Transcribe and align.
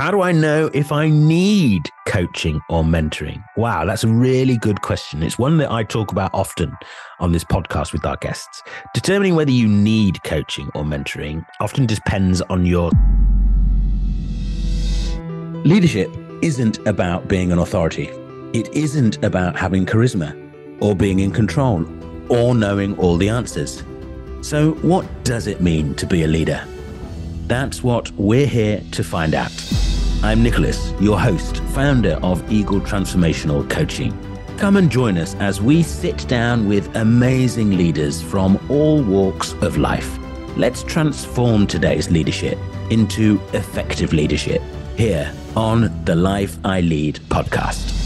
How 0.00 0.10
do 0.10 0.22
I 0.22 0.32
know 0.32 0.70
if 0.72 0.92
I 0.92 1.10
need 1.10 1.90
coaching 2.06 2.62
or 2.70 2.82
mentoring? 2.82 3.44
Wow, 3.58 3.84
that's 3.84 4.02
a 4.02 4.08
really 4.08 4.56
good 4.56 4.80
question. 4.80 5.22
It's 5.22 5.38
one 5.38 5.58
that 5.58 5.70
I 5.70 5.82
talk 5.82 6.10
about 6.10 6.30
often 6.32 6.74
on 7.18 7.32
this 7.32 7.44
podcast 7.44 7.92
with 7.92 8.06
our 8.06 8.16
guests. 8.16 8.62
Determining 8.94 9.34
whether 9.34 9.50
you 9.50 9.68
need 9.68 10.22
coaching 10.22 10.70
or 10.74 10.84
mentoring 10.84 11.44
often 11.60 11.84
depends 11.84 12.40
on 12.40 12.64
your. 12.64 12.90
Leadership 15.66 16.10
isn't 16.40 16.78
about 16.86 17.28
being 17.28 17.52
an 17.52 17.58
authority, 17.58 18.08
it 18.54 18.74
isn't 18.74 19.22
about 19.22 19.54
having 19.54 19.84
charisma 19.84 20.34
or 20.80 20.96
being 20.96 21.20
in 21.20 21.30
control 21.30 21.84
or 22.32 22.54
knowing 22.54 22.96
all 22.96 23.18
the 23.18 23.28
answers. 23.28 23.82
So, 24.40 24.72
what 24.80 25.04
does 25.24 25.46
it 25.46 25.60
mean 25.60 25.94
to 25.96 26.06
be 26.06 26.22
a 26.24 26.26
leader? 26.26 26.66
That's 27.48 27.82
what 27.82 28.10
we're 28.12 28.46
here 28.46 28.82
to 28.92 29.04
find 29.04 29.34
out. 29.34 29.52
I'm 30.22 30.42
Nicholas, 30.42 30.92
your 31.00 31.18
host, 31.18 31.62
founder 31.72 32.18
of 32.22 32.52
Eagle 32.52 32.78
Transformational 32.82 33.68
Coaching. 33.70 34.12
Come 34.58 34.76
and 34.76 34.90
join 34.90 35.16
us 35.16 35.34
as 35.36 35.62
we 35.62 35.82
sit 35.82 36.28
down 36.28 36.68
with 36.68 36.94
amazing 36.94 37.70
leaders 37.78 38.20
from 38.20 38.62
all 38.68 39.02
walks 39.02 39.54
of 39.62 39.78
life. 39.78 40.18
Let's 40.58 40.82
transform 40.82 41.66
today's 41.66 42.10
leadership 42.10 42.58
into 42.90 43.40
effective 43.54 44.12
leadership 44.12 44.60
here 44.94 45.32
on 45.56 46.04
the 46.04 46.16
Life 46.16 46.58
I 46.66 46.82
Lead 46.82 47.14
podcast. 47.30 47.99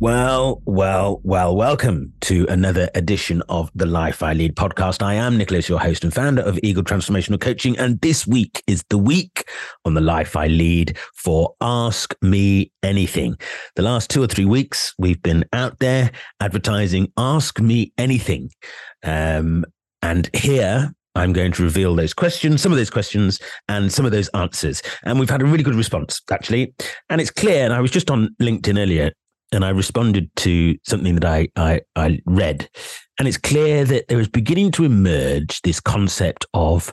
Well, 0.00 0.60
well, 0.66 1.20
well, 1.22 1.54
welcome 1.54 2.12
to 2.22 2.46
another 2.48 2.90
edition 2.96 3.42
of 3.48 3.70
the 3.76 3.86
Life 3.86 4.24
I 4.24 4.32
Lead 4.32 4.56
podcast. 4.56 5.02
I 5.02 5.14
am 5.14 5.38
Nicholas, 5.38 5.68
your 5.68 5.78
host 5.78 6.02
and 6.02 6.12
founder 6.12 6.42
of 6.42 6.58
Eagle 6.64 6.82
Transformational 6.82 7.40
Coaching. 7.40 7.78
And 7.78 8.00
this 8.00 8.26
week 8.26 8.60
is 8.66 8.84
the 8.90 8.98
week 8.98 9.48
on 9.84 9.94
the 9.94 10.00
Life 10.00 10.34
I 10.36 10.48
Lead 10.48 10.98
for 11.14 11.54
Ask 11.60 12.12
Me 12.20 12.72
Anything. 12.82 13.36
The 13.76 13.82
last 13.82 14.10
two 14.10 14.20
or 14.20 14.26
three 14.26 14.44
weeks, 14.44 14.92
we've 14.98 15.22
been 15.22 15.44
out 15.52 15.78
there 15.78 16.10
advertising 16.40 17.12
Ask 17.16 17.60
Me 17.60 17.92
Anything. 17.96 18.50
Um, 19.04 19.64
and 20.02 20.28
here 20.34 20.92
I'm 21.14 21.32
going 21.32 21.52
to 21.52 21.62
reveal 21.62 21.94
those 21.94 22.12
questions, 22.12 22.60
some 22.60 22.72
of 22.72 22.78
those 22.78 22.90
questions, 22.90 23.38
and 23.68 23.92
some 23.92 24.04
of 24.04 24.10
those 24.10 24.28
answers. 24.30 24.82
And 25.04 25.20
we've 25.20 25.30
had 25.30 25.40
a 25.40 25.46
really 25.46 25.62
good 25.62 25.76
response, 25.76 26.20
actually. 26.32 26.74
And 27.08 27.20
it's 27.20 27.30
clear, 27.30 27.64
and 27.64 27.72
I 27.72 27.80
was 27.80 27.92
just 27.92 28.10
on 28.10 28.34
LinkedIn 28.42 28.76
earlier 28.76 29.12
and 29.54 29.64
I 29.64 29.70
responded 29.70 30.34
to 30.36 30.76
something 30.84 31.14
that 31.14 31.24
I, 31.24 31.48
I, 31.56 31.80
I 31.96 32.20
read. 32.26 32.68
And 33.18 33.28
it's 33.28 33.38
clear 33.38 33.84
that 33.84 34.08
there 34.08 34.20
is 34.20 34.28
beginning 34.28 34.72
to 34.72 34.84
emerge 34.84 35.62
this 35.62 35.80
concept 35.80 36.44
of 36.52 36.92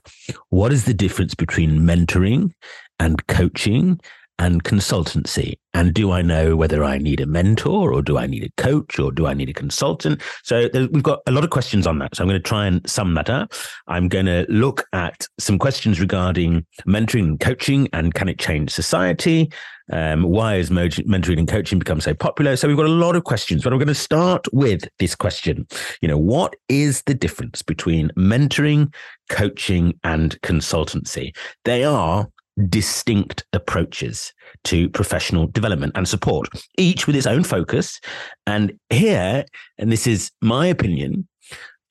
what 0.49 0.71
is 0.71 0.85
the 0.85 0.93
difference 0.93 1.33
between 1.33 1.79
mentoring 1.79 2.53
and 2.99 3.25
coaching 3.27 3.99
and 4.39 4.63
consultancy. 4.63 5.53
And 5.73 5.93
do 5.93 6.11
I 6.11 6.21
know 6.21 6.55
whether 6.55 6.83
I 6.83 6.97
need 6.97 7.21
a 7.21 7.25
mentor 7.25 7.93
or 7.93 8.01
do 8.01 8.17
I 8.17 8.27
need 8.27 8.43
a 8.43 8.61
coach 8.61 8.99
or 8.99 9.11
do 9.11 9.27
I 9.27 9.33
need 9.33 9.49
a 9.49 9.53
consultant? 9.53 10.21
So 10.43 10.69
we've 10.73 11.03
got 11.03 11.19
a 11.27 11.31
lot 11.31 11.43
of 11.43 11.49
questions 11.49 11.87
on 11.87 11.99
that. 11.99 12.15
So 12.15 12.23
I'm 12.23 12.27
going 12.27 12.41
to 12.41 12.47
try 12.47 12.65
and 12.65 12.87
sum 12.89 13.13
that 13.13 13.29
up. 13.29 13.53
I'm 13.87 14.07
going 14.07 14.25
to 14.25 14.45
look 14.49 14.85
at 14.93 15.27
some 15.39 15.57
questions 15.57 15.99
regarding 15.99 16.65
mentoring 16.85 17.23
and 17.23 17.39
coaching 17.39 17.87
and 17.93 18.13
can 18.13 18.27
it 18.27 18.39
change 18.39 18.71
society? 18.71 19.51
Um, 19.91 20.23
why 20.23 20.55
has 20.55 20.69
mentoring 20.69 21.37
and 21.37 21.47
coaching 21.47 21.79
become 21.79 21.99
so 21.99 22.13
popular? 22.13 22.55
So 22.55 22.67
we've 22.67 22.77
got 22.77 22.85
a 22.85 22.89
lot 22.89 23.15
of 23.15 23.25
questions, 23.25 23.63
but 23.63 23.73
I'm 23.73 23.79
going 23.79 23.87
to 23.87 23.95
start 23.95 24.45
with 24.53 24.87
this 24.99 25.15
question. 25.15 25.67
You 26.01 26.07
know, 26.07 26.17
what 26.17 26.55
is 26.69 27.03
the 27.03 27.13
difference 27.13 27.61
between 27.61 28.09
mentoring, 28.17 28.93
coaching, 29.29 29.99
and 30.03 30.39
consultancy? 30.41 31.35
They 31.65 31.83
are 31.83 32.27
distinct 32.69 33.45
approaches 33.53 34.33
to 34.65 34.89
professional 34.89 35.47
development 35.47 35.93
and 35.95 36.07
support, 36.07 36.49
each 36.77 37.07
with 37.07 37.15
its 37.15 37.27
own 37.27 37.43
focus. 37.43 37.99
And 38.45 38.73
here, 38.89 39.45
and 39.77 39.91
this 39.91 40.07
is 40.07 40.31
my 40.41 40.67
opinion, 40.67 41.27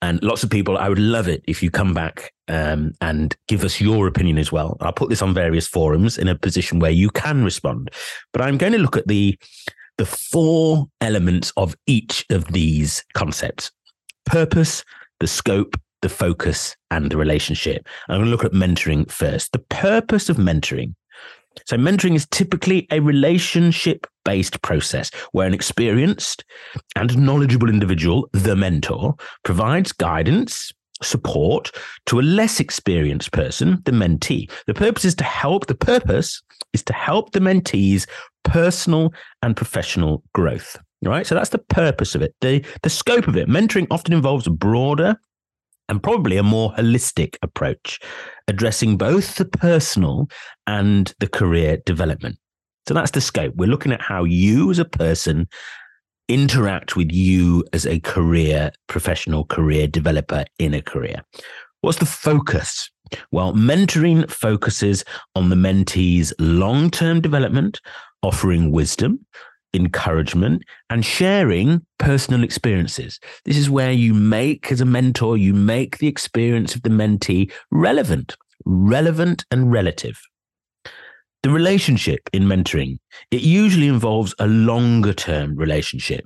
and 0.01 0.21
lots 0.23 0.43
of 0.43 0.49
people, 0.49 0.77
I 0.77 0.89
would 0.89 0.99
love 0.99 1.27
it 1.27 1.43
if 1.47 1.61
you 1.61 1.69
come 1.69 1.93
back 1.93 2.33
um, 2.47 2.93
and 3.01 3.35
give 3.47 3.63
us 3.63 3.79
your 3.79 4.07
opinion 4.07 4.39
as 4.39 4.51
well. 4.51 4.77
I'll 4.81 4.91
put 4.91 5.09
this 5.09 5.21
on 5.21 5.33
various 5.33 5.67
forums 5.67 6.17
in 6.17 6.27
a 6.27 6.37
position 6.37 6.79
where 6.79 6.91
you 6.91 7.11
can 7.11 7.43
respond. 7.43 7.91
But 8.33 8.41
I'm 8.41 8.57
going 8.57 8.73
to 8.73 8.79
look 8.79 8.97
at 8.97 9.07
the 9.07 9.37
the 9.97 10.05
four 10.05 10.87
elements 11.01 11.53
of 11.57 11.75
each 11.85 12.25
of 12.31 12.45
these 12.51 13.03
concepts: 13.13 13.71
purpose, 14.25 14.83
the 15.19 15.27
scope, 15.27 15.79
the 16.01 16.09
focus, 16.09 16.75
and 16.89 17.11
the 17.11 17.17
relationship. 17.17 17.87
I'm 18.09 18.17
going 18.17 18.25
to 18.25 18.31
look 18.31 18.43
at 18.43 18.51
mentoring 18.51 19.09
first. 19.09 19.51
The 19.51 19.59
purpose 19.59 20.29
of 20.29 20.37
mentoring. 20.37 20.95
So, 21.65 21.77
mentoring 21.77 22.15
is 22.15 22.27
typically 22.31 22.87
a 22.91 22.99
relationship 22.99 24.07
based 24.23 24.61
process 24.61 25.11
where 25.31 25.47
an 25.47 25.53
experienced 25.53 26.45
and 26.95 27.17
knowledgeable 27.17 27.69
individual, 27.69 28.29
the 28.33 28.55
mentor, 28.55 29.15
provides 29.43 29.91
guidance, 29.91 30.71
support 31.01 31.71
to 32.05 32.19
a 32.19 32.21
less 32.21 32.59
experienced 32.59 33.31
person, 33.31 33.81
the 33.85 33.91
mentee. 33.91 34.49
The 34.67 34.73
purpose 34.73 35.05
is 35.05 35.15
to 35.15 35.23
help, 35.23 35.67
the 35.67 35.75
purpose 35.75 36.41
is 36.73 36.83
to 36.83 36.93
help 36.93 37.31
the 37.31 37.39
mentee's 37.39 38.07
personal 38.43 39.13
and 39.41 39.55
professional 39.55 40.23
growth. 40.33 40.77
Right. 41.03 41.25
So 41.25 41.33
that's 41.33 41.49
the 41.49 41.57
purpose 41.57 42.13
of 42.13 42.21
it. 42.21 42.35
The 42.41 42.63
the 42.83 42.89
scope 42.89 43.27
of 43.27 43.35
it. 43.35 43.49
Mentoring 43.49 43.87
often 43.89 44.13
involves 44.13 44.45
a 44.45 44.51
broader 44.51 45.15
and 45.91 46.01
probably 46.01 46.37
a 46.37 46.43
more 46.43 46.71
holistic 46.71 47.35
approach, 47.41 47.99
addressing 48.47 48.97
both 48.97 49.35
the 49.35 49.43
personal 49.43 50.29
and 50.65 51.13
the 51.19 51.27
career 51.27 51.77
development. 51.85 52.37
So 52.87 52.93
that's 52.93 53.11
the 53.11 53.19
scope. 53.19 53.53
We're 53.57 53.69
looking 53.69 53.91
at 53.91 54.01
how 54.01 54.23
you 54.23 54.71
as 54.71 54.79
a 54.79 54.85
person 54.85 55.49
interact 56.29 56.95
with 56.95 57.11
you 57.11 57.65
as 57.73 57.85
a 57.85 57.99
career 57.99 58.71
professional, 58.87 59.43
career 59.43 59.85
developer 59.85 60.45
in 60.59 60.73
a 60.73 60.81
career. 60.81 61.23
What's 61.81 61.99
the 61.99 62.05
focus? 62.05 62.89
Well, 63.33 63.51
mentoring 63.51 64.31
focuses 64.31 65.03
on 65.35 65.49
the 65.49 65.57
mentee's 65.57 66.33
long 66.39 66.89
term 66.89 67.19
development, 67.19 67.81
offering 68.23 68.71
wisdom, 68.71 69.25
encouragement 69.73 70.63
and 70.89 71.05
sharing 71.05 71.85
personal 71.97 72.43
experiences. 72.43 73.19
This 73.45 73.57
is 73.57 73.69
where 73.69 73.91
you 73.91 74.13
make, 74.13 74.71
as 74.71 74.81
a 74.81 74.85
mentor, 74.85 75.37
you 75.37 75.53
make 75.53 75.97
the 75.97 76.07
experience 76.07 76.75
of 76.75 76.81
the 76.83 76.89
mentee 76.89 77.51
relevant, 77.71 78.35
relevant 78.65 79.45
and 79.51 79.71
relative. 79.71 80.19
The 81.43 81.49
relationship 81.49 82.29
in 82.33 82.43
mentoring, 82.43 82.99
it 83.31 83.41
usually 83.41 83.87
involves 83.87 84.35
a 84.37 84.47
longer 84.47 85.13
term 85.13 85.55
relationship. 85.55 86.25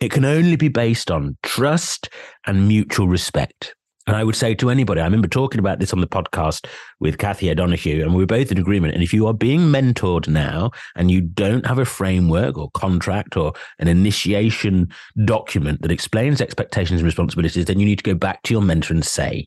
It 0.00 0.10
can 0.10 0.24
only 0.24 0.56
be 0.56 0.68
based 0.68 1.10
on 1.10 1.38
trust 1.42 2.10
and 2.46 2.68
mutual 2.68 3.08
respect. 3.08 3.74
And 4.10 4.16
I 4.16 4.24
would 4.24 4.34
say 4.34 4.56
to 4.56 4.70
anybody, 4.70 5.00
I 5.00 5.04
remember 5.04 5.28
talking 5.28 5.60
about 5.60 5.78
this 5.78 5.92
on 5.92 6.00
the 6.00 6.06
podcast 6.08 6.66
with 6.98 7.18
Kathy 7.18 7.48
O'Donoghue, 7.48 8.02
and 8.02 8.12
we 8.12 8.24
were 8.24 8.26
both 8.26 8.50
in 8.50 8.58
agreement. 8.58 8.92
And 8.92 9.04
if 9.04 9.12
you 9.12 9.24
are 9.28 9.32
being 9.32 9.60
mentored 9.60 10.26
now 10.26 10.72
and 10.96 11.12
you 11.12 11.20
don't 11.20 11.64
have 11.64 11.78
a 11.78 11.84
framework 11.84 12.58
or 12.58 12.72
contract 12.72 13.36
or 13.36 13.52
an 13.78 13.86
initiation 13.86 14.88
document 15.24 15.82
that 15.82 15.92
explains 15.92 16.40
expectations 16.40 16.98
and 16.98 17.06
responsibilities, 17.06 17.66
then 17.66 17.78
you 17.78 17.86
need 17.86 18.00
to 18.00 18.02
go 18.02 18.16
back 18.16 18.42
to 18.42 18.52
your 18.52 18.62
mentor 18.62 18.94
and 18.94 19.04
say, 19.04 19.46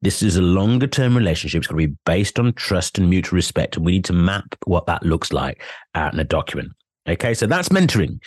this 0.00 0.22
is 0.22 0.34
a 0.34 0.40
longer 0.40 0.86
term 0.86 1.14
relationship. 1.14 1.58
It's 1.58 1.66
going 1.66 1.82
to 1.82 1.88
be 1.88 1.96
based 2.06 2.38
on 2.38 2.54
trust 2.54 2.96
and 2.96 3.10
mutual 3.10 3.36
respect. 3.36 3.76
And 3.76 3.84
we 3.84 3.92
need 3.92 4.06
to 4.06 4.14
map 4.14 4.56
what 4.64 4.86
that 4.86 5.02
looks 5.02 5.30
like 5.30 5.62
out 5.94 6.14
in 6.14 6.20
a 6.20 6.24
document. 6.24 6.72
Okay. 7.06 7.34
So 7.34 7.46
that's 7.46 7.68
mentoring. 7.68 8.18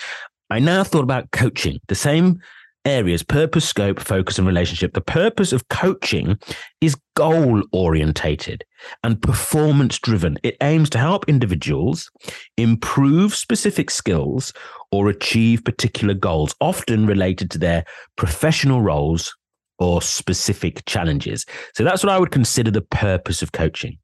I 0.51 0.59
now 0.59 0.83
thought 0.83 1.03
about 1.03 1.31
coaching, 1.31 1.79
the 1.87 1.95
same 1.95 2.41
areas 2.85 3.23
purpose, 3.23 3.67
scope, 3.67 3.99
focus, 3.99 4.37
and 4.37 4.47
relationship. 4.47 4.93
The 4.93 5.01
purpose 5.01 5.53
of 5.53 5.67
coaching 5.69 6.37
is 6.81 6.97
goal 7.15 7.63
orientated 7.71 8.63
and 9.03 9.21
performance 9.21 9.99
driven. 9.99 10.37
It 10.43 10.57
aims 10.61 10.89
to 10.91 10.97
help 10.97 11.27
individuals 11.27 12.11
improve 12.57 13.35
specific 13.35 13.89
skills 13.89 14.53
or 14.91 15.09
achieve 15.09 15.63
particular 15.63 16.13
goals, 16.13 16.55
often 16.61 17.05
related 17.05 17.49
to 17.51 17.57
their 17.57 17.85
professional 18.15 18.81
roles 18.81 19.33
or 19.79 20.01
specific 20.01 20.85
challenges. 20.85 21.45
So 21.73 21.83
that's 21.83 22.03
what 22.03 22.11
I 22.11 22.19
would 22.19 22.31
consider 22.31 22.71
the 22.71 22.81
purpose 22.81 23.41
of 23.41 23.51
coaching. 23.51 23.97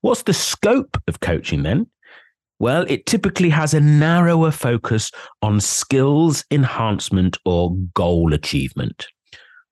What's 0.00 0.22
the 0.22 0.34
scope 0.34 1.00
of 1.08 1.20
coaching 1.20 1.62
then? 1.62 1.86
Well, 2.64 2.86
it 2.88 3.04
typically 3.04 3.50
has 3.50 3.74
a 3.74 3.80
narrower 3.80 4.50
focus 4.50 5.10
on 5.42 5.60
skills 5.60 6.46
enhancement 6.50 7.36
or 7.44 7.76
goal 7.92 8.32
achievement. 8.32 9.06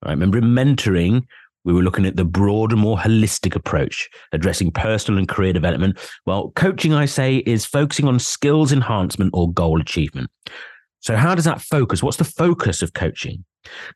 I 0.03 0.11
remember 0.11 0.37
in 0.37 0.45
mentoring, 0.45 1.23
we 1.65 1.73
were 1.73 1.81
looking 1.81 2.05
at 2.05 2.17
the 2.17 2.27
broader, 2.27 2.77
more 2.77 2.99
holistic 2.99 3.57
approach, 3.57 4.11
addressing 4.33 4.73
personal 4.73 5.17
and 5.19 5.27
career 5.27 5.55
development. 5.55 5.99
Well, 6.27 6.53
coaching, 6.55 6.93
I 6.93 7.07
say, 7.07 7.37
is 7.47 7.65
focusing 7.65 8.07
on 8.07 8.19
skills 8.19 8.73
enhancement 8.73 9.31
or 9.33 9.51
goal 9.51 9.81
achievement. 9.81 10.29
So, 11.03 11.17
how 11.17 11.35
does 11.35 11.45
that 11.45 11.61
focus? 11.61 12.03
What's 12.03 12.17
the 12.17 12.25
focus 12.25 12.81
of 12.81 12.95
coaching? 12.95 13.45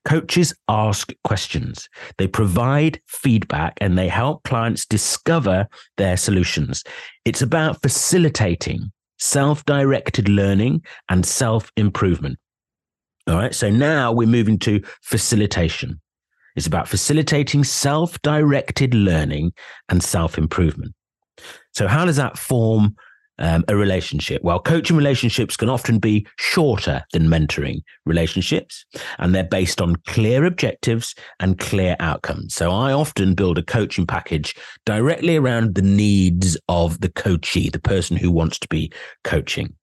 Coaches 0.05 0.55
ask 0.69 1.13
questions, 1.25 1.89
they 2.19 2.27
provide 2.29 3.01
feedback, 3.07 3.79
and 3.81 3.97
they 3.97 4.09
help 4.09 4.43
clients 4.43 4.85
discover 4.85 5.67
their 5.97 6.17
solutions. 6.17 6.85
It's 7.25 7.43
about 7.43 7.81
facilitating 7.81 8.91
self 9.19 9.65
directed 9.65 10.29
learning 10.29 10.83
and 11.09 11.25
self 11.25 11.71
improvement. 11.77 12.39
All 13.29 13.37
right. 13.37 13.55
So 13.55 13.71
now 13.71 14.13
we're 14.13 14.29
moving 14.29 14.59
to 14.61 14.83
facilitation. 15.03 16.01
It's 16.57 16.67
about 16.67 16.89
facilitating 16.89 17.65
self 17.65 18.21
directed 18.23 18.95
learning 18.95 19.53
and 19.89 20.03
self 20.03 20.39
improvement. 20.39 20.93
So, 21.75 21.87
how 21.87 22.05
does 22.05 22.17
that 22.17 22.39
form 22.39 22.97
um, 23.39 23.65
a 23.69 23.77
relationship? 23.77 24.43
Well, 24.43 24.61
coaching 24.61 24.97
relationships 24.97 25.57
can 25.57 25.69
often 25.69 25.99
be 25.99 26.27
shorter 26.39 27.05
than 27.13 27.29
mentoring 27.29 27.83
relationships, 28.05 28.85
and 29.19 29.35
they're 29.35 29.45
based 29.45 29.81
on 29.81 29.97
clear 30.07 30.45
objectives 30.45 31.15
and 31.41 31.59
clear 31.59 31.97
outcomes. 32.01 32.55
So 32.55 32.71
I 32.71 32.93
often 32.93 33.35
build 33.35 33.59
a 33.59 33.63
coaching 33.63 34.07
package 34.07 34.55
directly 34.85 35.37
around 35.37 35.75
the 35.75 35.83
needs 35.83 36.57
of 36.69 37.01
the 37.01 37.09
coachee, 37.11 37.71
the 37.71 37.81
person 37.81 38.17
who 38.17 38.31
wants 38.31 38.59
to 38.61 38.69
be 38.69 38.93
coaching. 39.25 39.75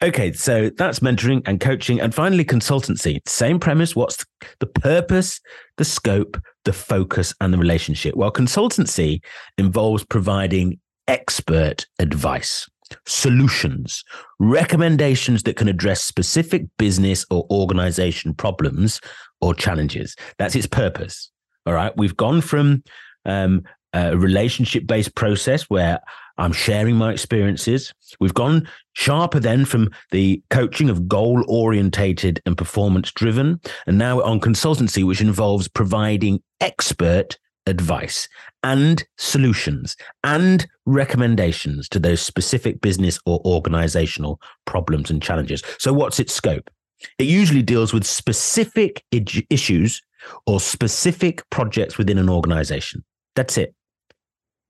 Okay, 0.00 0.32
so 0.32 0.70
that's 0.70 1.00
mentoring 1.00 1.42
and 1.44 1.58
coaching. 1.58 2.00
And 2.00 2.14
finally, 2.14 2.44
consultancy. 2.44 3.18
Same 3.26 3.58
premise. 3.58 3.96
What's 3.96 4.24
the 4.60 4.66
purpose, 4.66 5.40
the 5.76 5.84
scope, 5.84 6.40
the 6.64 6.72
focus, 6.72 7.34
and 7.40 7.52
the 7.52 7.58
relationship? 7.58 8.14
Well, 8.14 8.30
consultancy 8.30 9.20
involves 9.56 10.04
providing 10.04 10.78
expert 11.08 11.86
advice, 11.98 12.68
solutions, 13.06 14.04
recommendations 14.38 15.42
that 15.42 15.56
can 15.56 15.68
address 15.68 16.02
specific 16.04 16.66
business 16.78 17.24
or 17.30 17.46
organization 17.50 18.34
problems 18.34 19.00
or 19.40 19.54
challenges. 19.54 20.14
That's 20.38 20.54
its 20.54 20.66
purpose. 20.66 21.30
All 21.66 21.74
right. 21.74 21.96
We've 21.96 22.16
gone 22.16 22.40
from 22.40 22.82
um, 23.24 23.62
a 23.92 24.16
relationship 24.16 24.86
based 24.86 25.14
process 25.14 25.64
where 25.64 26.00
I'm 26.38 26.52
sharing 26.52 26.96
my 26.96 27.12
experiences. 27.12 27.92
We've 28.20 28.34
gone 28.34 28.68
sharper 28.92 29.40
then 29.40 29.64
from 29.64 29.90
the 30.12 30.42
coaching 30.50 30.88
of 30.88 31.08
goal 31.08 31.44
orientated 31.48 32.40
and 32.46 32.56
performance 32.56 33.10
driven. 33.10 33.60
And 33.86 33.98
now 33.98 34.22
on 34.22 34.40
consultancy, 34.40 35.04
which 35.04 35.20
involves 35.20 35.68
providing 35.68 36.40
expert 36.60 37.38
advice 37.68 38.28
and 38.62 39.04
solutions 39.18 39.96
and 40.24 40.66
recommendations 40.86 41.88
to 41.90 41.98
those 41.98 42.20
specific 42.20 42.80
business 42.80 43.20
or 43.26 43.40
organizational 43.44 44.40
problems 44.64 45.10
and 45.10 45.22
challenges. 45.22 45.62
So, 45.78 45.92
what's 45.92 46.18
its 46.18 46.32
scope? 46.32 46.70
It 47.18 47.26
usually 47.26 47.62
deals 47.62 47.92
with 47.92 48.04
specific 48.04 49.04
issues 49.12 50.02
or 50.46 50.58
specific 50.58 51.48
projects 51.50 51.98
within 51.98 52.18
an 52.18 52.28
organization. 52.28 53.04
That's 53.36 53.56
it. 53.56 53.74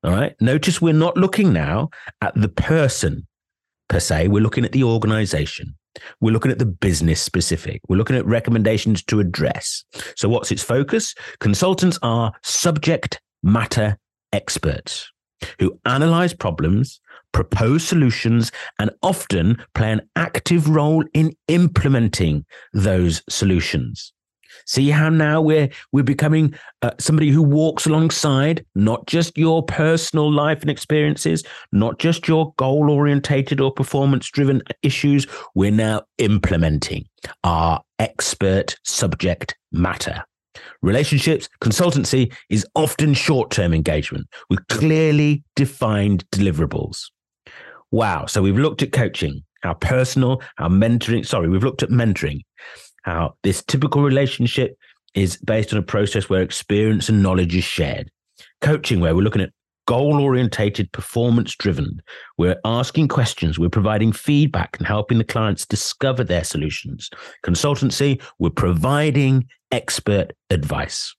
All 0.05 0.13
right. 0.13 0.35
Notice 0.41 0.81
we're 0.81 0.93
not 0.93 1.17
looking 1.17 1.53
now 1.53 1.91
at 2.21 2.35
the 2.35 2.49
person 2.49 3.27
per 3.89 4.01
se, 4.01 4.29
we're 4.29 4.43
looking 4.43 4.65
at 4.65 4.73
the 4.73 4.85
organization. 4.85 5.75
We're 6.21 6.33
looking 6.33 6.53
at 6.53 6.59
the 6.59 6.67
business 6.67 7.21
specific. 7.21 7.81
We're 7.89 7.97
looking 7.97 8.17
at 8.17 8.27
recommendations 8.27 9.03
to 9.05 9.21
address. 9.21 9.85
So, 10.17 10.29
what's 10.29 10.53
its 10.53 10.63
focus? 10.63 11.15
Consultants 11.41 11.99
are 12.03 12.33
subject 12.43 13.21
matter 13.43 13.99
experts 14.33 15.11
who 15.59 15.79
analyze 15.85 16.35
problems, 16.35 17.01
propose 17.33 17.87
solutions, 17.87 18.53
and 18.79 18.91
often 19.03 19.63
play 19.75 19.93
an 19.93 20.03
active 20.17 20.69
role 20.69 21.05
in 21.15 21.35
implementing 21.49 22.45
those 22.73 23.23
solutions. 23.29 24.13
See 24.67 24.91
how 24.91 25.09
now 25.09 25.41
we're 25.41 25.69
we're 25.93 26.05
becoming 26.05 26.55
uh, 26.83 26.93
somebody 26.99 27.31
who 27.31 27.43
walks 27.43 27.87
alongside 27.87 28.65
not 28.75 29.07
just 29.07 29.37
your 29.37 29.63
personal 29.63 30.31
life 30.31 30.61
and 30.63 30.71
experiences, 30.71 31.45
not 31.73 31.99
just 31.99 32.29
your 32.29 32.53
goal 32.57 32.91
orientated 32.91 33.61
or 33.61 33.73
performance 33.73 34.31
driven 34.31 34.63
issues. 34.83 35.27
We're 35.55 35.71
now 35.71 36.03
implementing 36.19 37.07
our 37.45 37.83
expert 37.99 38.77
subject 38.85 39.57
matter. 39.73 40.25
Relationships 40.83 41.49
consultancy 41.61 42.33
is 42.49 42.67
often 42.75 43.15
short 43.15 43.51
term 43.51 43.73
engagement 43.75 44.27
with 44.51 44.67
clearly 44.69 45.43
defined 45.57 46.25
deliverables. 46.31 47.05
Wow. 47.91 48.27
So 48.27 48.43
we've 48.43 48.59
looked 48.59 48.83
at 48.83 48.93
coaching, 48.93 49.43
our 49.65 49.75
personal, 49.75 50.43
our 50.59 50.69
mentoring. 50.69 51.27
Sorry, 51.27 51.49
we've 51.49 51.65
looked 51.65 51.83
at 51.83 51.89
mentoring, 51.89 52.41
how 53.03 53.35
this 53.43 53.63
typical 53.63 54.03
relationship 54.03 54.77
is 55.15 55.37
based 55.39 55.73
on 55.73 55.79
a 55.79 55.83
process 55.83 56.29
where 56.29 56.43
experience 56.43 57.09
and 57.09 57.23
knowledge 57.23 57.55
is 57.55 57.65
shared. 57.65 58.11
Coaching, 58.61 59.01
where 59.01 59.15
we're 59.15 59.23
looking 59.23 59.43
at 59.43 59.53
goal 59.87 60.21
orientated, 60.21 60.93
performance 60.93 61.57
driven. 61.57 62.03
We're 62.37 62.61
asking 62.65 63.09
questions, 63.09 63.59
we're 63.59 63.71
providing 63.71 64.13
feedback 64.13 64.77
and 64.79 64.87
helping 64.87 65.17
the 65.17 65.25
clients 65.25 65.65
discover 65.65 66.23
their 66.25 66.45
solutions. 66.45 67.09
Consultancy, 67.43 68.21
we're 68.39 68.51
providing 68.51 69.47
expert 69.73 70.35
advice. 70.51 71.15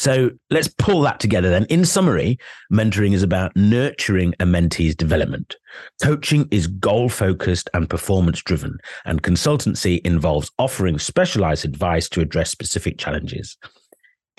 So 0.00 0.30
let's 0.48 0.68
pull 0.78 1.02
that 1.02 1.20
together 1.20 1.50
then. 1.50 1.66
In 1.66 1.84
summary, 1.84 2.38
mentoring 2.72 3.12
is 3.12 3.22
about 3.22 3.54
nurturing 3.54 4.32
a 4.40 4.46
mentee's 4.46 4.96
development. 4.96 5.56
Coaching 6.02 6.48
is 6.50 6.68
goal 6.68 7.10
focused 7.10 7.68
and 7.74 7.86
performance 7.86 8.40
driven, 8.40 8.78
and 9.04 9.22
consultancy 9.22 10.00
involves 10.00 10.50
offering 10.58 10.98
specialized 10.98 11.66
advice 11.66 12.08
to 12.08 12.22
address 12.22 12.50
specific 12.50 12.96
challenges. 12.96 13.58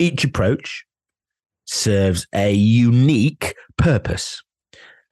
Each 0.00 0.24
approach 0.24 0.84
serves 1.64 2.26
a 2.34 2.52
unique 2.52 3.54
purpose. 3.78 4.42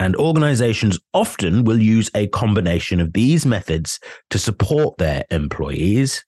And 0.00 0.17
organizations 0.17 0.99
often 1.14 1.62
will 1.62 1.81
use 1.81 2.11
a 2.12 2.26
combination 2.26 2.99
of 2.99 3.12
these 3.12 3.47
methods 3.47 4.00
to 4.31 4.38
support 4.41 4.99
their 4.99 5.23
employees 5.31 6.25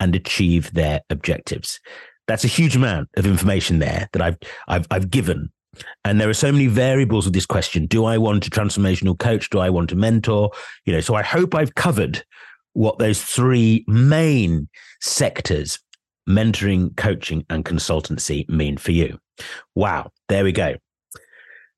and 0.00 0.14
achieve 0.14 0.72
their 0.72 1.02
objectives. 1.10 1.80
That's 2.28 2.44
a 2.44 2.48
huge 2.48 2.76
amount 2.76 3.08
of 3.16 3.26
information 3.26 3.80
there 3.80 4.08
that 4.12 4.22
I've 4.22 4.36
I've 4.68 4.86
I've 4.90 5.10
given. 5.10 5.50
And 6.04 6.20
there 6.20 6.28
are 6.28 6.34
so 6.34 6.52
many 6.52 6.66
variables 6.66 7.24
with 7.24 7.34
this 7.34 7.46
question. 7.46 7.86
Do 7.86 8.04
I 8.04 8.18
want 8.18 8.46
a 8.46 8.50
transformational 8.50 9.18
coach? 9.18 9.50
Do 9.50 9.58
I 9.58 9.70
want 9.70 9.92
a 9.92 9.96
mentor? 9.96 10.50
You 10.84 10.92
know, 10.92 11.00
so 11.00 11.14
I 11.14 11.22
hope 11.22 11.54
I've 11.54 11.74
covered 11.74 12.24
what 12.72 12.98
those 12.98 13.22
three 13.22 13.84
main 13.88 14.68
sectors, 15.00 15.78
mentoring, 16.28 16.96
coaching, 16.96 17.44
and 17.48 17.64
consultancy 17.64 18.48
mean 18.48 18.76
for 18.76 18.92
you. 18.92 19.18
Wow, 19.74 20.10
there 20.28 20.44
we 20.44 20.52
go. 20.52 20.76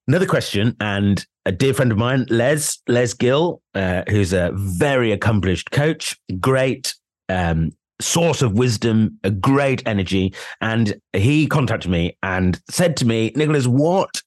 Another 0.08 0.26
question, 0.26 0.76
and 0.80 1.24
a 1.46 1.52
dear 1.52 1.72
friend 1.72 1.92
of 1.92 1.98
mine, 1.98 2.26
Les, 2.30 2.78
Les 2.88 3.14
Gill, 3.14 3.62
uh, 3.74 4.02
who's 4.08 4.32
a 4.32 4.50
very 4.54 5.12
accomplished 5.12 5.70
coach, 5.70 6.18
great 6.40 6.94
um, 7.28 7.70
source 8.00 8.42
of 8.42 8.52
wisdom, 8.52 9.18
a 9.24 9.30
great 9.30 9.82
energy. 9.86 10.34
And 10.60 11.00
he 11.12 11.46
contacted 11.46 11.90
me 11.90 12.16
and 12.22 12.60
said 12.70 12.96
to 12.98 13.06
me, 13.06 13.32
Nicholas, 13.36 13.66
what 13.66 14.22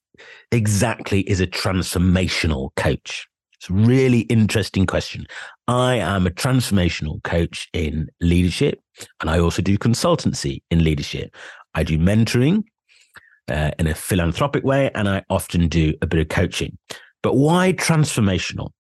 exactly 0.52 1.22
is 1.22 1.42
a 1.42 1.48
transformational 1.48 2.70
coach? 2.76 3.28
It's 3.64 3.70
a 3.70 3.74
really 3.74 4.22
interesting 4.22 4.86
question. 4.86 5.26
I 5.68 5.96
am 5.96 6.28
a 6.28 6.32
transformational 6.32 7.24
coach 7.24 7.70
in 7.72 8.10
leadership, 8.20 8.82
and 9.22 9.30
I 9.30 9.40
also 9.40 9.62
do 9.62 9.78
consultancy 9.78 10.62
in 10.70 10.84
leadership. 10.84 11.34
I 11.74 11.84
do 11.84 11.98
mentoring 11.98 12.64
uh, 13.50 13.72
in 13.80 13.88
a 13.88 13.96
philanthropic 13.96 14.66
way, 14.66 14.92
and 14.96 15.08
I 15.08 15.24
often 15.30 15.70
do 15.70 15.94
a 16.02 16.08
bit 16.08 16.20
of 16.20 16.28
coaching. 16.28 16.78
But 17.22 17.36
why 17.36 17.72
transformational? 17.72 18.72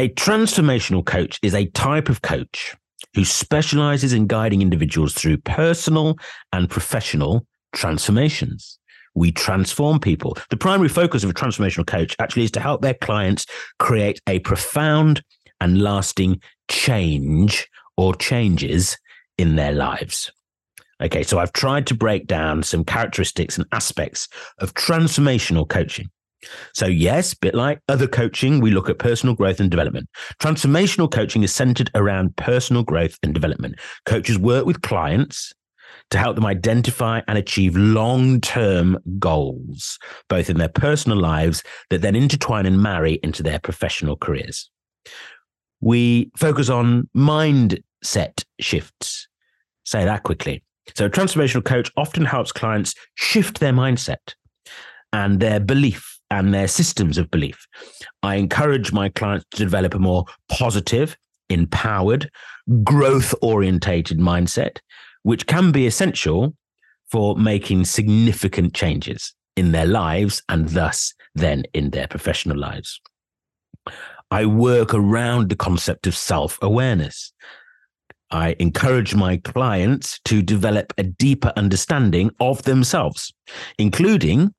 A 0.00 0.08
transformational 0.08 1.04
coach 1.04 1.38
is 1.42 1.54
a 1.54 1.66
type 1.66 2.08
of 2.08 2.22
coach 2.22 2.76
who 3.14 3.24
specializes 3.24 4.12
in 4.12 4.26
guiding 4.26 4.62
individuals 4.62 5.14
through 5.14 5.38
personal 5.38 6.16
and 6.52 6.68
professional 6.68 7.46
transformations. 7.72 8.78
We 9.14 9.32
transform 9.32 10.00
people. 10.00 10.36
The 10.50 10.56
primary 10.56 10.88
focus 10.88 11.24
of 11.24 11.30
a 11.30 11.34
transformational 11.34 11.86
coach 11.86 12.14
actually 12.18 12.44
is 12.44 12.50
to 12.52 12.60
help 12.60 12.82
their 12.82 12.94
clients 12.94 13.46
create 13.78 14.20
a 14.28 14.38
profound 14.40 15.22
and 15.60 15.82
lasting 15.82 16.40
change 16.68 17.68
or 17.96 18.14
changes 18.14 18.96
in 19.38 19.56
their 19.56 19.72
lives. 19.72 20.30
Okay, 21.00 21.22
so 21.22 21.38
I've 21.38 21.52
tried 21.52 21.86
to 21.88 21.94
break 21.94 22.26
down 22.26 22.62
some 22.62 22.84
characteristics 22.84 23.56
and 23.56 23.66
aspects 23.72 24.28
of 24.58 24.74
transformational 24.74 25.68
coaching. 25.68 26.10
So, 26.74 26.86
yes, 26.86 27.34
bit 27.34 27.54
like 27.54 27.80
other 27.88 28.06
coaching, 28.06 28.60
we 28.60 28.70
look 28.70 28.88
at 28.88 28.98
personal 28.98 29.34
growth 29.34 29.60
and 29.60 29.70
development. 29.70 30.08
Transformational 30.40 31.10
coaching 31.10 31.42
is 31.42 31.54
centered 31.54 31.90
around 31.94 32.36
personal 32.36 32.84
growth 32.84 33.18
and 33.22 33.34
development. 33.34 33.76
Coaches 34.06 34.38
work 34.38 34.64
with 34.64 34.82
clients 34.82 35.52
to 36.10 36.18
help 36.18 36.36
them 36.36 36.46
identify 36.46 37.20
and 37.28 37.36
achieve 37.36 37.76
long 37.76 38.40
term 38.40 38.98
goals, 39.18 39.98
both 40.28 40.48
in 40.48 40.58
their 40.58 40.68
personal 40.68 41.18
lives 41.18 41.62
that 41.90 42.02
then 42.02 42.16
intertwine 42.16 42.66
and 42.66 42.80
marry 42.80 43.18
into 43.22 43.42
their 43.42 43.58
professional 43.58 44.16
careers. 44.16 44.70
we 45.80 46.30
focus 46.36 46.68
on 46.68 47.08
mindset 47.16 48.44
shifts. 48.60 49.28
Say 49.84 50.04
that 50.04 50.22
quickly. 50.22 50.62
So, 50.94 51.06
a 51.06 51.10
transformational 51.10 51.64
coach 51.64 51.90
often 51.96 52.24
helps 52.24 52.52
clients 52.52 52.94
shift 53.14 53.60
their 53.60 53.72
mindset 53.72 54.34
and 55.12 55.40
their 55.40 55.60
belief 55.60 56.17
and 56.30 56.52
their 56.52 56.68
systems 56.68 57.18
of 57.18 57.30
belief. 57.30 57.66
I 58.22 58.36
encourage 58.36 58.92
my 58.92 59.08
clients 59.08 59.46
to 59.52 59.64
develop 59.64 59.94
a 59.94 59.98
more 59.98 60.24
positive, 60.48 61.16
empowered, 61.48 62.30
growth 62.84 63.34
orientated 63.42 64.18
mindset, 64.18 64.78
which 65.22 65.46
can 65.46 65.72
be 65.72 65.86
essential 65.86 66.54
for 67.10 67.36
making 67.36 67.84
significant 67.84 68.74
changes 68.74 69.34
in 69.56 69.72
their 69.72 69.86
lives 69.86 70.42
and 70.48 70.68
thus 70.68 71.14
then 71.34 71.64
in 71.72 71.90
their 71.90 72.06
professional 72.06 72.58
lives. 72.58 73.00
I 74.30 74.44
work 74.44 74.92
around 74.92 75.48
the 75.48 75.56
concept 75.56 76.06
of 76.06 76.14
self 76.14 76.58
awareness. 76.60 77.32
I 78.30 78.56
encourage 78.58 79.14
my 79.14 79.38
clients 79.38 80.20
to 80.26 80.42
develop 80.42 80.92
a 80.98 81.02
deeper 81.02 81.50
understanding 81.56 82.30
of 82.40 82.62
themselves, 82.64 83.32
including, 83.78 84.52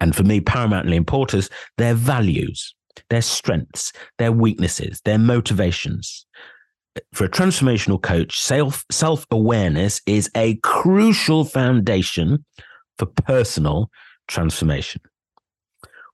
and 0.00 0.14
for 0.14 0.22
me, 0.22 0.40
paramountly 0.40 0.94
important, 0.94 1.44
is 1.44 1.50
their 1.78 1.94
values, 1.94 2.74
their 3.10 3.22
strengths, 3.22 3.92
their 4.18 4.32
weaknesses, 4.32 5.00
their 5.04 5.18
motivations. 5.18 6.26
For 7.12 7.24
a 7.24 7.30
transformational 7.30 8.00
coach, 8.00 8.40
self 8.40 8.84
self 8.90 9.26
awareness 9.30 10.00
is 10.06 10.30
a 10.34 10.56
crucial 10.56 11.44
foundation 11.44 12.44
for 12.98 13.06
personal 13.06 13.90
transformation. 14.28 15.02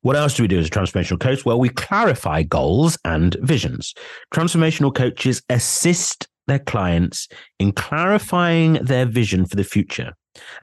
What 0.02 0.16
else 0.16 0.34
do 0.34 0.42
we 0.42 0.48
do 0.48 0.58
as 0.58 0.66
a 0.66 0.70
transformational 0.70 1.20
coach? 1.20 1.44
Well, 1.44 1.60
we 1.60 1.68
clarify 1.68 2.42
goals 2.42 2.98
and 3.04 3.36
visions. 3.40 3.94
Transformational 4.34 4.92
coaches 4.92 5.42
assist 5.48 6.26
their 6.48 6.58
clients 6.58 7.28
in 7.60 7.70
clarifying 7.72 8.74
their 8.74 9.06
vision 9.06 9.46
for 9.46 9.54
the 9.54 9.64
future 9.64 10.12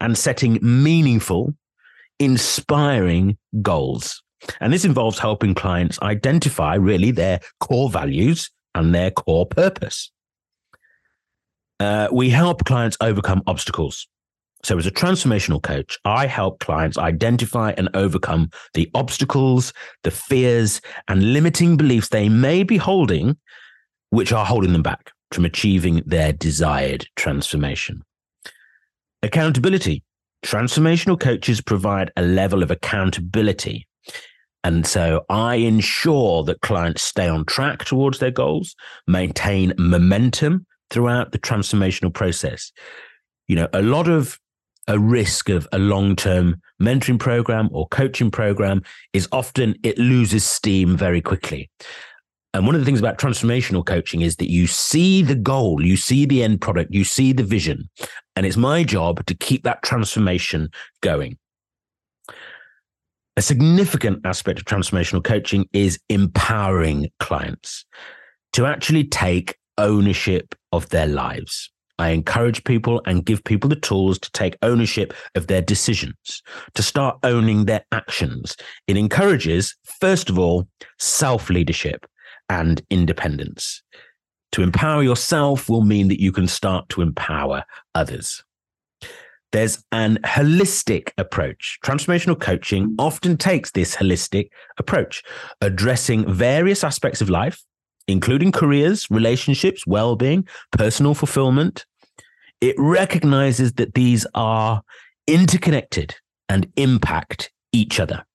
and 0.01 0.17
setting 0.17 0.59
meaningful, 0.61 1.53
inspiring 2.19 3.38
goals. 3.61 4.21
And 4.59 4.71
this 4.71 4.85
involves 4.85 5.19
helping 5.19 5.53
clients 5.53 5.99
identify 6.01 6.75
really 6.75 7.11
their 7.11 7.39
core 7.59 7.89
values 7.89 8.49
and 8.75 8.93
their 8.93 9.11
core 9.11 9.45
purpose. 9.45 10.11
Uh, 11.79 12.07
we 12.11 12.29
help 12.29 12.65
clients 12.65 12.97
overcome 13.01 13.41
obstacles. 13.47 14.07
So, 14.63 14.77
as 14.77 14.85
a 14.85 14.91
transformational 14.91 15.63
coach, 15.63 15.97
I 16.03 16.27
help 16.27 16.59
clients 16.59 16.97
identify 16.97 17.71
and 17.77 17.88
overcome 17.93 18.49
the 18.73 18.91
obstacles, 18.93 19.71
the 20.03 20.11
fears, 20.11 20.81
and 21.07 21.33
limiting 21.33 21.77
beliefs 21.77 22.09
they 22.09 22.27
may 22.27 22.63
be 22.63 22.75
holding, 22.75 23.38
which 24.09 24.33
are 24.33 24.45
holding 24.45 24.73
them 24.73 24.83
back 24.83 25.11
from 25.31 25.45
achieving 25.45 26.03
their 26.05 26.33
desired 26.33 27.07
transformation. 27.15 28.03
Accountability. 29.23 30.03
Transformational 30.43 31.19
coaches 31.19 31.62
provide 31.62 32.12
a 32.15 32.22
level 32.22 32.63
of 32.63 32.72
accountability. 32.72 33.88
And 34.63 34.86
so 34.86 35.25
I 35.29 35.55
ensure 35.55 36.43
that 36.43 36.62
clients 36.62 37.01
stay 37.01 37.27
on 37.27 37.46
track 37.46 37.86
towards 37.86 38.19
their 38.19 38.31
goals, 38.31 38.75
maintain 39.08 39.74
momentum 39.77 40.65
throughout 40.89 41.31
the 41.31 41.39
transformational 41.39 42.13
process. 42.13 42.72
You 43.48 43.55
know, 43.55 43.67
a 43.74 43.81
lot 43.81 44.08
of 44.08 44.39
a 44.88 44.98
risk 44.98 45.50
of 45.50 45.67
a 45.72 45.79
long 45.79 46.15
term 46.15 46.62
mentoring 46.81 47.19
program 47.19 47.69
or 47.72 47.88
coaching 47.89 48.31
program 48.31 48.81
is 49.13 49.27
often 49.31 49.75
it 49.84 49.98
loses 49.98 50.43
steam 50.43 50.98
very 50.98 51.22
quickly. 51.22 51.69
And 52.53 52.65
one 52.65 52.74
of 52.74 52.81
the 52.81 52.86
things 52.86 53.00
about 53.00 53.19
transformational 53.19 53.86
coaching 53.86 54.22
is 54.22 54.38
that 54.38 54.50
you 54.50 54.65
see 54.65 55.22
the 55.22 55.36
goal, 55.36 55.86
you 55.86 55.96
see 55.96 56.25
the 56.25 56.43
end 56.43 56.62
product, 56.62 56.91
you 56.91 57.03
see 57.03 57.31
the 57.31 57.43
vision. 57.43 57.88
And 58.39 58.46
it's 58.46 58.55
my 58.55 58.86
job 58.86 59.25
to 59.25 59.36
keep 59.36 59.63
that 59.63 59.84
transformation 59.84 60.69
going. 61.01 61.38
A 63.36 63.41
significant 63.41 64.25
aspect 64.25 64.60
of 64.60 64.63
transformational 64.63 65.22
coaching 65.22 65.67
is 65.74 66.00
empowering 66.08 67.10
clients 67.19 67.84
to 68.53 68.65
actually 68.65 69.03
take 69.03 69.58
ownership 69.77 70.55
of 70.72 70.88
their 70.88 71.05
lives. 71.05 71.69
I 71.98 72.12
encourage 72.12 72.63
people 72.63 73.01
and 73.05 73.25
give 73.25 73.43
people 73.43 73.69
the 73.69 73.75
tools 73.75 74.17
to 74.19 74.31
take 74.31 74.55
ownership 74.62 75.13
of 75.36 75.48
their 75.48 75.62
decisions, 75.62 76.41
to 76.75 76.81
start 76.81 77.19
owning 77.24 77.65
their 77.65 77.84
actions. 77.91 78.55
It 78.88 78.96
encourages, 78.96 79.75
first 80.00 80.29
of 80.29 80.39
all, 80.39 80.65
self 80.98 81.50
leadership 81.50 82.05
and 82.48 82.81
independence. 82.89 83.84
To 84.53 84.63
empower 84.63 85.03
yourself 85.03 85.70
will 85.70 85.84
mean 85.84 86.08
that 86.08 86.22
you 86.22 86.32
can 86.32 86.48
start 86.48 86.89
to 86.89 87.01
empower 87.01 87.65
others. 87.94 88.44
There's 89.51 89.84
an 89.91 90.20
holistic 90.24 91.12
approach. 91.18 91.79
Transformational 91.84 92.39
coaching 92.39 92.96
often 93.00 93.38
takes 93.38 93.72
this 93.72 93.96
holistic 93.96 94.50
approach, 94.77 95.24
addressing 95.62 96.32
various 96.32 96.84
aspects 96.84 97.22
of 97.22 97.29
life, 97.29 97.63
including 98.08 98.51
careers, 98.51 99.08
relationships, 99.10 99.88
well 99.88 100.15
being, 100.15 100.48
personal 100.72 101.13
fulfillment, 101.13 101.86
it 102.62 102.75
recognizes 102.77 103.74
that 103.74 103.94
these 103.94 104.25
are 104.36 104.82
interconnected 105.27 106.15
and 106.50 106.72
impact 106.75 107.51
each 107.72 108.00
other. 108.00 108.25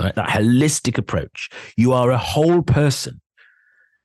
Right? 0.00 0.14
That 0.14 0.28
holistic 0.28 0.98
approach. 0.98 1.48
You 1.76 1.92
are 1.92 2.10
a 2.10 2.18
whole 2.18 2.62
person. 2.62 3.20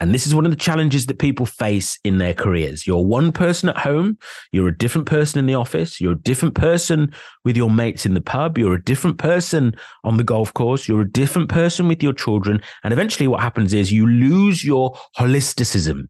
And 0.03 0.13
this 0.13 0.27
is 0.27 0.35
one 0.35 0.45
of 0.45 0.51
the 0.51 0.57
challenges 0.57 1.05
that 1.05 1.17
people 1.17 1.45
face 1.45 1.97
in 2.03 2.17
their 2.17 2.33
careers. 2.33 2.85
You're 2.85 3.03
one 3.03 3.31
person 3.31 3.69
at 3.69 3.77
home, 3.77 4.17
you're 4.51 4.67
a 4.67 4.77
different 4.77 5.07
person 5.07 5.39
in 5.39 5.45
the 5.45 5.55
office, 5.55 5.99
you're 5.99 6.11
a 6.11 6.19
different 6.19 6.55
person 6.55 7.13
with 7.45 7.55
your 7.55 7.71
mates 7.71 8.05
in 8.05 8.13
the 8.13 8.21
pub, 8.21 8.57
you're 8.57 8.75
a 8.75 8.83
different 8.83 9.17
person 9.17 9.75
on 10.03 10.17
the 10.17 10.23
golf 10.23 10.53
course, 10.53 10.87
you're 10.87 11.01
a 11.01 11.11
different 11.11 11.49
person 11.49 11.87
with 11.87 12.03
your 12.03 12.13
children. 12.13 12.61
And 12.83 12.91
eventually, 12.91 13.27
what 13.27 13.41
happens 13.41 13.73
is 13.73 13.91
you 13.91 14.05
lose 14.05 14.63
your 14.63 14.93
holisticism 15.17 16.09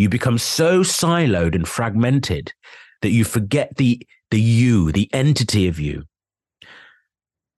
you 0.00 0.08
become 0.08 0.38
so 0.38 0.80
siloed 0.80 1.54
and 1.54 1.68
fragmented 1.68 2.54
that 3.02 3.10
you 3.10 3.22
forget 3.22 3.76
the 3.76 4.00
the 4.30 4.40
you, 4.40 4.92
the 4.92 5.10
entity 5.12 5.68
of 5.68 5.78
you. 5.78 6.04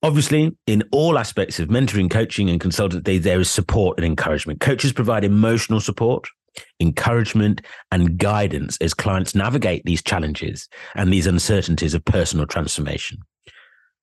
Obviously, 0.03 0.57
in 0.67 0.83
all 0.91 1.19
aspects 1.19 1.61
of 1.61 1.69
mentoring, 1.69 2.11
coaching, 2.11 2.51
and 2.51 2.61
consultancy, 2.61 3.23
there 3.23 3.41
is 3.41 3.51
support 3.51 3.99
and 3.99 4.05
encouragement. 4.05 4.61
Coaches 4.61 4.93
provide 4.93 5.25
emotional 5.25 5.81
support, 5.81 6.27
encouragement, 6.81 7.63
and 7.93 8.19
guidance 8.19 8.77
as 8.81 8.95
clients 8.95 9.35
navigate 9.35 9.85
these 9.85 10.03
challenges 10.03 10.69
and 10.97 11.13
these 11.13 11.27
uncertainties 11.27 11.95
of 11.95 12.05
personal 12.05 12.47
transformation. 12.47 13.19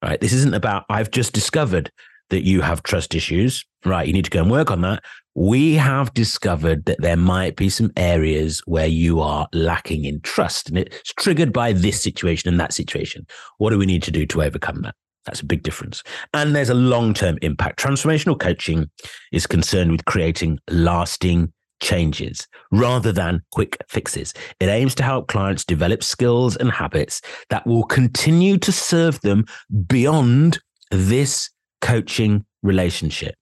Right? 0.01 0.21
This 0.21 0.33
isn't 0.33 0.53
about, 0.53 0.85
I've 0.89 1.11
just 1.11 1.33
discovered 1.33 1.91
that 2.29 2.45
you 2.45 2.61
have 2.61 2.83
trust 2.83 3.13
issues. 3.13 3.65
Right. 3.83 4.07
You 4.07 4.13
need 4.13 4.25
to 4.25 4.31
go 4.31 4.41
and 4.41 4.51
work 4.51 4.71
on 4.71 4.81
that 4.81 5.03
we 5.35 5.75
have 5.75 6.13
discovered 6.13 6.83
that 6.83 6.99
there 6.99 7.15
might 7.15 7.55
be 7.55 7.69
some 7.69 7.93
areas 7.95 8.61
where 8.65 8.87
you 8.87 9.21
are 9.21 9.47
lacking 9.53 10.03
in 10.03 10.19
trust 10.19 10.67
and 10.67 10.77
it's 10.77 11.13
triggered 11.13 11.53
by 11.53 11.71
this 11.71 12.01
situation 12.01 12.49
and 12.49 12.59
that 12.59 12.73
situation. 12.73 13.25
What 13.57 13.69
do 13.69 13.77
we 13.77 13.85
need 13.85 14.03
to 14.03 14.11
do 14.11 14.25
to 14.25 14.43
overcome 14.43 14.81
that? 14.81 14.95
That's 15.25 15.41
a 15.41 15.45
big 15.45 15.63
difference. 15.63 16.03
And 16.33 16.55
there's 16.55 16.69
a 16.69 16.75
long 16.75 17.13
term 17.13 17.37
impact. 17.41 17.79
Transformational 17.79 18.39
coaching 18.39 18.89
is 19.31 19.45
concerned 19.45 19.91
with 19.91 20.05
creating 20.05 20.59
lasting 20.69 21.53
changes 21.81 22.47
rather 22.71 23.11
than 23.11 23.41
quick 23.51 23.77
fixes. 23.87 24.33
It 24.59 24.67
aims 24.67 24.95
to 24.95 25.03
help 25.03 25.27
clients 25.27 25.63
develop 25.63 26.03
skills 26.03 26.55
and 26.57 26.71
habits 26.71 27.21
that 27.49 27.65
will 27.65 27.83
continue 27.83 28.57
to 28.57 28.71
serve 28.71 29.19
them 29.21 29.45
beyond 29.87 30.59
this 30.91 31.49
coaching 31.81 32.45
relationship. 32.63 33.35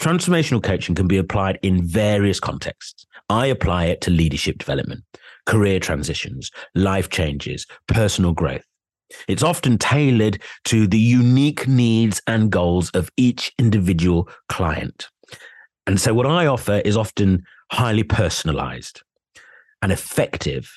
Transformational 0.00 0.62
coaching 0.62 0.94
can 0.94 1.06
be 1.06 1.18
applied 1.18 1.58
in 1.62 1.86
various 1.86 2.40
contexts. 2.40 3.06
I 3.28 3.46
apply 3.46 3.86
it 3.86 4.00
to 4.02 4.10
leadership 4.10 4.58
development, 4.58 5.04
career 5.46 5.78
transitions, 5.78 6.50
life 6.74 7.08
changes, 7.08 7.66
personal 7.86 8.32
growth. 8.32 8.64
It's 9.28 9.42
often 9.42 9.78
tailored 9.78 10.40
to 10.66 10.86
the 10.86 10.98
unique 10.98 11.66
needs 11.68 12.20
and 12.26 12.50
goals 12.50 12.90
of 12.90 13.10
each 13.16 13.52
individual 13.58 14.28
client. 14.48 15.08
And 15.86 16.00
so, 16.00 16.14
what 16.14 16.26
I 16.26 16.46
offer 16.46 16.80
is 16.84 16.96
often 16.96 17.44
highly 17.70 18.04
personalized 18.04 19.02
and 19.80 19.90
effective 19.90 20.70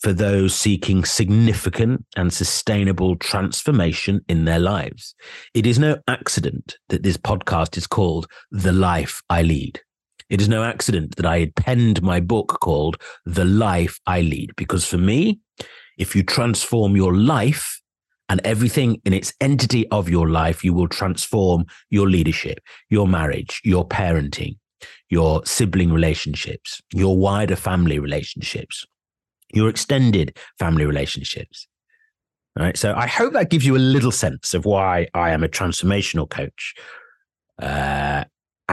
for 0.00 0.12
those 0.12 0.54
seeking 0.54 1.04
significant 1.04 2.04
and 2.16 2.32
sustainable 2.32 3.16
transformation 3.16 4.20
in 4.28 4.44
their 4.44 4.58
lives. 4.58 5.14
It 5.54 5.66
is 5.66 5.78
no 5.78 5.98
accident 6.06 6.76
that 6.90 7.02
this 7.02 7.16
podcast 7.16 7.76
is 7.76 7.86
called 7.86 8.26
The 8.50 8.72
Life 8.72 9.22
I 9.30 9.42
Lead. 9.42 9.80
It 10.28 10.40
is 10.40 10.48
no 10.48 10.64
accident 10.64 11.16
that 11.16 11.26
I 11.26 11.38
had 11.38 11.54
penned 11.54 12.02
my 12.02 12.20
book 12.20 12.58
called 12.60 13.00
The 13.24 13.44
Life 13.44 13.98
I 14.06 14.20
Lead, 14.20 14.52
because 14.56 14.84
for 14.84 14.98
me, 14.98 15.40
if 15.96 16.14
you 16.14 16.22
transform 16.22 16.96
your 16.96 17.14
life 17.14 17.80
and 18.28 18.40
everything 18.44 19.00
in 19.04 19.12
its 19.12 19.32
entity 19.40 19.88
of 19.88 20.08
your 20.08 20.28
life, 20.28 20.64
you 20.64 20.72
will 20.74 20.88
transform 20.88 21.64
your 21.90 22.08
leadership, 22.08 22.58
your 22.90 23.06
marriage, 23.06 23.60
your 23.64 23.86
parenting, 23.86 24.56
your 25.08 25.44
sibling 25.46 25.92
relationships, 25.92 26.82
your 26.92 27.16
wider 27.16 27.56
family 27.56 27.98
relationships, 27.98 28.84
your 29.52 29.68
extended 29.68 30.36
family 30.58 30.84
relationships. 30.84 31.68
All 32.58 32.64
right. 32.64 32.76
So 32.76 32.94
I 32.94 33.06
hope 33.06 33.34
that 33.34 33.50
gives 33.50 33.66
you 33.66 33.76
a 33.76 33.78
little 33.78 34.10
sense 34.10 34.54
of 34.54 34.64
why 34.64 35.08
I 35.14 35.30
am 35.30 35.44
a 35.44 35.48
transformational 35.48 36.28
coach. 36.28 36.74
Uh, 37.60 38.24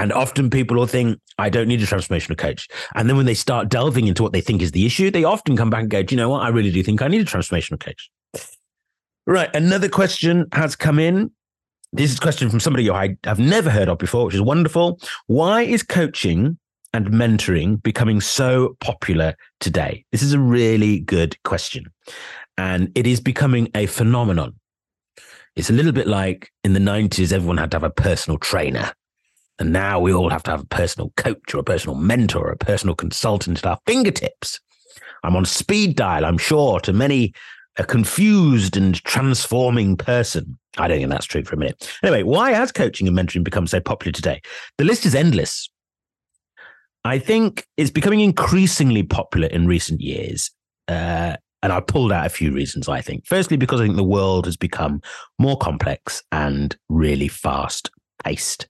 and 0.04 0.12
often 0.12 0.50
people 0.50 0.76
will 0.76 0.86
think, 0.86 1.18
I 1.38 1.48
don't 1.48 1.70
need 1.70 1.82
a 1.82 1.86
transformational 1.86 2.38
coach. 2.38 2.68
And 2.94 3.08
then 3.08 3.16
when 3.16 3.26
they 3.26 3.34
start 3.34 3.70
delving 3.70 4.06
into 4.06 4.22
what 4.22 4.34
they 4.34 4.42
think 4.42 4.62
is 4.62 4.74
the 4.74 4.86
issue, 4.86 5.10
they 5.10 5.24
often 5.24 5.56
come 5.56 5.70
back 5.70 5.84
and 5.84 5.90
go, 5.90 6.04
Do 6.04 6.14
you 6.14 6.20
know 6.20 6.28
what? 6.28 6.42
I 6.42 6.50
really 6.50 6.72
do 6.72 6.84
think 6.84 7.02
I 7.02 7.08
need 7.08 7.22
a 7.22 7.26
transformational 7.26 7.80
coach. 7.80 8.12
Right. 9.26 9.50
Another 9.56 9.88
question 9.88 10.48
has 10.52 10.76
come 10.76 11.00
in. 11.00 11.32
This 11.94 12.12
is 12.12 12.18
a 12.18 12.22
question 12.22 12.50
from 12.50 12.60
somebody 12.60 12.90
I 12.90 13.16
have 13.24 13.40
never 13.40 13.70
heard 13.70 13.88
of 13.88 13.98
before, 13.98 14.26
which 14.26 14.36
is 14.36 14.42
wonderful. 14.42 15.00
Why 15.28 15.62
is 15.62 15.84
coaching 15.84 16.58
and 16.92 17.08
mentoring 17.08 17.82
becoming 17.82 18.20
so 18.20 18.76
popular 18.82 19.36
today? 19.62 20.04
This 20.12 20.22
is 20.22 20.34
a 20.34 20.40
really 20.40 21.00
good 21.00 21.42
question. 21.44 21.86
And 22.58 22.92
it 22.94 23.08
is 23.08 23.22
becoming 23.22 23.70
a 23.74 23.86
phenomenon. 23.86 24.60
It's 25.56 25.70
a 25.70 25.74
little 25.74 25.94
bit 25.94 26.08
like 26.08 26.52
in 26.66 26.74
the 26.74 26.82
90s, 26.82 27.32
everyone 27.32 27.58
had 27.58 27.72
to 27.72 27.76
have 27.76 27.84
a 27.84 27.90
personal 27.90 28.38
trainer. 28.38 28.92
And 29.64 29.72
now 29.72 29.98
we 29.98 30.12
all 30.12 30.30
have 30.30 30.44
to 30.44 30.52
have 30.52 30.64
a 30.64 30.66
personal 30.66 31.14
coach 31.16 31.56
or 31.56 31.60
a 31.60 31.64
personal 31.64 31.96
mentor 31.96 32.50
or 32.50 32.52
a 32.52 32.58
personal 32.58 32.96
consultant 32.96 33.60
at 33.60 33.66
our 33.66 33.80
fingertips. 33.86 34.60
I'm 35.24 35.38
on 35.38 35.46
speed 35.46 35.96
dial, 35.96 36.26
I'm 36.26 36.38
sure, 36.38 36.82
to 36.82 36.92
many 36.92 37.34
a 37.78 37.86
confused 37.86 38.76
and 38.76 39.02
transforming 39.06 39.96
person. 39.96 40.60
I 40.78 40.90
don't 40.90 40.98
think 40.98 41.10
that's 41.10 41.26
true 41.26 41.46
for 41.46 41.56
a 41.56 41.58
minute. 41.58 41.98
Anyway, 42.04 42.24
why 42.24 42.52
has 42.52 42.74
coaching 42.74 43.08
and 43.08 43.18
mentoring 43.18 43.46
become 43.46 43.66
so 43.66 43.80
popular 43.80 44.12
today? 44.12 44.42
The 44.78 44.84
list 44.84 45.06
is 45.06 45.16
endless. 45.16 45.70
I 47.06 47.18
think 47.18 47.66
it's 47.78 47.90
becoming 47.90 48.20
increasingly 48.20 49.04
popular 49.04 49.48
in 49.48 49.66
recent 49.66 50.02
years. 50.02 50.52
Uh, 50.90 51.38
and 51.62 51.72
I 51.72 51.80
pulled 51.80 52.12
out 52.12 52.26
a 52.26 52.30
few 52.30 52.52
reasons, 52.52 52.90
I 52.90 53.00
think. 53.00 53.26
Firstly, 53.26 53.56
because 53.56 53.80
I 53.80 53.86
think 53.86 53.96
the 53.96 54.04
world 54.04 54.46
has 54.46 54.58
become 54.58 55.00
more 55.40 55.58
complex 55.58 56.22
and 56.34 56.76
really 56.90 57.30
fast 57.30 57.90
paced. 58.26 58.68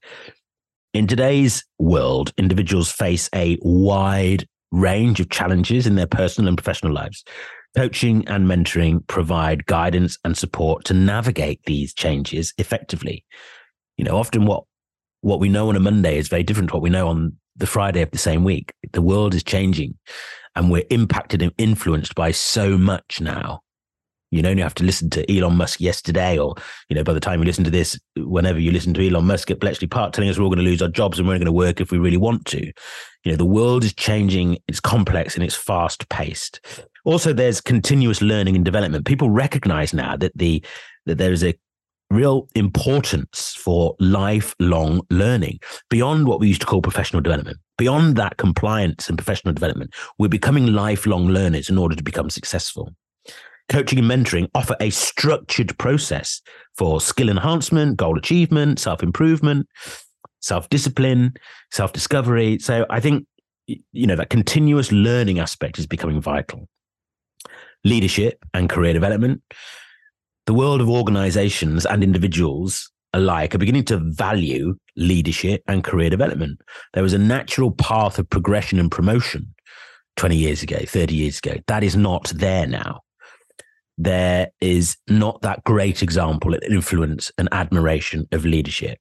In 0.94 1.08
today's 1.08 1.64
world, 1.80 2.32
individuals 2.38 2.88
face 2.88 3.28
a 3.34 3.58
wide 3.62 4.46
range 4.70 5.18
of 5.18 5.28
challenges 5.28 5.88
in 5.88 5.96
their 5.96 6.06
personal 6.06 6.46
and 6.46 6.56
professional 6.56 6.92
lives. 6.92 7.24
Coaching 7.76 8.22
and 8.28 8.46
mentoring 8.46 9.04
provide 9.08 9.66
guidance 9.66 10.16
and 10.24 10.38
support 10.38 10.84
to 10.84 10.94
navigate 10.94 11.64
these 11.64 11.92
changes 11.92 12.54
effectively. 12.58 13.24
You 13.96 14.04
know, 14.04 14.16
often 14.16 14.46
what 14.46 14.62
what 15.22 15.40
we 15.40 15.48
know 15.48 15.68
on 15.68 15.74
a 15.74 15.80
Monday 15.80 16.16
is 16.16 16.28
very 16.28 16.44
different 16.44 16.68
to 16.68 16.74
what 16.74 16.82
we 16.82 16.90
know 16.90 17.08
on 17.08 17.38
the 17.56 17.66
Friday 17.66 18.02
of 18.02 18.12
the 18.12 18.18
same 18.18 18.44
week. 18.44 18.72
The 18.92 19.02
world 19.02 19.34
is 19.34 19.42
changing 19.42 19.98
and 20.54 20.70
we're 20.70 20.84
impacted 20.90 21.42
and 21.42 21.52
influenced 21.58 22.14
by 22.14 22.30
so 22.30 22.78
much 22.78 23.20
now. 23.20 23.62
You 24.34 24.42
don't 24.42 24.58
have 24.58 24.74
to 24.76 24.84
listen 24.84 25.10
to 25.10 25.32
Elon 25.32 25.56
Musk 25.56 25.80
yesterday, 25.80 26.36
or 26.36 26.56
you 26.88 26.96
know, 26.96 27.04
by 27.04 27.12
the 27.12 27.20
time 27.20 27.38
you 27.38 27.46
listen 27.46 27.62
to 27.64 27.70
this, 27.70 27.98
whenever 28.16 28.58
you 28.58 28.72
listen 28.72 28.92
to 28.94 29.08
Elon 29.08 29.26
Musk 29.26 29.50
at 29.50 29.60
Bletchley 29.60 29.86
Park 29.86 30.12
telling 30.12 30.28
us 30.28 30.36
we're 30.36 30.44
all 30.44 30.50
going 30.50 30.64
to 30.64 30.70
lose 30.70 30.82
our 30.82 30.88
jobs 30.88 31.18
and 31.18 31.28
we're 31.28 31.36
going 31.36 31.46
to 31.46 31.52
work 31.52 31.80
if 31.80 31.92
we 31.92 31.98
really 31.98 32.16
want 32.16 32.44
to. 32.46 32.66
You 32.66 33.32
know, 33.32 33.36
the 33.36 33.44
world 33.44 33.84
is 33.84 33.94
changing, 33.94 34.58
it's 34.66 34.80
complex 34.80 35.36
and 35.36 35.44
it's 35.44 35.54
fast 35.54 36.08
paced. 36.08 36.60
Also, 37.04 37.32
there's 37.32 37.60
continuous 37.60 38.22
learning 38.22 38.56
and 38.56 38.64
development. 38.64 39.06
People 39.06 39.30
recognize 39.30 39.94
now 39.94 40.16
that 40.16 40.32
the 40.34 40.64
that 41.06 41.18
there 41.18 41.32
is 41.32 41.44
a 41.44 41.54
real 42.10 42.48
importance 42.56 43.54
for 43.56 43.94
lifelong 44.00 45.00
learning 45.10 45.60
beyond 45.90 46.26
what 46.26 46.40
we 46.40 46.48
used 46.48 46.60
to 46.60 46.66
call 46.66 46.82
professional 46.82 47.22
development. 47.22 47.58
Beyond 47.78 48.16
that 48.16 48.36
compliance 48.36 49.08
and 49.08 49.16
professional 49.16 49.54
development, 49.54 49.94
we're 50.18 50.28
becoming 50.28 50.66
lifelong 50.66 51.28
learners 51.28 51.68
in 51.68 51.78
order 51.78 51.94
to 51.94 52.02
become 52.02 52.30
successful. 52.30 52.92
Coaching 53.68 53.98
and 53.98 54.10
mentoring 54.10 54.48
offer 54.54 54.76
a 54.78 54.90
structured 54.90 55.76
process 55.78 56.42
for 56.76 57.00
skill 57.00 57.30
enhancement, 57.30 57.96
goal 57.96 58.18
achievement, 58.18 58.78
self 58.78 59.02
improvement, 59.02 59.66
self 60.40 60.68
discipline, 60.68 61.32
self 61.72 61.92
discovery. 61.92 62.58
So 62.58 62.84
I 62.90 63.00
think, 63.00 63.26
you 63.66 64.06
know, 64.06 64.16
that 64.16 64.28
continuous 64.28 64.92
learning 64.92 65.38
aspect 65.38 65.78
is 65.78 65.86
becoming 65.86 66.20
vital. 66.20 66.68
Leadership 67.84 68.44
and 68.52 68.68
career 68.68 68.92
development. 68.92 69.42
The 70.46 70.54
world 70.54 70.82
of 70.82 70.90
organizations 70.90 71.86
and 71.86 72.04
individuals 72.04 72.90
alike 73.14 73.54
are 73.54 73.58
beginning 73.58 73.84
to 73.84 73.96
value 73.96 74.74
leadership 74.96 75.62
and 75.66 75.82
career 75.82 76.10
development. 76.10 76.60
There 76.92 77.02
was 77.02 77.14
a 77.14 77.18
natural 77.18 77.70
path 77.70 78.18
of 78.18 78.28
progression 78.28 78.78
and 78.78 78.90
promotion 78.90 79.54
20 80.16 80.36
years 80.36 80.62
ago, 80.62 80.78
30 80.86 81.14
years 81.14 81.38
ago. 81.38 81.56
That 81.66 81.82
is 81.82 81.96
not 81.96 82.30
there 82.34 82.66
now 82.66 83.03
there 83.96 84.48
is 84.60 84.96
not 85.08 85.40
that 85.42 85.62
great 85.64 86.02
example 86.02 86.54
of 86.54 86.62
influence 86.62 87.30
and 87.38 87.48
admiration 87.52 88.26
of 88.32 88.44
leadership. 88.44 88.98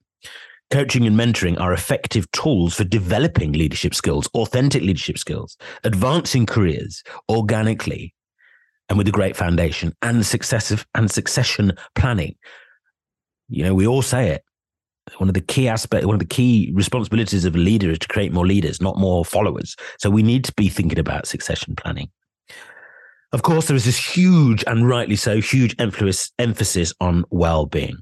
Coaching 0.71 1.05
and 1.05 1.15
mentoring 1.15 1.59
are 1.59 1.73
effective 1.73 2.29
tools 2.31 2.75
for 2.75 2.83
developing 2.83 3.53
leadership 3.53 3.93
skills, 3.93 4.27
authentic 4.33 4.81
leadership 4.81 5.17
skills, 5.17 5.57
advancing 5.83 6.45
careers 6.45 7.03
organically 7.29 8.13
and 8.89 8.97
with 8.97 9.07
a 9.07 9.11
great 9.11 9.35
foundation 9.35 9.93
and 10.01 10.25
successive 10.25 10.85
and 10.95 11.09
succession 11.09 11.73
planning. 11.95 12.35
You 13.49 13.63
know, 13.63 13.75
we 13.75 13.87
all 13.87 14.01
say 14.01 14.29
it. 14.29 14.43
One 15.17 15.29
of 15.29 15.33
the 15.33 15.41
key 15.41 15.67
aspects, 15.67 16.05
one 16.05 16.15
of 16.15 16.19
the 16.19 16.25
key 16.25 16.71
responsibilities 16.73 17.45
of 17.45 17.55
a 17.55 17.59
leader 17.59 17.91
is 17.91 17.99
to 17.99 18.07
create 18.07 18.31
more 18.31 18.47
leaders, 18.47 18.81
not 18.81 18.97
more 18.97 19.25
followers. 19.25 19.75
So 19.99 20.09
we 20.09 20.23
need 20.23 20.43
to 20.45 20.53
be 20.53 20.69
thinking 20.69 20.99
about 20.99 21.27
succession 21.27 21.75
planning. 21.75 22.09
Of 23.33 23.41
course, 23.41 23.65
there 23.65 23.75
is 23.75 23.85
this 23.85 23.97
huge 23.97 24.63
and 24.67 24.87
rightly 24.87 25.15
so 25.15 25.41
huge 25.41 25.75
emphasis 25.79 26.93
on 27.01 27.25
well-being. 27.31 27.97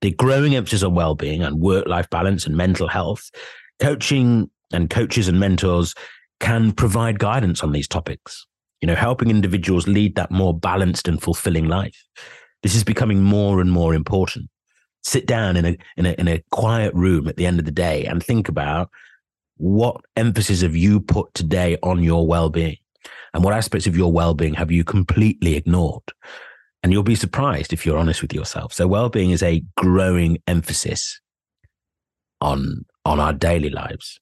The 0.00 0.12
growing 0.12 0.54
emphasis 0.54 0.84
on 0.84 0.94
well-being 0.94 1.42
and 1.42 1.60
work-life 1.60 2.08
balance 2.08 2.46
and 2.46 2.56
mental 2.56 2.86
health. 2.86 3.30
Coaching 3.80 4.48
and 4.72 4.88
coaches 4.88 5.26
and 5.26 5.40
mentors 5.40 5.92
can 6.38 6.70
provide 6.70 7.18
guidance 7.18 7.64
on 7.64 7.72
these 7.72 7.88
topics. 7.88 8.46
You 8.80 8.86
know, 8.86 8.94
helping 8.94 9.28
individuals 9.28 9.88
lead 9.88 10.14
that 10.14 10.30
more 10.30 10.56
balanced 10.56 11.08
and 11.08 11.20
fulfilling 11.20 11.66
life. 11.66 12.00
This 12.62 12.76
is 12.76 12.84
becoming 12.84 13.24
more 13.24 13.60
and 13.60 13.72
more 13.72 13.92
important. 13.92 14.50
Sit 15.02 15.26
down 15.26 15.56
in 15.56 15.64
a 15.64 15.76
in 15.96 16.06
a 16.06 16.12
in 16.12 16.28
a 16.28 16.44
quiet 16.52 16.94
room 16.94 17.26
at 17.26 17.36
the 17.36 17.44
end 17.44 17.58
of 17.58 17.64
the 17.64 17.72
day 17.72 18.04
and 18.04 18.22
think 18.22 18.48
about 18.48 18.88
what 19.56 19.96
emphasis 20.16 20.62
have 20.62 20.76
you 20.76 21.00
put 21.00 21.34
today 21.34 21.76
on 21.82 22.02
your 22.02 22.26
well-being 22.26 22.76
and 23.32 23.44
what 23.44 23.54
aspects 23.54 23.86
of 23.86 23.96
your 23.96 24.12
well-being 24.12 24.54
have 24.54 24.70
you 24.70 24.84
completely 24.84 25.56
ignored? 25.56 26.02
And 26.82 26.92
you'll 26.92 27.02
be 27.02 27.14
surprised 27.14 27.72
if 27.72 27.86
you're 27.86 27.98
honest 27.98 28.20
with 28.20 28.34
yourself. 28.34 28.72
So 28.72 28.86
well-being 28.86 29.30
is 29.30 29.42
a 29.42 29.64
growing 29.76 30.38
emphasis 30.46 31.20
on 32.40 32.84
on 33.04 33.20
our 33.20 33.32
daily 33.32 33.70
lives. 33.70 34.20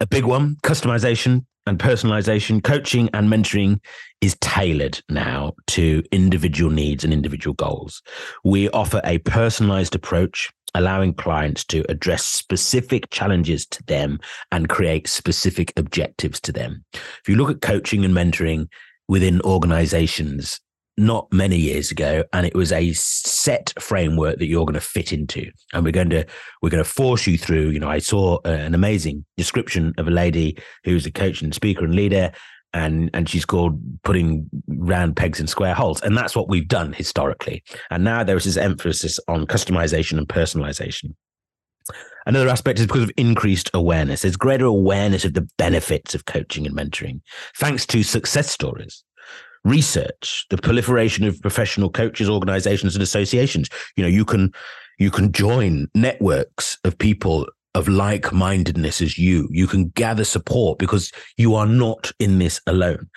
A 0.00 0.06
big 0.06 0.24
one 0.24 0.56
customization 0.62 1.46
and 1.66 1.78
personalization. 1.78 2.62
Coaching 2.62 3.08
and 3.12 3.28
mentoring 3.28 3.80
is 4.20 4.36
tailored 4.40 5.00
now 5.08 5.52
to 5.68 6.02
individual 6.12 6.70
needs 6.70 7.04
and 7.04 7.12
individual 7.12 7.54
goals. 7.54 8.02
We 8.44 8.68
offer 8.70 9.00
a 9.04 9.18
personalized 9.18 9.94
approach 9.94 10.50
allowing 10.74 11.14
clients 11.14 11.64
to 11.64 11.84
address 11.88 12.24
specific 12.24 13.10
challenges 13.10 13.66
to 13.66 13.82
them 13.84 14.18
and 14.52 14.68
create 14.68 15.08
specific 15.08 15.72
objectives 15.76 16.40
to 16.40 16.52
them. 16.52 16.84
If 16.92 17.28
you 17.28 17.36
look 17.36 17.50
at 17.50 17.60
coaching 17.60 18.04
and 18.04 18.14
mentoring 18.14 18.68
within 19.08 19.40
organizations, 19.42 20.60
not 20.98 21.30
many 21.30 21.56
years 21.56 21.90
ago 21.90 22.24
and 22.32 22.46
it 22.46 22.54
was 22.54 22.72
a 22.72 22.92
set 22.94 23.72
framework 23.78 24.38
that 24.38 24.46
you're 24.46 24.64
going 24.64 24.74
to 24.74 24.80
fit 24.80 25.12
into 25.12 25.50
and 25.74 25.84
we're 25.84 25.92
going 25.92 26.08
to 26.08 26.24
we're 26.62 26.70
going 26.70 26.82
to 26.82 26.88
force 26.88 27.26
you 27.26 27.36
through 27.36 27.68
you 27.68 27.78
know 27.78 27.88
i 27.88 27.98
saw 27.98 28.38
uh, 28.46 28.50
an 28.50 28.74
amazing 28.74 29.22
description 29.36 29.92
of 29.98 30.08
a 30.08 30.10
lady 30.10 30.56
who's 30.84 31.04
a 31.04 31.10
coach 31.10 31.42
and 31.42 31.54
speaker 31.54 31.84
and 31.84 31.94
leader 31.94 32.32
and 32.76 33.10
and 33.14 33.28
she's 33.28 33.46
called 33.46 33.80
putting 34.04 34.48
round 34.68 35.16
pegs 35.16 35.40
in 35.40 35.46
square 35.46 35.74
holes. 35.74 36.02
And 36.02 36.16
that's 36.16 36.36
what 36.36 36.48
we've 36.48 36.68
done 36.68 36.92
historically. 36.92 37.62
And 37.90 38.04
now 38.04 38.22
there 38.22 38.36
is 38.36 38.44
this 38.44 38.58
emphasis 38.58 39.18
on 39.28 39.46
customization 39.46 40.18
and 40.18 40.28
personalization. 40.28 41.14
Another 42.26 42.48
aspect 42.48 42.78
is 42.78 42.86
because 42.86 43.04
of 43.04 43.12
increased 43.16 43.70
awareness. 43.72 44.22
There's 44.22 44.36
greater 44.36 44.66
awareness 44.66 45.24
of 45.24 45.34
the 45.34 45.48
benefits 45.56 46.14
of 46.14 46.26
coaching 46.26 46.66
and 46.66 46.76
mentoring 46.76 47.20
thanks 47.56 47.86
to 47.86 48.02
success 48.02 48.50
stories 48.50 49.02
research 49.64 50.46
the 50.50 50.56
proliferation 50.58 51.24
of 51.24 51.40
professional 51.42 51.90
coaches 51.90 52.28
organizations 52.28 52.94
and 52.94 53.02
associations. 53.02 53.68
You 53.96 54.02
know 54.04 54.08
you 54.08 54.24
can 54.24 54.52
you 54.98 55.10
can 55.10 55.32
join 55.32 55.88
networks 55.94 56.78
of 56.84 56.98
people 56.98 57.46
of 57.76 57.88
like 57.88 58.32
mindedness 58.32 59.02
as 59.02 59.18
you. 59.18 59.48
You 59.52 59.66
can 59.66 59.88
gather 59.90 60.24
support 60.24 60.78
because 60.78 61.12
you 61.36 61.54
are 61.54 61.66
not 61.66 62.10
in 62.18 62.38
this 62.38 62.58
alone. 62.66 63.10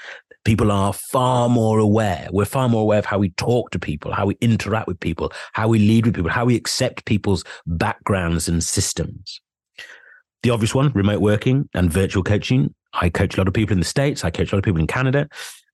People 0.43 0.69
are 0.69 0.91
far 0.91 1.47
more 1.47 1.79
aware. 1.79 2.27
We're 2.31 2.43
far 2.43 2.67
more 2.67 2.81
aware 2.81 2.99
of 2.99 3.05
how 3.05 3.19
we 3.19 3.29
talk 3.31 3.71
to 3.71 3.79
people, 3.79 4.11
how 4.13 4.25
we 4.25 4.37
interact 4.41 4.87
with 4.87 4.99
people, 4.99 5.31
how 5.53 5.69
we 5.69 5.79
lead 5.79 6.05
with 6.05 6.15
people, 6.15 6.29
how 6.29 6.43
we 6.43 6.57
accept 6.57 7.05
people's 7.05 7.45
backgrounds 7.67 8.49
and 8.49 8.61
systems. 8.61 9.39
The 10.43 10.49
obvious 10.49 10.75
one, 10.75 10.91
remote 10.91 11.21
working 11.21 11.69
and 11.73 11.91
virtual 11.91 12.23
coaching. 12.23 12.75
I 12.93 13.09
coach 13.09 13.35
a 13.35 13.39
lot 13.39 13.47
of 13.47 13.53
people 13.53 13.73
in 13.73 13.79
the 13.79 13.85
States. 13.85 14.25
I 14.25 14.29
coach 14.29 14.51
a 14.51 14.55
lot 14.55 14.59
of 14.59 14.65
people 14.65 14.81
in 14.81 14.87
Canada. 14.87 15.29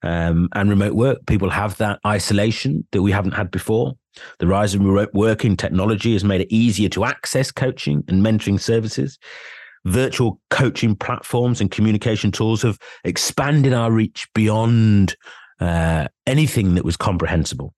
Um, 0.06 0.50
and 0.54 0.70
remote 0.70 0.94
work, 0.94 1.26
people 1.26 1.50
have 1.50 1.78
that 1.78 2.00
isolation 2.06 2.88
that 2.92 3.02
we 3.02 3.12
haven't 3.12 3.32
had 3.32 3.50
before. 3.50 3.96
The 4.38 4.46
rise 4.46 4.76
of 4.76 4.82
remote 4.82 5.10
working 5.14 5.58
technology 5.58 6.14
has 6.14 6.24
made 6.24 6.42
it 6.42 6.54
easier 6.54 6.90
to 6.90 7.06
access 7.06 7.52
coaching 7.52 8.04
and 8.08 8.24
mentoring 8.24 8.62
services. 8.62 9.18
Virtual 9.84 10.40
coaching 10.52 10.96
platforms 10.96 11.60
and 11.60 11.72
communication 11.72 12.32
tools 12.32 12.62
have 12.62 12.78
expanded 13.04 13.74
our 13.74 13.92
reach 13.92 14.28
beyond 14.36 15.16
uh, 15.60 16.08
anything 16.28 16.76
that 16.76 16.86
was 16.86 16.98
comprehensible. 16.98 17.74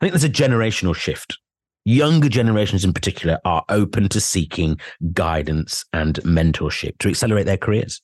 I 0.00 0.04
think 0.04 0.12
there's 0.12 0.24
a 0.24 0.28
generational 0.28 0.94
shift. 0.94 1.38
Younger 1.86 2.28
generations, 2.28 2.84
in 2.84 2.92
particular, 2.92 3.38
are 3.46 3.64
open 3.70 4.10
to 4.10 4.20
seeking 4.20 4.78
guidance 5.14 5.82
and 5.94 6.16
mentorship 6.16 6.98
to 6.98 7.08
accelerate 7.08 7.46
their 7.46 7.56
careers 7.56 8.02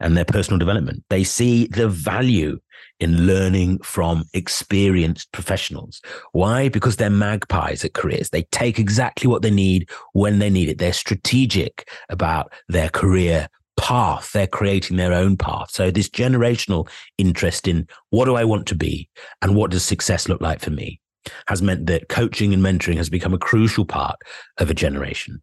and 0.00 0.16
their 0.16 0.24
personal 0.24 0.58
development. 0.58 1.04
They 1.10 1.24
see 1.24 1.66
the 1.66 1.88
value 1.88 2.58
in 3.00 3.26
learning 3.26 3.78
from 3.80 4.24
experienced 4.34 5.30
professionals. 5.32 6.00
Why? 6.32 6.68
Because 6.68 6.96
they're 6.96 7.10
magpies 7.10 7.84
at 7.84 7.94
careers. 7.94 8.30
They 8.30 8.42
take 8.50 8.78
exactly 8.78 9.28
what 9.28 9.42
they 9.42 9.50
need 9.50 9.88
when 10.12 10.38
they 10.38 10.50
need 10.50 10.68
it. 10.68 10.78
They're 10.78 10.92
strategic 10.92 11.88
about 12.08 12.52
their 12.68 12.88
career 12.88 13.48
path. 13.76 14.32
They're 14.32 14.46
creating 14.46 14.96
their 14.96 15.12
own 15.12 15.36
path. 15.36 15.70
So 15.70 15.90
this 15.90 16.08
generational 16.08 16.88
interest 17.16 17.68
in 17.68 17.86
what 18.10 18.24
do 18.24 18.34
I 18.34 18.44
want 18.44 18.66
to 18.68 18.74
be 18.74 19.08
and 19.40 19.54
what 19.54 19.70
does 19.70 19.84
success 19.84 20.28
look 20.28 20.40
like 20.40 20.60
for 20.60 20.70
me 20.70 21.00
has 21.46 21.62
meant 21.62 21.86
that 21.86 22.08
coaching 22.08 22.52
and 22.52 22.62
mentoring 22.62 22.96
has 22.96 23.10
become 23.10 23.34
a 23.34 23.38
crucial 23.38 23.84
part 23.84 24.16
of 24.58 24.70
a 24.70 24.74
generation. 24.74 25.42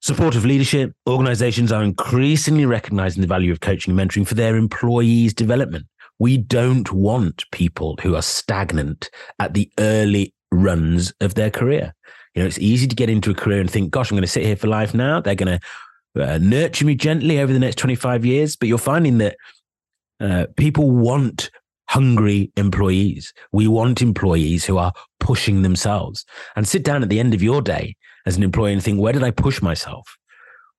Supportive 0.00 0.44
leadership, 0.44 0.92
organizations 1.08 1.72
are 1.72 1.82
increasingly 1.82 2.66
recognizing 2.66 3.20
the 3.20 3.26
value 3.26 3.50
of 3.50 3.60
coaching 3.60 3.98
and 3.98 4.10
mentoring 4.10 4.26
for 4.26 4.34
their 4.34 4.56
employees' 4.56 5.34
development. 5.34 5.86
We 6.20 6.36
don't 6.36 6.90
want 6.92 7.44
people 7.52 7.98
who 8.02 8.14
are 8.14 8.22
stagnant 8.22 9.10
at 9.38 9.54
the 9.54 9.70
early 9.78 10.34
runs 10.52 11.12
of 11.20 11.34
their 11.34 11.50
career. 11.50 11.94
You 12.34 12.42
know, 12.42 12.46
it's 12.46 12.58
easy 12.58 12.86
to 12.86 12.94
get 12.94 13.10
into 13.10 13.30
a 13.30 13.34
career 13.34 13.60
and 13.60 13.70
think, 13.70 13.90
gosh, 13.90 14.10
I'm 14.10 14.16
going 14.16 14.22
to 14.22 14.28
sit 14.28 14.44
here 14.44 14.56
for 14.56 14.68
life 14.68 14.94
now. 14.94 15.20
They're 15.20 15.34
going 15.34 15.58
to 15.58 16.34
uh, 16.34 16.38
nurture 16.38 16.84
me 16.84 16.94
gently 16.94 17.40
over 17.40 17.52
the 17.52 17.58
next 17.58 17.76
25 17.76 18.24
years. 18.24 18.54
But 18.54 18.68
you're 18.68 18.78
finding 18.78 19.18
that 19.18 19.36
uh, 20.20 20.46
people 20.56 20.90
want 20.90 21.50
hungry 21.88 22.52
employees. 22.56 23.32
We 23.50 23.66
want 23.66 24.02
employees 24.02 24.64
who 24.64 24.78
are 24.78 24.92
pushing 25.20 25.62
themselves 25.62 26.24
and 26.54 26.68
sit 26.68 26.84
down 26.84 27.02
at 27.02 27.08
the 27.08 27.18
end 27.18 27.34
of 27.34 27.42
your 27.42 27.62
day 27.62 27.96
as 28.26 28.36
an 28.36 28.42
employee 28.42 28.72
and 28.72 28.82
think, 28.82 29.00
where 29.00 29.12
did 29.12 29.22
I 29.22 29.30
push 29.30 29.62
myself? 29.62 30.16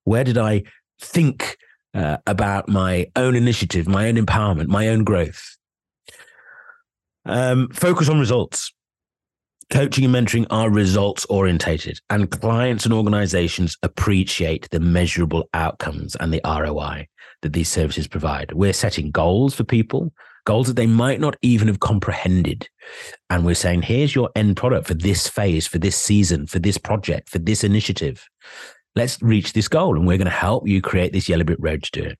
Where 0.03 0.23
did 0.23 0.37
I 0.37 0.63
think 1.01 1.57
uh, 1.93 2.17
about 2.27 2.69
my 2.69 3.07
own 3.15 3.35
initiative, 3.35 3.87
my 3.87 4.07
own 4.07 4.15
empowerment, 4.15 4.67
my 4.67 4.87
own 4.87 5.03
growth? 5.03 5.57
Um, 7.25 7.69
focus 7.69 8.09
on 8.09 8.19
results. 8.19 8.73
Coaching 9.71 10.03
and 10.03 10.15
mentoring 10.15 10.47
are 10.49 10.69
results 10.71 11.25
orientated, 11.25 11.99
and 12.09 12.31
clients 12.31 12.85
and 12.85 12.93
organizations 12.93 13.77
appreciate 13.83 14.67
the 14.71 14.79
measurable 14.79 15.47
outcomes 15.53 16.15
and 16.15 16.33
the 16.33 16.41
ROI 16.43 17.07
that 17.43 17.53
these 17.53 17.69
services 17.69 18.07
provide. 18.07 18.51
We're 18.53 18.73
setting 18.73 19.11
goals 19.11 19.53
for 19.53 19.63
people 19.63 20.11
goals 20.49 20.65
that 20.65 20.75
they 20.75 20.87
might 20.87 21.19
not 21.19 21.35
even 21.43 21.67
have 21.67 21.79
comprehended. 21.79 22.67
And 23.29 23.45
we're 23.45 23.53
saying, 23.53 23.83
here's 23.83 24.15
your 24.15 24.31
end 24.35 24.57
product 24.57 24.87
for 24.87 24.95
this 24.95 25.27
phase, 25.27 25.67
for 25.67 25.77
this 25.77 25.95
season, 25.95 26.47
for 26.47 26.57
this 26.57 26.75
project, 26.75 27.29
for 27.29 27.37
this 27.37 27.63
initiative. 27.63 28.27
Let's 28.95 29.21
reach 29.21 29.53
this 29.53 29.67
goal. 29.67 29.95
And 29.95 30.07
we're 30.07 30.17
going 30.17 30.25
to 30.25 30.31
help 30.31 30.67
you 30.67 30.81
create 30.81 31.13
this 31.13 31.29
yellow 31.29 31.43
brick 31.43 31.59
road 31.61 31.83
to 31.83 31.91
do 31.91 32.03
it. 32.03 32.17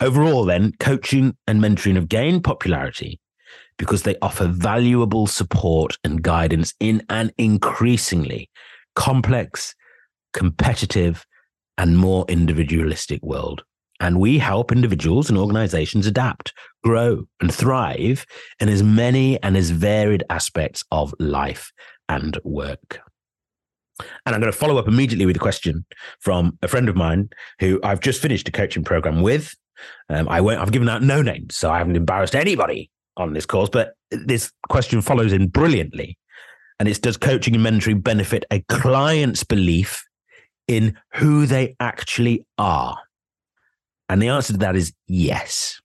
Overall, 0.00 0.44
then, 0.44 0.72
coaching 0.80 1.36
and 1.46 1.62
mentoring 1.62 1.94
have 1.94 2.08
gained 2.08 2.42
popularity 2.42 3.20
because 3.78 4.02
they 4.02 4.16
offer 4.22 4.46
valuable 4.48 5.28
support 5.28 5.98
and 6.02 6.20
guidance 6.20 6.74
in 6.80 7.04
an 7.10 7.30
increasingly 7.38 8.50
complex, 8.96 9.76
competitive, 10.32 11.24
and 11.76 11.96
more 11.96 12.24
individualistic 12.28 13.22
world. 13.22 13.62
And 14.00 14.20
we 14.20 14.38
help 14.38 14.70
individuals 14.70 15.28
and 15.28 15.38
organizations 15.38 16.06
adapt, 16.06 16.52
grow, 16.84 17.24
and 17.40 17.52
thrive 17.52 18.24
in 18.60 18.68
as 18.68 18.82
many 18.82 19.42
and 19.42 19.56
as 19.56 19.70
varied 19.70 20.22
aspects 20.30 20.84
of 20.92 21.14
life 21.18 21.72
and 22.08 22.38
work. 22.44 23.00
And 24.24 24.34
I'm 24.34 24.40
going 24.40 24.52
to 24.52 24.58
follow 24.58 24.78
up 24.78 24.86
immediately 24.86 25.26
with 25.26 25.36
a 25.36 25.40
question 25.40 25.84
from 26.20 26.56
a 26.62 26.68
friend 26.68 26.88
of 26.88 26.96
mine 26.96 27.30
who 27.58 27.80
I've 27.82 28.00
just 28.00 28.22
finished 28.22 28.48
a 28.48 28.52
coaching 28.52 28.84
program 28.84 29.22
with. 29.22 29.54
Um, 30.08 30.28
I 30.28 30.40
won't, 30.40 30.60
I've 30.60 30.72
given 30.72 30.88
out 30.88 31.02
no 31.02 31.22
names, 31.22 31.56
so 31.56 31.70
I 31.70 31.78
haven't 31.78 31.96
embarrassed 31.96 32.36
anybody 32.36 32.90
on 33.16 33.32
this 33.32 33.46
course, 33.46 33.68
but 33.68 33.94
this 34.10 34.52
question 34.68 35.02
follows 35.02 35.32
in 35.32 35.48
brilliantly. 35.48 36.16
And 36.78 36.88
it's 36.88 37.00
Does 37.00 37.16
coaching 37.16 37.56
and 37.56 37.64
mentoring 37.64 38.02
benefit 38.02 38.44
a 38.52 38.60
client's 38.68 39.42
belief 39.42 40.04
in 40.68 40.96
who 41.14 41.46
they 41.46 41.74
actually 41.80 42.46
are? 42.56 42.96
And 44.08 44.22
the 44.22 44.28
answer 44.28 44.52
to 44.54 44.58
that 44.60 44.76
is 44.76 44.92
yes, 45.06 45.80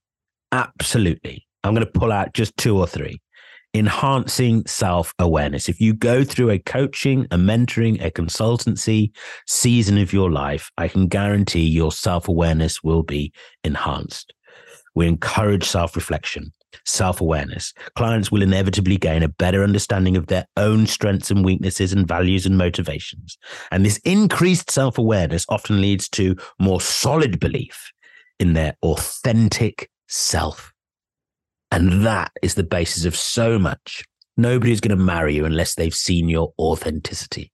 absolutely. 0.51 1.45
I'm 1.63 1.73
going 1.73 1.85
to 1.85 1.99
pull 1.99 2.11
out 2.11 2.33
just 2.33 2.55
two 2.57 2.77
or 2.77 2.87
three. 2.87 3.19
Enhancing 3.75 4.65
self 4.67 5.15
awareness. 5.17 5.67
If 5.67 5.81
you 5.81 5.93
go 5.95 6.23
through 6.23 6.51
a 6.51 6.59
coaching, 6.59 7.25
a 7.31 7.37
mentoring, 7.37 8.03
a 8.05 8.11
consultancy 8.11 9.11
season 9.47 9.97
of 9.97 10.13
your 10.13 10.31
life, 10.31 10.69
I 10.77 10.87
can 10.87 11.07
guarantee 11.07 11.67
your 11.67 11.91
self 11.91 12.27
awareness 12.27 12.83
will 12.83 13.01
be 13.01 13.33
enhanced. 13.63 14.31
We 14.93 15.07
encourage 15.07 15.63
self 15.63 15.95
reflection, 15.95 16.53
self 16.85 17.19
awareness. 17.19 17.73
Clients 17.95 18.31
will 18.31 18.43
inevitably 18.43 18.97
gain 18.97 19.23
a 19.23 19.27
better 19.27 19.63
understanding 19.63 20.17
of 20.17 20.27
their 20.27 20.45
own 20.55 20.85
strengths 20.85 21.31
and 21.31 21.43
weaknesses 21.43 21.93
and 21.93 22.07
values 22.07 22.45
and 22.45 22.59
motivations. 22.59 23.39
And 23.71 23.83
this 23.83 23.97
increased 24.05 24.69
self 24.69 24.99
awareness 24.99 25.47
often 25.49 25.81
leads 25.81 26.07
to 26.09 26.35
more 26.59 26.79
solid 26.79 27.39
belief 27.39 27.91
in 28.39 28.53
their 28.53 28.75
authentic 28.83 29.89
self. 30.07 30.71
And 31.71 32.05
that 32.05 32.31
is 32.41 32.55
the 32.55 32.63
basis 32.63 33.05
of 33.05 33.15
so 33.15 33.57
much. 33.57 34.03
Nobody's 34.35 34.81
going 34.81 34.97
to 34.97 35.03
marry 35.03 35.35
you 35.35 35.45
unless 35.45 35.75
they've 35.75 35.93
seen 35.93 36.27
your 36.27 36.53
authenticity. 36.57 37.51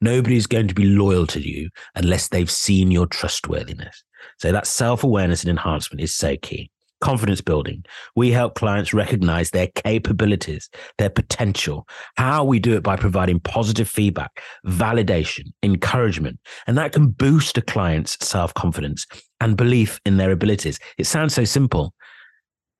Nobody's 0.00 0.46
going 0.46 0.68
to 0.68 0.74
be 0.74 0.84
loyal 0.84 1.26
to 1.28 1.40
you 1.40 1.68
unless 1.94 2.28
they've 2.28 2.50
seen 2.50 2.90
your 2.90 3.06
trustworthiness. 3.06 4.02
So 4.38 4.52
that 4.52 4.66
self 4.66 5.04
awareness 5.04 5.42
and 5.42 5.50
enhancement 5.50 6.00
is 6.00 6.14
so 6.14 6.36
key. 6.36 6.70
Confidence 7.02 7.40
building. 7.40 7.84
We 8.14 8.30
help 8.30 8.54
clients 8.54 8.94
recognize 8.94 9.50
their 9.50 9.66
capabilities, 9.66 10.70
their 10.98 11.10
potential. 11.10 11.86
How 12.16 12.44
we 12.44 12.60
do 12.60 12.74
it 12.76 12.84
by 12.84 12.94
providing 12.94 13.40
positive 13.40 13.88
feedback, 13.88 14.40
validation, 14.66 15.52
encouragement, 15.64 16.38
and 16.66 16.78
that 16.78 16.92
can 16.92 17.08
boost 17.08 17.58
a 17.58 17.62
client's 17.62 18.16
self 18.24 18.54
confidence 18.54 19.04
and 19.40 19.56
belief 19.56 20.00
in 20.06 20.16
their 20.16 20.30
abilities. 20.30 20.78
It 20.96 21.06
sounds 21.06 21.34
so 21.34 21.44
simple, 21.44 21.92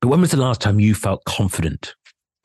but 0.01 0.07
when 0.09 0.21
was 0.21 0.31
the 0.31 0.37
last 0.37 0.61
time 0.61 0.79
you 0.79 0.95
felt 0.95 1.25
confident 1.25 1.95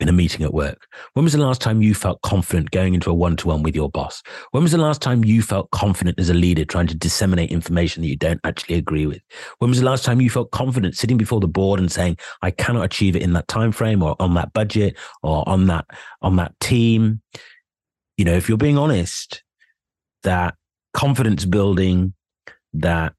in 0.00 0.08
a 0.08 0.12
meeting 0.12 0.44
at 0.44 0.54
work? 0.54 0.86
When 1.14 1.24
was 1.24 1.32
the 1.32 1.40
last 1.40 1.60
time 1.60 1.82
you 1.82 1.94
felt 1.94 2.22
confident 2.22 2.70
going 2.70 2.94
into 2.94 3.10
a 3.10 3.14
one 3.14 3.36
to 3.36 3.48
one 3.48 3.62
with 3.62 3.74
your 3.74 3.90
boss? 3.90 4.22
When 4.52 4.62
was 4.62 4.72
the 4.72 4.78
last 4.78 5.02
time 5.02 5.24
you 5.24 5.42
felt 5.42 5.70
confident 5.70 6.18
as 6.18 6.30
a 6.30 6.34
leader 6.34 6.64
trying 6.64 6.86
to 6.88 6.94
disseminate 6.94 7.50
information 7.50 8.02
that 8.02 8.08
you 8.08 8.16
don't 8.16 8.40
actually 8.44 8.76
agree 8.76 9.06
with? 9.06 9.20
When 9.58 9.70
was 9.70 9.80
the 9.80 9.86
last 9.86 10.04
time 10.04 10.20
you 10.20 10.30
felt 10.30 10.50
confident 10.50 10.96
sitting 10.96 11.16
before 11.16 11.40
the 11.40 11.48
board 11.48 11.80
and 11.80 11.90
saying, 11.90 12.18
I 12.42 12.50
cannot 12.50 12.84
achieve 12.84 13.16
it 13.16 13.22
in 13.22 13.32
that 13.32 13.48
time 13.48 13.72
frame 13.72 14.02
or 14.02 14.16
on 14.20 14.34
that 14.34 14.52
budget 14.52 14.96
or 15.22 15.48
on 15.48 15.66
that 15.66 15.86
on 16.22 16.36
that 16.36 16.58
team? 16.60 17.22
You 18.16 18.24
know, 18.24 18.34
if 18.34 18.48
you're 18.48 18.58
being 18.58 18.78
honest, 18.78 19.42
that 20.22 20.54
confidence 20.94 21.44
building, 21.44 22.14
that 22.74 23.14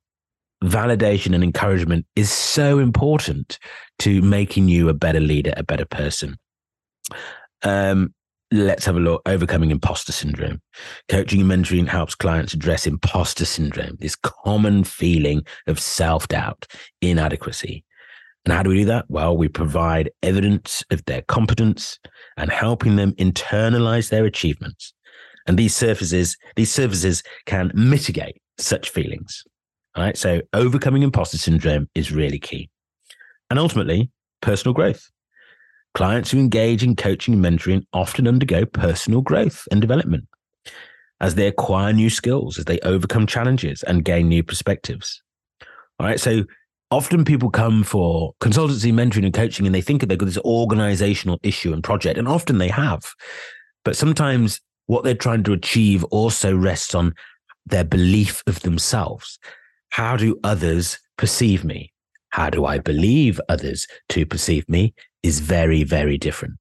validation 0.63 1.33
and 1.33 1.43
encouragement 1.43 2.05
is 2.15 2.31
so 2.31 2.79
important 2.79 3.59
to 3.99 4.21
making 4.21 4.67
you 4.67 4.89
a 4.89 4.93
better 4.93 5.19
leader, 5.19 5.53
a 5.55 5.63
better 5.63 5.85
person. 5.85 6.37
Um, 7.63 8.13
let's 8.51 8.85
have 8.85 8.95
a 8.95 8.99
look. 8.99 9.21
Overcoming 9.25 9.71
imposter 9.71 10.11
syndrome. 10.11 10.61
Coaching 11.09 11.41
and 11.41 11.49
mentoring 11.49 11.87
helps 11.87 12.15
clients 12.15 12.53
address 12.53 12.87
imposter 12.87 13.45
syndrome, 13.45 13.97
this 13.99 14.15
common 14.15 14.83
feeling 14.83 15.43
of 15.67 15.79
self 15.79 16.27
doubt, 16.27 16.65
inadequacy. 17.01 17.83
And 18.45 18.53
how 18.53 18.63
do 18.63 18.69
we 18.69 18.77
do 18.77 18.85
that? 18.85 19.05
Well, 19.09 19.35
we 19.37 19.47
provide 19.47 20.11
evidence 20.23 20.83
of 20.91 21.03
their 21.05 21.21
competence 21.23 21.99
and 22.37 22.49
helping 22.49 22.95
them 22.95 23.11
internalize 23.13 24.09
their 24.09 24.25
achievements. 24.25 24.93
And 25.45 25.57
these 25.57 25.75
services, 25.75 26.37
these 26.55 26.71
services 26.71 27.21
can 27.45 27.71
mitigate 27.73 28.41
such 28.57 28.89
feelings. 28.89 29.43
All 29.95 30.03
right. 30.03 30.17
So 30.17 30.41
overcoming 30.53 31.03
imposter 31.03 31.37
syndrome 31.37 31.89
is 31.95 32.11
really 32.11 32.39
key. 32.39 32.69
And 33.49 33.59
ultimately, 33.59 34.11
personal 34.41 34.73
growth. 34.73 35.09
Clients 35.95 36.32
who 36.32 36.39
engage 36.39 36.84
in 36.84 36.95
coaching 36.95 37.34
and 37.34 37.43
mentoring 37.43 37.86
often 37.93 38.28
undergo 38.28 38.65
personal 38.65 39.21
growth 39.21 39.67
and 39.71 39.82
development. 39.82 40.25
as 41.21 41.36
they 41.36 41.47
acquire 41.47 41.93
new 41.93 42.10
skills, 42.10 42.58
as 42.58 42.65
they 42.65 42.80
overcome 42.80 43.28
challenges 43.28 43.84
and 43.84 44.06
gain 44.06 44.28
new 44.30 44.43
perspectives. 44.43 45.21
All 45.99 46.08
right. 46.08 46.19
So 46.19 46.45
often 46.91 47.25
people 47.25 47.49
come 47.49 47.84
for 47.84 48.34
consultancy, 48.41 48.93
mentoring, 48.93 49.25
and 49.25 49.34
coaching, 49.34 49.65
and 49.65 49.75
they 49.75 49.82
think 49.82 50.02
they've 50.02 50.17
got 50.17 50.25
this 50.25 50.38
organizational 50.39 51.39
issue 51.43 51.73
and 51.73 51.84
project, 51.84 52.17
and 52.17 52.28
often 52.28 52.58
they 52.58 52.69
have. 52.69 53.04
But 53.84 53.95
sometimes 53.95 54.62
what 54.88 55.04
they're 55.04 55.13
trying 55.13 55.43
to 55.43 55.54
achieve 55.54 56.04
also 56.06 56.56
rests 56.56 56.95
on 56.95 57.13
their 57.65 57.84
belief 57.84 58.41
of 58.47 58.62
themselves. 58.62 59.38
How 59.89 60.15
do 60.15 60.39
others 60.43 60.99
perceive 61.17 61.63
me? 61.63 61.91
How 62.30 62.49
do 62.49 62.65
I 62.65 62.80
believe 62.80 63.41
others 63.49 63.88
to 64.10 64.25
perceive 64.25 64.67
me 64.69 64.93
is 65.23 65.39
very, 65.39 65.84
very 65.84 66.17
different. 66.17 66.55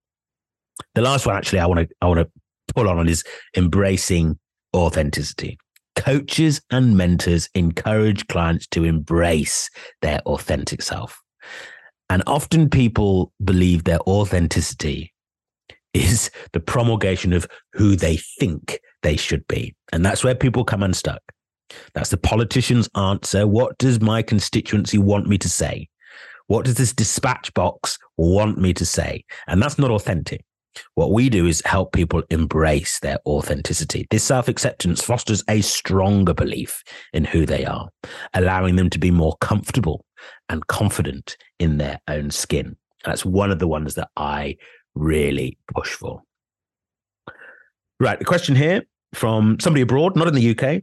The 0.94 1.02
last 1.02 1.26
one, 1.26 1.36
actually, 1.36 1.60
I 1.60 1.66
want 1.66 1.88
to 1.88 1.94
I 2.00 2.06
want 2.06 2.20
to 2.20 2.30
pull 2.74 2.88
on 2.88 3.08
is 3.08 3.24
embracing 3.56 4.38
authenticity. 4.74 5.58
Coaches 5.96 6.60
and 6.70 6.96
mentors 6.96 7.48
encourage 7.54 8.26
clients 8.28 8.66
to 8.68 8.84
embrace 8.84 9.68
their 10.00 10.20
authentic 10.20 10.82
self. 10.82 11.20
And 12.10 12.22
often 12.26 12.70
people 12.70 13.32
believe 13.42 13.84
their 13.84 14.00
authenticity 14.00 15.12
is 15.92 16.30
the 16.52 16.60
promulgation 16.60 17.32
of 17.32 17.46
who 17.72 17.96
they 17.96 18.16
think 18.38 18.78
they 19.02 19.16
should 19.16 19.46
be. 19.48 19.74
And 19.92 20.04
that's 20.04 20.22
where 20.22 20.34
people 20.34 20.64
come 20.64 20.82
unstuck. 20.82 21.20
That's 21.94 22.10
the 22.10 22.16
politician's 22.16 22.88
answer. 22.96 23.46
What 23.46 23.76
does 23.78 24.00
my 24.00 24.22
constituency 24.22 24.98
want 24.98 25.26
me 25.26 25.38
to 25.38 25.48
say? 25.48 25.88
What 26.48 26.64
does 26.64 26.74
this 26.74 26.92
dispatch 26.92 27.52
box 27.54 27.98
want 28.16 28.58
me 28.58 28.74
to 28.74 28.84
say? 28.84 29.24
And 29.46 29.62
that's 29.62 29.78
not 29.78 29.90
authentic. 29.90 30.44
What 30.94 31.12
we 31.12 31.28
do 31.28 31.46
is 31.46 31.62
help 31.64 31.92
people 31.92 32.22
embrace 32.30 33.00
their 33.00 33.18
authenticity. 33.26 34.06
This 34.10 34.24
self 34.24 34.48
acceptance 34.48 35.02
fosters 35.02 35.44
a 35.48 35.60
stronger 35.60 36.34
belief 36.34 36.82
in 37.12 37.24
who 37.24 37.46
they 37.46 37.64
are, 37.64 37.88
allowing 38.34 38.76
them 38.76 38.90
to 38.90 38.98
be 38.98 39.10
more 39.10 39.36
comfortable 39.40 40.04
and 40.48 40.66
confident 40.66 41.36
in 41.58 41.78
their 41.78 42.00
own 42.08 42.30
skin. 42.30 42.76
That's 43.04 43.24
one 43.24 43.50
of 43.50 43.58
the 43.58 43.68
ones 43.68 43.94
that 43.94 44.08
I 44.16 44.56
really 44.94 45.58
push 45.74 45.92
for. 45.92 46.22
Right. 48.00 48.18
The 48.18 48.24
question 48.24 48.56
here 48.56 48.84
from 49.14 49.58
somebody 49.60 49.82
abroad, 49.82 50.16
not 50.16 50.28
in 50.28 50.34
the 50.34 50.50
UK. 50.56 50.82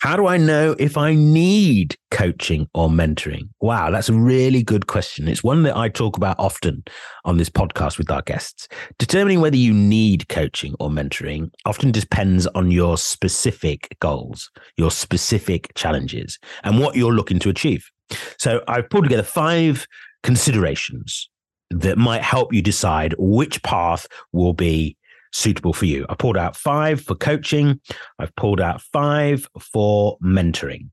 How 0.00 0.16
do 0.16 0.26
I 0.26 0.36
know 0.36 0.74
if 0.78 0.96
I 0.96 1.14
need 1.14 1.96
coaching 2.10 2.68
or 2.74 2.88
mentoring? 2.88 3.48
Wow, 3.60 3.90
that's 3.90 4.08
a 4.08 4.14
really 4.14 4.62
good 4.62 4.86
question. 4.86 5.28
It's 5.28 5.44
one 5.44 5.62
that 5.64 5.76
I 5.76 5.88
talk 5.88 6.16
about 6.16 6.38
often 6.38 6.84
on 7.24 7.36
this 7.36 7.50
podcast 7.50 7.98
with 7.98 8.10
our 8.10 8.22
guests. 8.22 8.68
Determining 8.98 9.40
whether 9.40 9.56
you 9.56 9.72
need 9.72 10.28
coaching 10.28 10.74
or 10.80 10.90
mentoring 10.90 11.50
often 11.64 11.92
depends 11.92 12.46
on 12.48 12.70
your 12.70 12.98
specific 12.98 13.96
goals, 14.00 14.50
your 14.76 14.90
specific 14.90 15.72
challenges, 15.74 16.38
and 16.64 16.78
what 16.78 16.96
you're 16.96 17.12
looking 17.12 17.38
to 17.40 17.48
achieve. 17.48 17.90
So 18.38 18.62
I've 18.68 18.88
pulled 18.90 19.04
together 19.04 19.22
five 19.22 19.86
considerations 20.22 21.28
that 21.70 21.98
might 21.98 22.22
help 22.22 22.52
you 22.52 22.62
decide 22.62 23.14
which 23.18 23.62
path 23.62 24.06
will 24.32 24.52
be 24.52 24.96
suitable 25.36 25.72
for 25.72 25.86
you. 25.86 26.06
I 26.08 26.14
pulled 26.14 26.36
out 26.36 26.56
five 26.56 27.00
for 27.00 27.14
coaching. 27.14 27.80
I've 28.18 28.34
pulled 28.36 28.60
out 28.60 28.80
five 28.80 29.46
for 29.60 30.18
mentoring. 30.18 30.88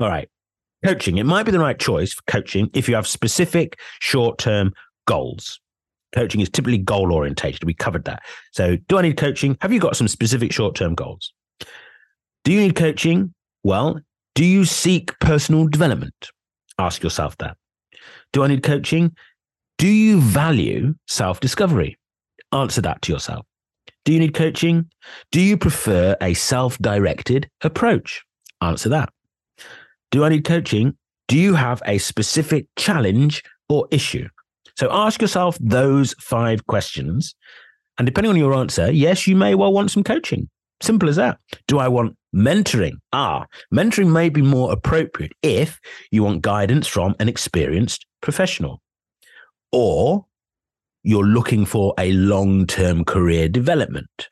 All 0.00 0.08
right. 0.08 0.28
Coaching, 0.84 1.16
it 1.16 1.24
might 1.24 1.44
be 1.44 1.52
the 1.52 1.58
right 1.58 1.78
choice 1.78 2.12
for 2.12 2.22
coaching 2.26 2.68
if 2.74 2.88
you 2.88 2.94
have 2.94 3.06
specific 3.06 3.78
short 4.00 4.38
term 4.38 4.72
goals. 5.06 5.60
Coaching 6.14 6.40
is 6.40 6.50
typically 6.50 6.78
goal 6.78 7.12
orientated. 7.12 7.64
We 7.64 7.74
covered 7.74 8.04
that. 8.04 8.22
So, 8.52 8.76
do 8.88 8.98
I 8.98 9.02
need 9.02 9.16
coaching? 9.16 9.56
Have 9.62 9.72
you 9.72 9.80
got 9.80 9.96
some 9.96 10.08
specific 10.08 10.52
short 10.52 10.74
term 10.74 10.94
goals? 10.94 11.32
Do 12.44 12.52
you 12.52 12.60
need 12.60 12.76
coaching? 12.76 13.32
Well, 13.62 14.00
do 14.34 14.44
you 14.44 14.64
seek 14.66 15.18
personal 15.20 15.66
development? 15.66 16.28
Ask 16.78 17.02
yourself 17.02 17.36
that. 17.38 17.56
Do 18.32 18.44
I 18.44 18.48
need 18.48 18.62
coaching? 18.62 19.16
Do 19.78 19.88
you 19.88 20.20
value 20.20 20.94
self 21.08 21.40
discovery? 21.40 21.96
Answer 22.52 22.82
that 22.82 23.00
to 23.02 23.12
yourself. 23.12 23.46
Do 24.04 24.12
you 24.12 24.20
need 24.20 24.34
coaching? 24.34 24.90
Do 25.32 25.40
you 25.40 25.56
prefer 25.56 26.16
a 26.20 26.34
self 26.34 26.78
directed 26.78 27.48
approach? 27.62 28.22
Answer 28.60 28.88
that. 28.90 29.10
Do 30.10 30.24
I 30.24 30.28
need 30.28 30.44
coaching? 30.44 30.96
Do 31.28 31.38
you 31.38 31.54
have 31.54 31.82
a 31.86 31.98
specific 31.98 32.66
challenge 32.76 33.42
or 33.68 33.88
issue? 33.90 34.28
So 34.76 34.88
ask 34.90 35.22
yourself 35.22 35.56
those 35.60 36.14
five 36.20 36.66
questions. 36.66 37.34
And 37.98 38.06
depending 38.06 38.30
on 38.30 38.36
your 38.36 38.54
answer, 38.54 38.90
yes, 38.90 39.26
you 39.26 39.36
may 39.36 39.54
well 39.54 39.72
want 39.72 39.90
some 39.90 40.04
coaching. 40.04 40.48
Simple 40.82 41.08
as 41.08 41.16
that. 41.16 41.38
Do 41.68 41.78
I 41.78 41.88
want 41.88 42.16
mentoring? 42.34 42.94
Ah, 43.12 43.46
mentoring 43.72 44.12
may 44.12 44.28
be 44.28 44.42
more 44.42 44.72
appropriate 44.72 45.32
if 45.42 45.80
you 46.10 46.24
want 46.24 46.42
guidance 46.42 46.86
from 46.86 47.14
an 47.20 47.28
experienced 47.28 48.04
professional. 48.20 48.82
Or 49.72 50.26
you're 51.04 51.24
looking 51.24 51.64
for 51.64 51.94
a 51.98 52.12
long 52.12 52.66
term 52.66 53.04
career 53.04 53.48
development, 53.48 54.28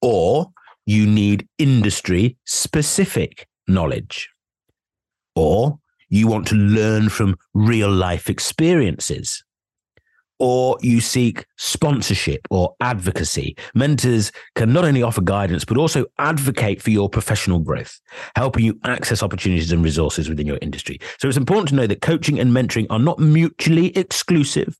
or 0.00 0.46
you 0.86 1.06
need 1.06 1.48
industry 1.58 2.36
specific 2.44 3.48
knowledge, 3.66 4.28
or 5.34 5.78
you 6.10 6.28
want 6.28 6.46
to 6.46 6.54
learn 6.54 7.08
from 7.08 7.36
real 7.54 7.90
life 7.90 8.28
experiences, 8.28 9.42
or 10.38 10.76
you 10.82 11.00
seek 11.00 11.46
sponsorship 11.56 12.46
or 12.50 12.74
advocacy. 12.82 13.56
Mentors 13.74 14.30
can 14.54 14.72
not 14.72 14.84
only 14.84 15.02
offer 15.02 15.22
guidance, 15.22 15.64
but 15.64 15.78
also 15.78 16.04
advocate 16.18 16.82
for 16.82 16.90
your 16.90 17.08
professional 17.08 17.60
growth, 17.60 17.98
helping 18.36 18.64
you 18.64 18.78
access 18.84 19.22
opportunities 19.22 19.72
and 19.72 19.82
resources 19.82 20.28
within 20.28 20.46
your 20.46 20.58
industry. 20.60 21.00
So 21.18 21.28
it's 21.28 21.38
important 21.38 21.70
to 21.70 21.74
know 21.76 21.86
that 21.86 22.02
coaching 22.02 22.38
and 22.38 22.52
mentoring 22.52 22.86
are 22.90 22.98
not 22.98 23.18
mutually 23.18 23.96
exclusive, 23.96 24.78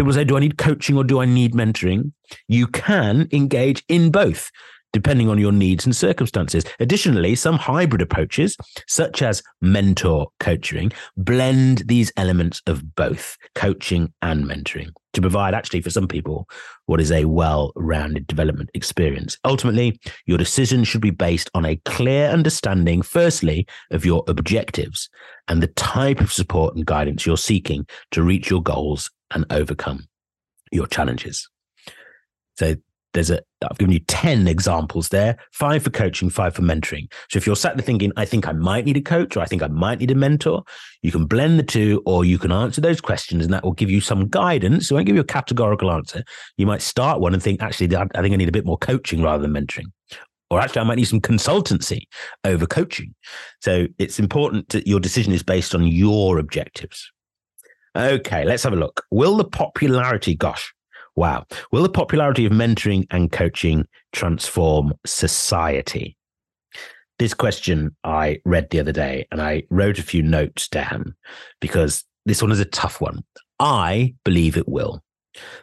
people 0.00 0.14
say, 0.14 0.24
do 0.24 0.36
I 0.36 0.40
need 0.40 0.56
coaching 0.58 0.96
or 0.96 1.04
do 1.04 1.20
I 1.20 1.26
need 1.26 1.52
mentoring? 1.52 2.12
You 2.48 2.66
can 2.66 3.28
engage 3.32 3.84
in 3.88 4.10
both 4.10 4.50
depending 4.92 5.28
on 5.28 5.38
your 5.38 5.52
needs 5.52 5.84
and 5.84 5.94
circumstances. 5.94 6.64
Additionally, 6.80 7.34
some 7.34 7.56
hybrid 7.56 8.02
approaches, 8.02 8.56
such 8.88 9.22
as 9.22 9.42
mentor 9.60 10.28
coaching, 10.40 10.90
blend 11.16 11.84
these 11.86 12.12
elements 12.16 12.60
of 12.66 12.96
both 12.96 13.36
coaching 13.54 14.12
and 14.22 14.44
mentoring 14.44 14.88
to 15.12 15.20
provide, 15.20 15.54
actually, 15.54 15.80
for 15.80 15.90
some 15.90 16.08
people, 16.08 16.48
what 16.86 17.00
is 17.00 17.12
a 17.12 17.24
well 17.24 17.72
rounded 17.76 18.26
development 18.26 18.70
experience. 18.74 19.36
Ultimately, 19.44 19.98
your 20.26 20.38
decision 20.38 20.84
should 20.84 21.00
be 21.00 21.10
based 21.10 21.50
on 21.54 21.64
a 21.64 21.76
clear 21.84 22.28
understanding, 22.28 23.02
firstly, 23.02 23.66
of 23.90 24.04
your 24.04 24.24
objectives 24.28 25.08
and 25.48 25.62
the 25.62 25.68
type 25.68 26.20
of 26.20 26.32
support 26.32 26.74
and 26.74 26.86
guidance 26.86 27.26
you're 27.26 27.36
seeking 27.36 27.86
to 28.12 28.22
reach 28.22 28.50
your 28.50 28.62
goals 28.62 29.10
and 29.32 29.44
overcome 29.50 30.06
your 30.72 30.86
challenges. 30.86 31.48
So 32.56 32.74
there's 33.12 33.30
a 33.30 33.40
I've 33.68 33.76
given 33.76 33.92
you 33.92 34.00
10 34.00 34.48
examples 34.48 35.10
there, 35.10 35.36
five 35.52 35.82
for 35.82 35.90
coaching, 35.90 36.30
five 36.30 36.54
for 36.54 36.62
mentoring. 36.62 37.12
So 37.28 37.36
if 37.36 37.46
you're 37.46 37.56
sat 37.56 37.76
there 37.76 37.84
thinking, 37.84 38.10
I 38.16 38.24
think 38.24 38.48
I 38.48 38.52
might 38.52 38.86
need 38.86 38.96
a 38.96 39.02
coach 39.02 39.36
or 39.36 39.40
I 39.40 39.46
think 39.46 39.62
I 39.62 39.66
might 39.66 39.98
need 39.98 40.10
a 40.10 40.14
mentor, 40.14 40.62
you 41.02 41.12
can 41.12 41.26
blend 41.26 41.58
the 41.58 41.62
two 41.62 42.02
or 42.06 42.24
you 42.24 42.38
can 42.38 42.52
answer 42.52 42.80
those 42.80 43.02
questions 43.02 43.44
and 43.44 43.52
that 43.52 43.62
will 43.62 43.72
give 43.72 43.90
you 43.90 44.00
some 44.00 44.28
guidance. 44.28 44.90
It 44.90 44.94
won't 44.94 45.06
give 45.06 45.16
you 45.16 45.20
a 45.20 45.26
categorical 45.26 45.90
answer. 45.90 46.24
You 46.56 46.66
might 46.66 46.80
start 46.80 47.20
one 47.20 47.34
and 47.34 47.42
think, 47.42 47.62
actually, 47.62 47.94
I 47.94 48.06
think 48.22 48.32
I 48.32 48.36
need 48.36 48.48
a 48.48 48.52
bit 48.52 48.64
more 48.64 48.78
coaching 48.78 49.22
rather 49.22 49.42
than 49.42 49.52
mentoring. 49.52 49.92
Or 50.48 50.58
actually, 50.58 50.80
I 50.80 50.84
might 50.84 50.96
need 50.96 51.04
some 51.04 51.20
consultancy 51.20 52.04
over 52.44 52.66
coaching. 52.66 53.14
So 53.60 53.86
it's 53.98 54.18
important 54.18 54.70
that 54.70 54.86
your 54.86 55.00
decision 55.00 55.32
is 55.34 55.42
based 55.42 55.74
on 55.74 55.86
your 55.86 56.38
objectives. 56.38 57.12
Okay, 57.96 58.44
let's 58.44 58.62
have 58.62 58.72
a 58.72 58.76
look. 58.76 59.04
Will 59.10 59.36
the 59.36 59.44
popularity, 59.44 60.34
gosh, 60.34 60.72
wow, 61.16 61.44
will 61.72 61.82
the 61.82 61.88
popularity 61.88 62.46
of 62.46 62.52
mentoring 62.52 63.06
and 63.10 63.32
coaching 63.32 63.86
transform 64.12 64.92
society? 65.04 66.16
This 67.18 67.34
question 67.34 67.94
I 68.04 68.40
read 68.44 68.70
the 68.70 68.80
other 68.80 68.92
day 68.92 69.26
and 69.30 69.42
I 69.42 69.64
wrote 69.70 69.98
a 69.98 70.04
few 70.04 70.22
notes 70.22 70.68
down 70.68 71.14
because 71.60 72.04
this 72.24 72.40
one 72.40 72.52
is 72.52 72.60
a 72.60 72.64
tough 72.64 73.00
one. 73.00 73.24
I 73.58 74.14
believe 74.24 74.56
it 74.56 74.68
will. 74.68 75.02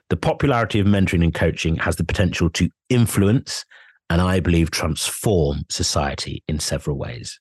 The 0.09 0.17
popularity 0.17 0.79
of 0.79 0.85
mentoring 0.85 1.23
and 1.23 1.33
coaching 1.33 1.77
has 1.77 1.95
the 1.95 2.03
potential 2.03 2.49
to 2.51 2.69
influence 2.89 3.65
and 4.09 4.21
I 4.21 4.39
believe 4.39 4.71
transform 4.71 5.63
society 5.69 6.43
in 6.47 6.59
several 6.59 6.97
ways. 6.97 7.39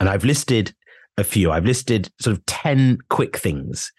And 0.00 0.08
I've 0.08 0.24
listed 0.24 0.74
a 1.16 1.24
few. 1.24 1.50
I've 1.50 1.64
listed 1.64 2.10
sort 2.20 2.36
of 2.36 2.46
10 2.46 2.98
quick 3.10 3.36
things 3.36 3.92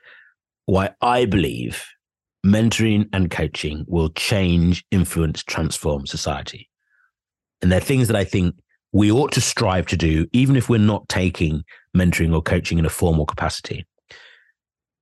why 0.65 0.91
I 1.01 1.25
believe 1.25 1.85
mentoring 2.45 3.07
and 3.13 3.31
coaching 3.31 3.85
will 3.87 4.09
change, 4.09 4.83
influence, 4.91 5.43
transform 5.43 6.05
society. 6.05 6.69
And 7.61 7.71
they're 7.71 7.79
things 7.79 8.07
that 8.07 8.17
I 8.17 8.23
think 8.23 8.55
we 8.91 9.11
ought 9.11 9.31
to 9.33 9.41
strive 9.41 9.85
to 9.87 9.97
do, 9.97 10.27
even 10.33 10.55
if 10.55 10.69
we're 10.69 10.77
not 10.77 11.07
taking 11.09 11.63
mentoring 11.95 12.33
or 12.33 12.41
coaching 12.41 12.77
in 12.77 12.85
a 12.85 12.89
formal 12.89 13.25
capacity. 13.25 13.85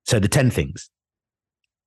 So, 0.04 0.18
the 0.18 0.28
10 0.28 0.50
things 0.50 0.90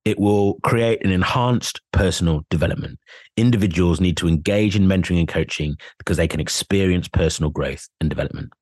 It 0.04 0.18
will 0.20 0.54
create 0.62 1.04
an 1.04 1.10
enhanced 1.10 1.80
personal 1.92 2.42
development. 2.48 2.98
Individuals 3.36 4.00
need 4.00 4.16
to 4.18 4.28
engage 4.28 4.76
in 4.76 4.86
mentoring 4.86 5.18
and 5.18 5.28
coaching 5.28 5.76
because 5.98 6.16
they 6.16 6.28
can 6.28 6.40
experience 6.40 7.08
personal 7.08 7.50
growth 7.50 7.88
and 8.00 8.08
development. 8.08 8.52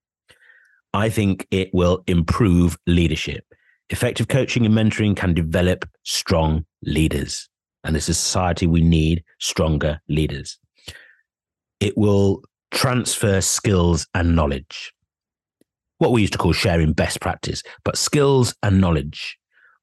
I 0.95 1.11
think 1.11 1.47
it 1.51 1.71
will 1.75 2.05
improve 2.07 2.79
leadership. 2.87 3.45
Effective 3.91 4.29
coaching 4.29 4.65
and 4.65 4.75
mentoring 4.75 5.17
can 5.17 5.35
develop 5.35 5.87
strong 6.05 6.65
leaders. 6.83 7.49
And 7.83 7.97
as 7.97 8.09
a 8.09 8.15
society, 8.15 8.69
we 8.69 8.81
need 8.81 9.25
stronger 9.41 10.01
leaders. 10.09 10.57
It 11.81 11.99
will 11.99 12.43
transfer 12.71 13.41
skills 13.41 14.07
and 14.15 14.37
knowledge. 14.37 14.93
What 15.99 16.13
we 16.13 16.21
used 16.21 16.33
to 16.35 16.39
call 16.39 16.53
sharing 16.53 16.93
best 16.93 17.21
practice, 17.21 17.63
but 17.85 17.99
skills 17.99 18.55
and 18.63 18.81
knowledge 18.81 19.37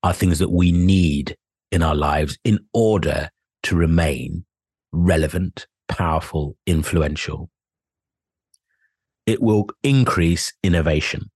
are 0.04 0.14
things 0.14 0.40
that 0.40 0.50
we 0.50 0.72
need 0.72 1.36
in 1.72 1.84
our 1.84 1.96
lives 1.96 2.38
in 2.46 2.60
order 2.74 3.30
to 3.64 3.76
remain 3.76 4.46
relevant, 4.94 5.68
powerful, 5.90 6.56
influential. 6.66 7.50
It 9.26 9.42
will 9.42 9.68
increase 9.84 10.54
innovation. 10.64 11.30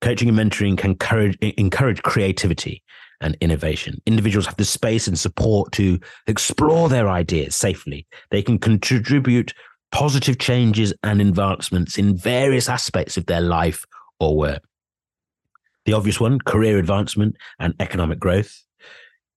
Coaching 0.00 0.28
and 0.28 0.38
mentoring 0.38 0.78
can 0.78 0.92
encourage, 0.92 1.36
encourage 1.58 2.02
creativity 2.02 2.82
and 3.20 3.36
innovation. 3.40 4.00
Individuals 4.06 4.46
have 4.46 4.56
the 4.56 4.64
space 4.64 5.06
and 5.06 5.18
support 5.18 5.72
to 5.72 5.98
explore 6.26 6.88
their 6.88 7.08
ideas 7.08 7.54
safely. 7.54 8.06
They 8.30 8.42
can 8.42 8.58
contribute 8.58 9.52
positive 9.92 10.38
changes 10.38 10.94
and 11.02 11.20
advancements 11.20 11.98
in 11.98 12.16
various 12.16 12.68
aspects 12.68 13.16
of 13.16 13.26
their 13.26 13.40
life 13.40 13.84
or 14.18 14.36
work. 14.36 14.62
The 15.84 15.92
obvious 15.92 16.20
one, 16.20 16.38
career 16.40 16.78
advancement 16.78 17.36
and 17.58 17.74
economic 17.80 18.18
growth. 18.18 18.62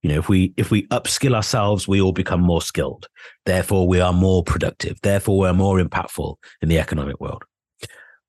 You 0.02 0.10
know, 0.10 0.20
if 0.20 0.28
we 0.28 0.54
if 0.58 0.70
we 0.70 0.86
upskill 0.88 1.34
ourselves, 1.34 1.88
we 1.88 2.02
all 2.02 2.12
become 2.12 2.42
more 2.42 2.62
skilled. 2.62 3.08
Therefore, 3.46 3.88
we 3.88 4.02
are 4.02 4.12
more 4.12 4.44
productive. 4.44 5.00
Therefore, 5.02 5.40
we're 5.40 5.54
more 5.54 5.80
impactful 5.80 6.36
in 6.62 6.68
the 6.68 6.80
economic 6.80 7.22
world. 7.22 7.44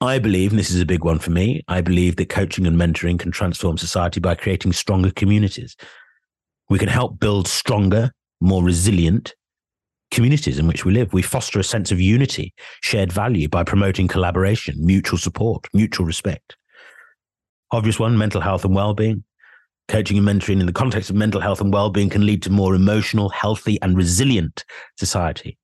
I 0.01 0.19
believe, 0.19 0.51
and 0.51 0.59
this 0.59 0.71
is 0.71 0.81
a 0.81 0.87
big 0.87 1.05
one 1.05 1.19
for 1.19 1.31
me, 1.31 1.63
I 1.69 1.81
believe 1.81 2.17
that 2.17 2.29
coaching 2.29 2.67
and 2.67 2.77
mentoring 2.77 3.19
can 3.19 3.31
transform 3.31 3.79
society 3.79 4.21
by 4.21 4.35
creating 4.35 4.73
stronger 4.73 5.11
communities. 5.11 5.77
We 6.69 6.79
can 6.79 6.89
help 6.89 7.21
build 7.21 7.49
stronger, 7.49 8.13
more 8.41 8.63
resilient 8.63 9.35
communities 10.11 10.59
in 10.59 10.67
which 10.67 10.85
we 10.85 10.93
live. 10.93 11.13
We 11.13 11.23
foster 11.23 11.59
a 11.59 11.65
sense 11.65 11.91
of 11.91 12.01
unity, 12.01 12.55
shared 12.83 13.13
value 13.13 13.49
by 13.49 13.65
promoting 13.65 14.09
collaboration, 14.09 14.75
mutual 14.79 15.19
support, 15.19 15.67
mutual 15.73 16.07
respect. 16.07 16.57
Obvious 17.73 17.99
one, 17.99 18.17
mental 18.17 18.41
health 18.41 18.65
and 18.65 18.75
well-being. 18.75 19.25
Coaching 19.89 20.17
and 20.17 20.27
mentoring 20.27 20.61
in 20.61 20.67
the 20.67 20.73
context 20.73 21.11
of 21.11 21.17
mental 21.17 21.41
health 21.41 21.61
and 21.61 21.73
well-being 21.73 22.09
can 22.09 22.25
lead 22.25 22.43
to 22.43 22.51
more 22.51 22.75
emotional, 22.75 23.29
healthy, 23.29 23.81
and 23.83 23.97
resilient 23.97 24.65
society. 24.99 25.59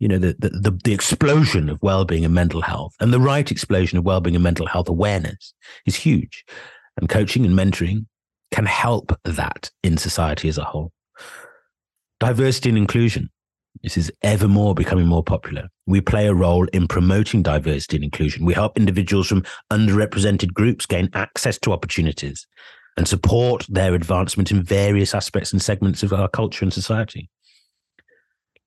You 0.00 0.08
know, 0.08 0.18
the, 0.18 0.34
the, 0.38 0.76
the, 0.82 0.92
explosion 0.92 1.70
of 1.70 1.78
well-being 1.80 2.24
and 2.24 2.34
mental 2.34 2.60
health 2.60 2.94
and 3.00 3.12
the 3.12 3.20
right 3.20 3.48
explosion 3.50 3.96
of 3.96 4.04
well-being 4.04 4.34
and 4.34 4.42
mental 4.42 4.66
health 4.66 4.88
awareness 4.88 5.54
is 5.86 5.94
huge. 5.94 6.44
And 6.96 7.08
coaching 7.08 7.46
and 7.46 7.56
mentoring 7.56 8.06
can 8.52 8.66
help 8.66 9.18
that 9.24 9.70
in 9.82 9.96
society 9.96 10.48
as 10.48 10.58
a 10.58 10.64
whole. 10.64 10.92
Diversity 12.20 12.70
and 12.70 12.78
inclusion. 12.78 13.30
This 13.82 13.96
is 13.96 14.12
ever 14.22 14.48
more 14.48 14.74
becoming 14.74 15.06
more 15.06 15.24
popular. 15.24 15.68
We 15.86 16.00
play 16.00 16.26
a 16.26 16.34
role 16.34 16.66
in 16.72 16.86
promoting 16.86 17.42
diversity 17.42 17.96
and 17.96 18.04
inclusion. 18.04 18.44
We 18.44 18.54
help 18.54 18.78
individuals 18.78 19.26
from 19.26 19.44
underrepresented 19.72 20.54
groups 20.54 20.86
gain 20.86 21.10
access 21.14 21.58
to 21.60 21.72
opportunities 21.72 22.46
and 22.96 23.08
support 23.08 23.66
their 23.68 23.94
advancement 23.94 24.50
in 24.50 24.62
various 24.62 25.14
aspects 25.14 25.52
and 25.52 25.60
segments 25.60 26.02
of 26.02 26.12
our 26.12 26.28
culture 26.28 26.64
and 26.64 26.72
society. 26.72 27.28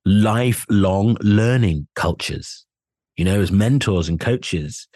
Lifelong 0.10 1.18
learning 1.20 1.90
cultures. 1.94 2.66
You 3.18 3.26
know, 3.26 3.42
as 3.42 3.52
mentors 3.52 4.08
and 4.08 4.18
coaches, 4.18 4.88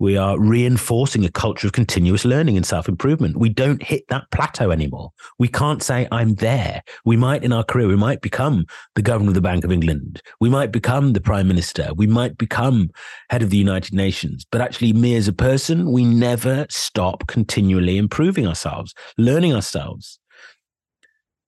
we 0.00 0.16
are 0.16 0.36
reinforcing 0.36 1.24
a 1.24 1.30
culture 1.30 1.68
of 1.68 1.72
continuous 1.72 2.24
learning 2.24 2.56
and 2.56 2.66
self 2.66 2.88
improvement. 2.88 3.36
We 3.36 3.50
don't 3.50 3.80
hit 3.80 4.08
that 4.08 4.28
plateau 4.32 4.72
anymore. 4.72 5.12
We 5.38 5.46
can't 5.46 5.80
say, 5.80 6.08
I'm 6.10 6.34
there. 6.34 6.82
We 7.04 7.16
might, 7.16 7.44
in 7.44 7.52
our 7.52 7.62
career, 7.62 7.86
we 7.86 7.94
might 7.94 8.20
become 8.20 8.66
the 8.96 9.02
governor 9.02 9.30
of 9.30 9.34
the 9.34 9.40
Bank 9.40 9.64
of 9.64 9.70
England. 9.70 10.20
We 10.40 10.48
might 10.48 10.72
become 10.72 11.12
the 11.12 11.20
prime 11.20 11.46
minister. 11.46 11.90
We 11.94 12.08
might 12.08 12.36
become 12.36 12.90
head 13.30 13.44
of 13.44 13.50
the 13.50 13.58
United 13.58 13.94
Nations. 13.94 14.44
But 14.50 14.60
actually, 14.60 14.92
me 14.92 15.14
as 15.14 15.28
a 15.28 15.32
person, 15.32 15.92
we 15.92 16.04
never 16.04 16.66
stop 16.68 17.28
continually 17.28 17.96
improving 17.96 18.44
ourselves, 18.44 18.92
learning 19.18 19.54
ourselves 19.54 20.18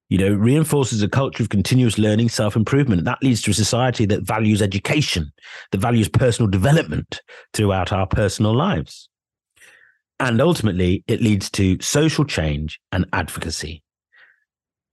you 0.09 0.17
know, 0.17 0.33
reinforces 0.33 1.03
a 1.03 1.09
culture 1.09 1.43
of 1.43 1.51
continuous 1.51 1.99
learning, 1.99 2.31
self 2.31 2.57
improvement. 2.57 3.05
That 3.05 3.23
leads 3.23 3.43
to 3.43 3.51
a 3.51 3.55
society 3.55 4.07
that 4.07 4.23
values 4.23 4.63
education, 4.63 5.33
that 5.73 5.81
values 5.81 6.09
personal 6.09 6.51
development 6.51 7.21
throughout 7.53 7.93
our 7.93 8.07
personal 8.07 8.55
lives. 8.55 9.09
And 10.21 10.41
ultimately, 10.41 11.05
it 11.07 11.21
leads 11.21 11.51
to 11.53 11.81
social 11.81 12.25
change 12.25 12.81
and 12.91 13.07
advocacy. 13.13 13.83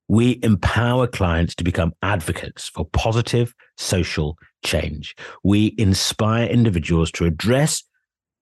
We 0.08 0.40
empower 0.44 1.08
clients 1.08 1.56
to 1.56 1.64
become 1.64 1.94
advocates 2.04 2.70
for 2.70 2.86
positive 2.86 3.56
social 3.78 4.38
change. 4.64 5.16
We 5.44 5.74
inspire 5.80 6.48
individuals 6.48 7.12
to 7.14 7.26
address 7.26 7.84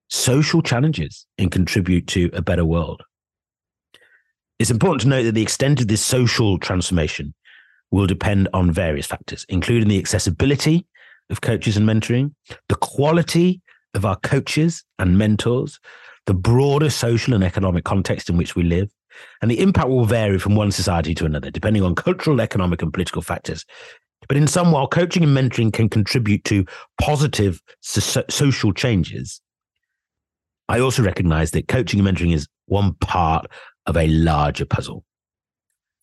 social 0.09 0.61
challenges 0.61 1.25
and 1.37 1.51
contribute 1.51 2.07
to 2.07 2.29
a 2.33 2.41
better 2.41 2.65
world. 2.65 3.01
It's 4.63 4.71
important 4.71 5.01
to 5.01 5.09
note 5.09 5.23
that 5.23 5.33
the 5.33 5.41
extent 5.41 5.81
of 5.81 5.89
this 5.89 6.01
social 6.01 6.57
transformation 6.57 7.33
will 7.91 8.07
depend 8.07 8.47
on 8.53 8.71
various 8.71 9.05
factors, 9.05 9.45
including 9.49 9.89
the 9.89 9.99
accessibility 9.99 10.87
of 11.29 11.41
coaches 11.41 11.75
and 11.75 11.85
mentoring, 11.85 12.33
the 12.69 12.77
quality 12.77 13.61
of 13.93 14.05
our 14.05 14.15
coaches 14.15 14.85
and 14.99 15.17
mentors, 15.17 15.81
the 16.27 16.33
broader 16.33 16.89
social 16.89 17.33
and 17.33 17.43
economic 17.43 17.83
context 17.83 18.29
in 18.29 18.37
which 18.37 18.55
we 18.55 18.63
live, 18.63 18.89
and 19.41 19.51
the 19.51 19.59
impact 19.59 19.89
will 19.89 20.05
vary 20.05 20.39
from 20.39 20.55
one 20.55 20.71
society 20.71 21.13
to 21.15 21.25
another, 21.25 21.51
depending 21.51 21.83
on 21.83 21.93
cultural, 21.93 22.39
economic, 22.39 22.81
and 22.81 22.93
political 22.93 23.21
factors. 23.21 23.65
But 24.29 24.37
in 24.37 24.47
sum, 24.47 24.71
while 24.71 24.87
coaching 24.87 25.23
and 25.23 25.37
mentoring 25.37 25.73
can 25.73 25.89
contribute 25.89 26.45
to 26.45 26.65
positive 27.01 27.61
so- 27.81 28.23
social 28.29 28.71
changes, 28.71 29.41
I 30.69 30.79
also 30.79 31.03
recognize 31.03 31.51
that 31.51 31.67
coaching 31.67 31.99
and 31.99 32.07
mentoring 32.07 32.33
is 32.33 32.47
one 32.67 32.93
part 33.01 33.47
of 33.85 33.97
a 33.97 34.07
larger 34.07 34.65
puzzle. 34.65 35.03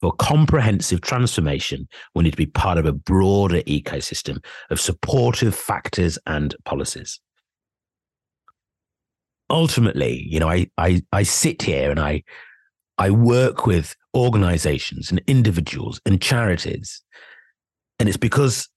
For 0.01 0.13
comprehensive 0.13 1.03
transformation, 1.03 1.87
we 2.15 2.25
need 2.25 2.31
to 2.31 2.37
be 2.37 2.47
part 2.47 2.79
of 2.79 2.87
a 2.87 2.93
broader 2.93 3.61
ecosystem 3.63 4.43
of 4.71 4.81
supportive 4.81 5.55
factors 5.55 6.19
and 6.27 6.55
policies. 6.65 7.21
Ultimately, 9.51 10.27
you 10.27 10.41
know, 10.41 10.49
I, 10.49 10.69
I, 10.79 11.03
I 11.13 11.23
sit 11.25 11.63
here 11.63 11.91
and 11.91 12.01
I, 12.01 12.23
I 12.97 13.11
work 13.11 13.67
with 13.67 13.95
organizations 14.15 15.11
and 15.11 15.21
individuals 15.27 16.01
and 16.07 16.21
charities. 16.21 17.03
And 17.99 18.09
it's 18.09 18.17
because 18.17 18.69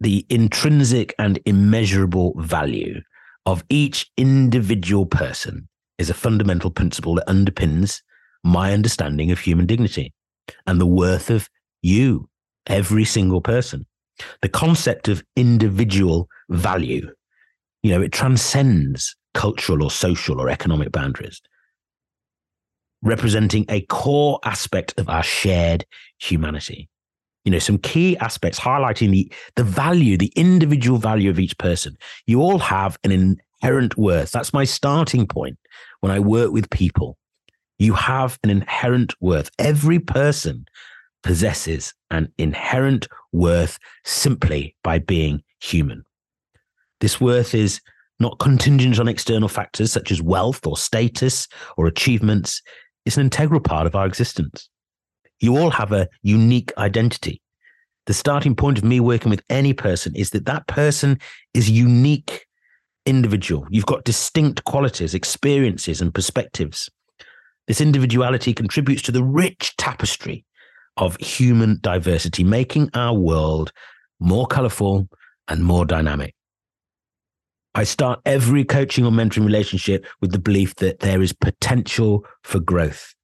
the 0.00 0.24
intrinsic 0.30 1.14
and 1.18 1.38
immeasurable 1.44 2.34
value 2.38 3.00
of 3.44 3.64
each 3.68 4.10
individual 4.16 5.04
person 5.04 5.68
is 5.98 6.08
a 6.08 6.14
fundamental 6.14 6.70
principle 6.70 7.16
that 7.16 7.26
underpins 7.26 8.00
my 8.44 8.72
understanding 8.72 9.30
of 9.30 9.38
human 9.38 9.66
dignity 9.66 10.12
and 10.66 10.80
the 10.80 10.86
worth 10.86 11.30
of 11.30 11.48
you, 11.82 12.28
every 12.66 13.04
single 13.04 13.40
person. 13.40 13.86
The 14.42 14.48
concept 14.48 15.08
of 15.08 15.22
individual 15.36 16.28
value, 16.48 17.08
you 17.82 17.90
know, 17.90 18.02
it 18.02 18.12
transcends 18.12 19.14
cultural 19.34 19.82
or 19.82 19.90
social 19.90 20.40
or 20.40 20.48
economic 20.48 20.90
boundaries, 20.90 21.40
representing 23.02 23.64
a 23.68 23.82
core 23.82 24.40
aspect 24.44 24.94
of 24.98 25.08
our 25.08 25.22
shared 25.22 25.84
humanity. 26.18 26.88
You 27.44 27.52
know, 27.52 27.60
some 27.60 27.78
key 27.78 28.16
aspects 28.18 28.58
highlighting 28.58 29.10
the, 29.10 29.32
the 29.54 29.64
value, 29.64 30.16
the 30.16 30.32
individual 30.34 30.98
value 30.98 31.30
of 31.30 31.38
each 31.38 31.56
person. 31.58 31.96
You 32.26 32.42
all 32.42 32.58
have 32.58 32.98
an 33.04 33.38
inherent 33.62 33.96
worth. 33.96 34.32
That's 34.32 34.52
my 34.52 34.64
starting 34.64 35.26
point 35.26 35.58
when 36.00 36.12
I 36.12 36.18
work 36.18 36.50
with 36.50 36.68
people 36.70 37.17
you 37.78 37.94
have 37.94 38.38
an 38.42 38.50
inherent 38.50 39.14
worth. 39.20 39.50
Every 39.58 39.98
person 39.98 40.66
possesses 41.22 41.94
an 42.10 42.32
inherent 42.38 43.08
worth 43.32 43.78
simply 44.04 44.76
by 44.82 44.98
being 44.98 45.42
human. 45.60 46.04
This 47.00 47.20
worth 47.20 47.54
is 47.54 47.80
not 48.20 48.38
contingent 48.38 48.98
on 48.98 49.08
external 49.08 49.48
factors 49.48 49.92
such 49.92 50.10
as 50.10 50.20
wealth 50.20 50.66
or 50.66 50.76
status 50.76 51.46
or 51.76 51.86
achievements. 51.86 52.62
It's 53.06 53.16
an 53.16 53.24
integral 53.24 53.60
part 53.60 53.86
of 53.86 53.94
our 53.94 54.06
existence. 54.06 54.68
You 55.40 55.56
all 55.56 55.70
have 55.70 55.92
a 55.92 56.08
unique 56.22 56.72
identity. 56.78 57.40
The 58.06 58.14
starting 58.14 58.56
point 58.56 58.78
of 58.78 58.84
me 58.84 59.00
working 59.00 59.30
with 59.30 59.42
any 59.50 59.72
person 59.72 60.16
is 60.16 60.30
that 60.30 60.46
that 60.46 60.66
person 60.66 61.18
is 61.54 61.70
unique 61.70 62.46
individual. 63.06 63.66
You've 63.70 63.86
got 63.86 64.04
distinct 64.04 64.64
qualities, 64.64 65.14
experiences, 65.14 66.00
and 66.00 66.12
perspectives. 66.12 66.90
This 67.68 67.82
individuality 67.82 68.54
contributes 68.54 69.02
to 69.02 69.12
the 69.12 69.22
rich 69.22 69.76
tapestry 69.76 70.46
of 70.96 71.18
human 71.18 71.78
diversity, 71.82 72.42
making 72.42 72.88
our 72.94 73.14
world 73.14 73.72
more 74.18 74.46
colorful 74.46 75.06
and 75.48 75.62
more 75.62 75.84
dynamic. 75.84 76.34
I 77.74 77.84
start 77.84 78.20
every 78.24 78.64
coaching 78.64 79.04
or 79.04 79.12
mentoring 79.12 79.44
relationship 79.44 80.06
with 80.22 80.32
the 80.32 80.38
belief 80.38 80.76
that 80.76 81.00
there 81.00 81.20
is 81.20 81.34
potential 81.34 82.24
for 82.42 82.58
growth. 82.58 83.14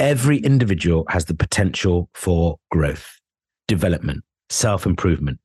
Every 0.00 0.38
individual 0.38 1.06
has 1.08 1.26
the 1.26 1.34
potential 1.34 2.10
for 2.14 2.58
growth, 2.72 3.08
development, 3.68 4.24
self 4.50 4.86
improvement. 4.86 5.38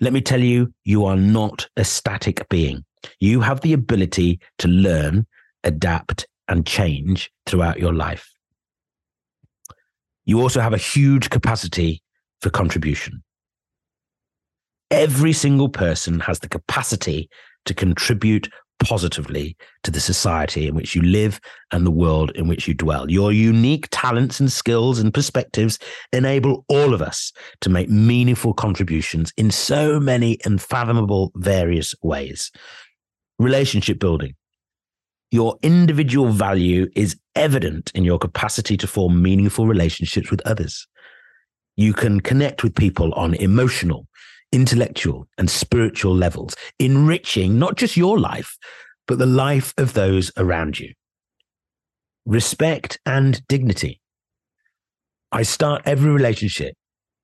Let 0.00 0.12
me 0.12 0.20
tell 0.20 0.40
you, 0.40 0.74
you 0.84 1.06
are 1.06 1.16
not 1.16 1.66
a 1.78 1.84
static 1.84 2.46
being. 2.50 2.84
You 3.20 3.40
have 3.40 3.62
the 3.62 3.72
ability 3.72 4.38
to 4.58 4.68
learn, 4.68 5.26
adapt, 5.64 6.26
and 6.48 6.66
change 6.66 7.30
throughout 7.46 7.78
your 7.78 7.94
life. 7.94 8.32
You 10.24 10.40
also 10.40 10.60
have 10.60 10.74
a 10.74 10.78
huge 10.78 11.30
capacity 11.30 12.02
for 12.40 12.50
contribution. 12.50 13.22
Every 14.90 15.32
single 15.32 15.68
person 15.68 16.20
has 16.20 16.40
the 16.40 16.48
capacity 16.48 17.28
to 17.66 17.74
contribute 17.74 18.48
positively 18.78 19.56
to 19.82 19.90
the 19.90 20.00
society 20.00 20.68
in 20.68 20.74
which 20.74 20.94
you 20.94 21.02
live 21.02 21.40
and 21.72 21.84
the 21.84 21.90
world 21.90 22.30
in 22.34 22.46
which 22.46 22.68
you 22.68 22.74
dwell. 22.74 23.10
Your 23.10 23.32
unique 23.32 23.88
talents 23.90 24.40
and 24.40 24.50
skills 24.50 24.98
and 24.98 25.12
perspectives 25.12 25.78
enable 26.12 26.64
all 26.68 26.94
of 26.94 27.02
us 27.02 27.32
to 27.62 27.70
make 27.70 27.88
meaningful 27.88 28.54
contributions 28.54 29.32
in 29.36 29.50
so 29.50 29.98
many 29.98 30.38
unfathomable 30.44 31.32
various 31.34 31.94
ways. 32.02 32.50
Relationship 33.38 33.98
building. 33.98 34.34
Your 35.30 35.58
individual 35.62 36.30
value 36.30 36.88
is 36.96 37.16
evident 37.34 37.92
in 37.94 38.04
your 38.04 38.18
capacity 38.18 38.76
to 38.78 38.86
form 38.86 39.20
meaningful 39.20 39.66
relationships 39.66 40.30
with 40.30 40.40
others. 40.46 40.86
You 41.76 41.92
can 41.92 42.20
connect 42.20 42.62
with 42.62 42.74
people 42.74 43.12
on 43.14 43.34
emotional, 43.34 44.08
intellectual 44.52 45.28
and 45.36 45.50
spiritual 45.50 46.14
levels, 46.14 46.56
enriching 46.78 47.58
not 47.58 47.76
just 47.76 47.96
your 47.96 48.18
life, 48.18 48.56
but 49.06 49.18
the 49.18 49.26
life 49.26 49.74
of 49.76 49.92
those 49.92 50.32
around 50.36 50.80
you. 50.80 50.92
Respect 52.24 52.98
and 53.04 53.46
dignity. 53.48 54.00
I 55.30 55.42
start 55.42 55.82
every 55.84 56.10
relationship 56.10 56.74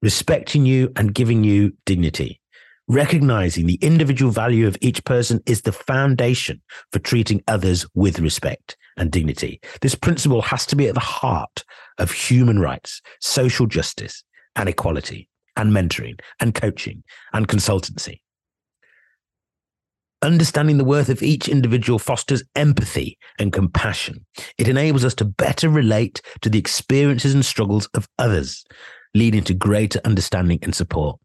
respecting 0.03 0.67
you 0.67 0.93
and 0.97 1.15
giving 1.15 1.45
you 1.45 1.73
dignity. 1.87 2.39
Recognizing 2.87 3.67
the 3.67 3.79
individual 3.81 4.31
value 4.31 4.67
of 4.67 4.77
each 4.83 5.05
person 5.05 5.41
is 5.47 5.63
the 5.63 5.73
foundation 5.73 6.61
for 6.93 6.99
treating 6.99 7.43
others 7.49 7.87
with 7.95 8.21
respect 8.21 8.77
and 8.99 9.11
dignity. 9.11 9.61
This 9.81 9.95
principle 9.95 10.43
has 10.43 10.67
to 10.67 10.77
be 10.77 10.87
at 10.89 10.95
the 10.95 11.01
heart 11.01 11.65
of 11.99 12.11
human 12.11 12.61
rights, 12.61 13.01
social 13.21 13.67
justice, 13.67 14.23
and 14.55 14.69
equality 14.69 15.29
and 15.57 15.73
mentoring 15.73 16.21
and 16.41 16.55
coaching 16.55 17.03
and 17.33 17.49
consultancy. 17.49 18.21
Understanding 20.21 20.79
the 20.79 20.85
worth 20.85 21.09
of 21.09 21.23
each 21.23 21.49
individual 21.49 21.99
fosters 21.99 22.43
empathy 22.57 23.19
and 23.39 23.53
compassion. 23.53 24.25
It 24.59 24.69
enables 24.69 25.05
us 25.05 25.15
to 25.17 25.25
better 25.25 25.69
relate 25.69 26.23
to 26.41 26.49
the 26.49 26.59
experiences 26.59 27.35
and 27.35 27.45
struggles 27.45 27.87
of 27.95 28.09
others, 28.19 28.65
leading 29.15 29.43
to 29.45 29.55
greater 29.55 30.01
understanding 30.05 30.61
and 30.63 30.75
support. 30.75 31.19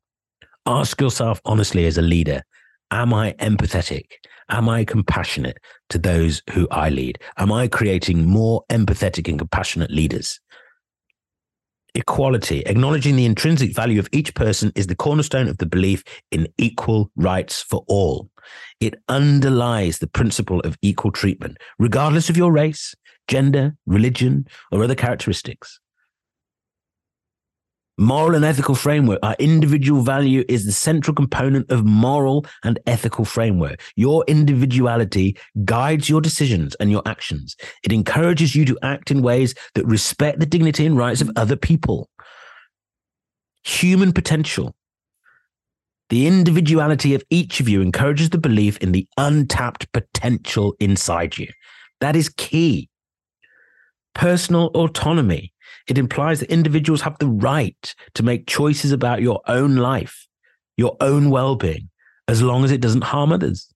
Ask 0.70 1.02
yourself 1.02 1.42
honestly 1.46 1.88
as 1.88 1.98
a 1.98 2.04
leader 2.04 2.44
Am 2.92 3.12
I 3.12 3.34
empathetic? 3.40 4.06
Am 4.50 4.70
I 4.70 4.86
compassionate 4.86 5.58
to 5.90 5.98
those 5.98 6.44
who 6.52 6.68
I 6.70 6.90
lead? 6.90 7.18
Am 7.38 7.52
I 7.52 7.68
creating 7.68 8.28
more 8.28 8.64
empathetic 8.70 9.28
and 9.28 9.40
compassionate 9.40 9.90
leaders? 9.90 10.40
equality, 11.96 12.62
acknowledging 12.68 13.16
the 13.16 13.26
intrinsic 13.26 13.74
value 13.74 14.00
of 14.00 14.08
each 14.12 14.36
person 14.36 14.72
is 14.76 14.86
the 14.86 14.96
cornerstone 14.96 15.48
of 15.48 15.58
the 15.58 15.66
belief 15.66 16.04
in 16.30 16.48
equal 16.60 17.10
rights 17.16 17.64
for 17.64 17.84
all. 17.88 18.30
It 18.80 18.94
underlies 19.10 19.98
the 19.98 20.08
principle 20.08 20.60
of 20.60 20.78
equal 20.84 21.12
treatment, 21.12 21.58
regardless 21.80 22.30
of 22.30 22.38
your 22.38 22.52
race, 22.52 22.94
gender, 23.28 23.76
religion, 23.88 24.46
or 24.72 24.84
other 24.84 24.94
characteristics 24.94 25.80
moral 28.00 28.36
and 28.36 28.46
ethical 28.46 28.76
framework. 28.76 29.20
Our 29.22 29.36
individual 29.40 30.02
value 30.02 30.44
is 30.48 30.66
the 30.66 30.72
central 30.72 31.14
component 31.14 31.70
of 31.70 31.86
moral 31.86 32.46
and 32.64 32.80
ethical 32.88 33.26
framework. 33.26 33.82
Your 33.96 34.24
individuality 34.28 35.38
guides 35.66 36.10
your 36.10 36.22
decisions 36.22 36.76
and 36.76 36.90
your 36.90 37.02
actions. 37.06 37.56
It 37.84 37.92
encourages 37.92 38.56
you 38.56 38.66
to 38.66 38.78
act 38.82 39.12
in 39.12 39.22
ways 39.22 39.54
that 39.76 39.86
respect 39.86 40.40
the 40.40 40.46
dignity 40.46 40.86
and 40.86 40.98
rights 40.98 41.22
of 41.22 41.32
other 41.36 41.56
people. 41.56 42.10
Human 43.64 44.14
potential. 44.14 44.74
The 46.10 46.26
individuality 46.26 47.14
of 47.14 47.24
each 47.30 47.60
of 47.60 47.70
you 47.70 47.82
encourages 47.82 48.32
the 48.32 48.40
belief 48.40 48.78
in 48.78 48.94
the 48.94 49.08
untapped 49.18 49.92
potential 49.92 50.76
inside 50.80 51.38
you. 51.38 51.48
That 52.00 52.16
is 52.16 52.30
key. 52.30 52.90
Personal 54.16 54.68
autonomy 54.74 55.54
it 55.90 55.98
implies 55.98 56.40
that 56.40 56.52
individuals 56.52 57.02
have 57.02 57.18
the 57.18 57.28
right 57.28 57.96
to 58.14 58.24
make 58.24 58.46
choices 58.46 58.92
about 58.92 59.24
your 59.24 59.42
own 59.48 59.76
life, 59.76 60.28
your 60.78 60.96
own 61.02 61.32
well 61.32 61.56
being, 61.56 61.90
as 62.28 62.44
long 62.44 62.64
as 62.64 62.72
it 62.72 62.80
doesn't 62.80 63.04
harm 63.04 63.34
others. 63.34 63.68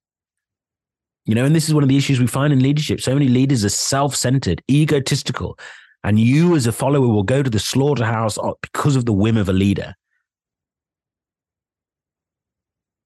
You 1.25 1.33
know, 1.33 1.43
and 1.43 1.55
this 1.55 1.67
is 1.67 1.73
one 1.73 1.83
of 1.83 1.89
the 1.89 1.97
issues 1.97 2.19
we 2.19 2.27
find 2.27 2.53
in 2.53 2.61
leadership. 2.61 3.01
So 3.01 3.13
many 3.13 3.27
leaders 3.27 3.65
are 3.65 3.69
self 3.69 4.15
centered, 4.15 4.61
egotistical, 4.69 5.57
and 6.03 6.19
you 6.19 6.55
as 6.55 6.67
a 6.67 6.71
follower 6.71 7.07
will 7.07 7.23
go 7.23 7.41
to 7.41 7.49
the 7.49 7.59
slaughterhouse 7.59 8.37
because 8.61 8.95
of 8.95 9.05
the 9.05 9.13
whim 9.13 9.37
of 9.37 9.49
a 9.49 9.53
leader. 9.53 9.95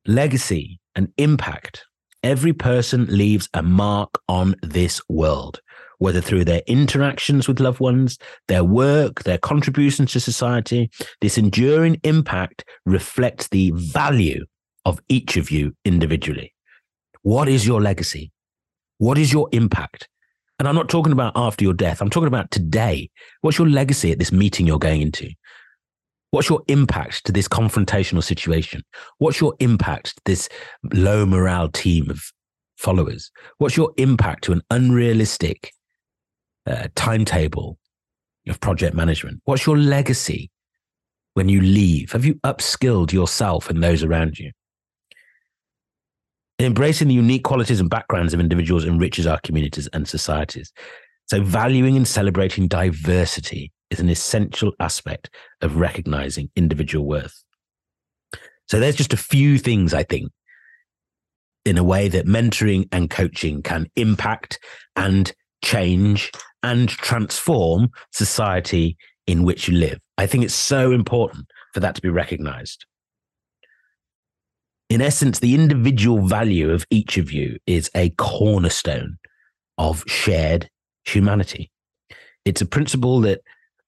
Legacy 0.06 0.80
and 0.96 1.14
impact. 1.18 1.86
Every 2.24 2.54
person 2.54 3.06
leaves 3.06 3.48
a 3.54 3.64
mark 3.64 4.10
on 4.28 4.56
this 4.64 5.00
world 5.08 5.62
whether 6.00 6.22
through 6.22 6.46
their 6.46 6.62
interactions 6.68 7.48
with 7.48 7.60
loved 7.60 7.80
ones, 7.80 8.18
their 8.48 8.64
work, 8.64 9.24
their 9.24 9.38
contributions 9.38 10.12
to 10.12 10.20
society. 10.20 10.90
This 11.22 11.38
enduring 11.38 12.00
impact 12.04 12.66
reflects 12.86 13.48
the 13.50 13.72
value 13.72 14.46
of 14.86 15.00
each 15.10 15.38
of 15.38 15.52
you 15.52 15.76
individually. 15.86 16.54
What 17.22 17.50
is 17.50 17.66
your 17.66 17.82
legacy? 17.82 18.32
What 19.00 19.18
is 19.18 19.34
your 19.34 19.50
impact? 19.52 20.08
And 20.60 20.68
I'm 20.68 20.76
not 20.76 20.90
talking 20.90 21.12
about 21.12 21.34
after 21.36 21.64
your 21.64 21.74
death. 21.74 22.02
I'm 22.02 22.10
talking 22.10 22.28
about 22.28 22.50
today. 22.52 23.10
What's 23.42 23.58
your 23.58 23.70
legacy 23.70 24.12
at 24.12 24.20
this 24.20 24.32
meeting 24.32 24.66
you're 24.66 24.80
going 24.80 25.02
into? 25.02 25.30
What's 26.32 26.50
your 26.50 26.62
impact 26.68 27.26
to 27.26 27.32
this 27.32 27.48
confrontational 27.48 28.24
situation? 28.24 28.84
What's 29.18 29.40
your 29.40 29.56
impact 29.60 30.16
to 30.16 30.22
this 30.26 30.50
low 30.94 31.26
morale 31.26 31.70
team 31.70 32.10
of 32.10 32.24
followers? 32.78 33.32
What's 33.60 33.78
your 33.78 33.92
impact 33.98 34.44
to 34.46 34.52
an 34.52 34.62
unrealistic 34.72 35.72
uh, 36.68 36.88
timetable 36.96 37.78
of 38.48 38.60
project 38.60 38.96
management? 38.96 39.42
What's 39.46 39.66
your 39.66 39.78
legacy 39.78 40.52
when 41.34 41.50
you 41.50 41.62
leave? 41.62 42.12
Have 42.12 42.26
you 42.26 42.36
upskilled 42.36 43.12
yourself 43.12 43.70
and 43.70 43.84
those 43.84 44.04
around 44.04 44.40
you? 44.40 44.52
Embracing 46.60 47.08
the 47.08 47.14
unique 47.14 47.44
qualities 47.44 47.80
and 47.80 47.90
backgrounds 47.90 48.34
of 48.34 48.40
individuals 48.40 48.84
enriches 48.84 49.28
our 49.28 49.40
communities 49.42 49.88
and 49.94 50.08
societies. 50.08 50.74
So, 51.28 51.44
valuing 51.44 51.96
and 51.96 52.08
celebrating 52.08 52.68
diversity 52.68 53.72
is 53.92 54.00
an 54.00 54.10
essential 54.10 54.72
aspect 54.80 55.30
of 55.62 55.78
recognizing 55.78 56.50
individual 56.56 57.06
worth. 57.06 57.44
So, 58.68 58.80
there's 58.80 58.96
just 58.96 59.14
a 59.14 59.18
few 59.18 59.60
things 59.60 59.94
I 59.94 60.04
think 60.04 60.32
in 61.64 61.78
a 61.78 61.84
way 61.84 62.08
that 62.08 62.26
mentoring 62.26 62.88
and 62.92 63.10
coaching 63.10 63.62
can 63.62 63.88
impact 63.96 64.58
and 64.96 65.32
change 65.64 66.32
and 66.64 66.90
transform 66.90 67.90
society 68.12 68.98
in 69.26 69.44
which 69.44 69.68
you 69.68 69.78
live. 69.78 70.00
I 70.18 70.26
think 70.26 70.44
it's 70.44 70.54
so 70.54 70.92
important 70.92 71.48
for 71.74 71.80
that 71.82 71.96
to 71.96 72.02
be 72.02 72.10
recognized. 72.10 72.86
In 74.90 75.02
essence, 75.02 75.40
the 75.40 75.54
individual 75.54 76.26
value 76.26 76.72
of 76.72 76.86
each 76.90 77.18
of 77.18 77.32
you 77.32 77.58
is 77.68 77.92
a 77.94 78.10
cornerstone 78.12 79.18
of 79.78 80.04
shared 80.08 80.70
humanity. 81.06 81.70
It's 82.46 82.62
a 82.62 82.66
principle 82.66 83.20
that 83.22 83.42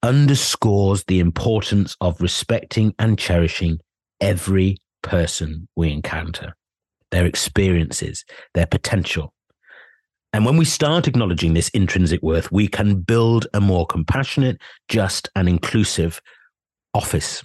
underscores 0.04 1.06
the 1.06 1.20
importance 1.20 1.96
of 2.02 2.22
respecting 2.22 2.94
and 3.00 3.18
cherishing 3.18 3.80
every 4.20 4.78
person 5.02 5.68
we 5.76 5.92
encounter, 5.92 6.54
their 7.12 7.26
experiences, 7.26 8.26
their 8.54 8.66
potential, 8.66 9.34
and 10.32 10.46
when 10.46 10.58
we 10.58 10.66
start 10.66 11.08
acknowledging 11.08 11.54
this 11.54 11.70
intrinsic 11.70 12.22
worth, 12.22 12.52
we 12.52 12.68
can 12.68 13.02
build 13.02 13.48
a 13.54 13.60
more 13.62 13.86
compassionate, 13.88 14.62
just, 14.88 15.30
and 15.36 15.50
inclusive 15.50 16.22
office, 16.94 17.44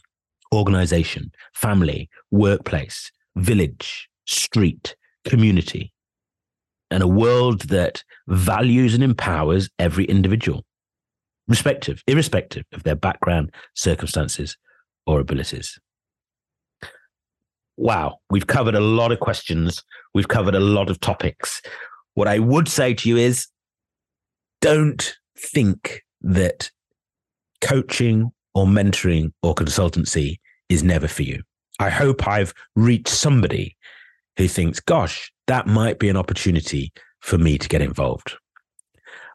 organization, 0.54 1.30
family, 1.54 2.08
workplace, 2.30 3.10
village, 3.36 4.08
street, 4.26 4.96
community, 5.24 5.92
and 6.90 7.02
a 7.02 7.08
world 7.08 7.62
that 7.62 8.04
values 8.28 8.94
and 8.94 9.02
empowers 9.02 9.68
every 9.78 10.04
individual. 10.04 10.64
respective, 11.48 12.02
irrespective 12.06 12.64
of 12.72 12.82
their 12.84 12.96
background, 12.96 13.52
circumstances, 13.74 14.56
or 15.06 15.20
abilities. 15.20 15.78
Wow, 17.76 18.18
we've 18.30 18.46
covered 18.46 18.74
a 18.74 18.80
lot 18.80 19.12
of 19.12 19.20
questions. 19.20 19.82
We've 20.14 20.28
covered 20.28 20.54
a 20.54 20.60
lot 20.60 20.90
of 20.90 21.00
topics. 21.00 21.60
What 22.14 22.28
I 22.28 22.38
would 22.38 22.68
say 22.68 22.94
to 22.94 23.08
you 23.08 23.16
is 23.16 23.48
don't 24.60 25.16
think 25.36 26.02
that 26.22 26.70
coaching 27.60 28.32
or 28.54 28.66
mentoring 28.66 29.32
or 29.42 29.54
consultancy 29.54 30.38
is 30.68 30.82
never 30.82 31.08
for 31.08 31.22
you. 31.22 31.42
I 31.78 31.90
hope 31.90 32.26
I've 32.26 32.54
reached 32.76 33.08
somebody 33.08 33.76
who 34.36 34.48
thinks, 34.48 34.80
gosh, 34.80 35.32
that 35.46 35.66
might 35.66 35.98
be 35.98 36.08
an 36.08 36.16
opportunity 36.16 36.92
for 37.20 37.38
me 37.38 37.58
to 37.58 37.68
get 37.68 37.82
involved. 37.82 38.34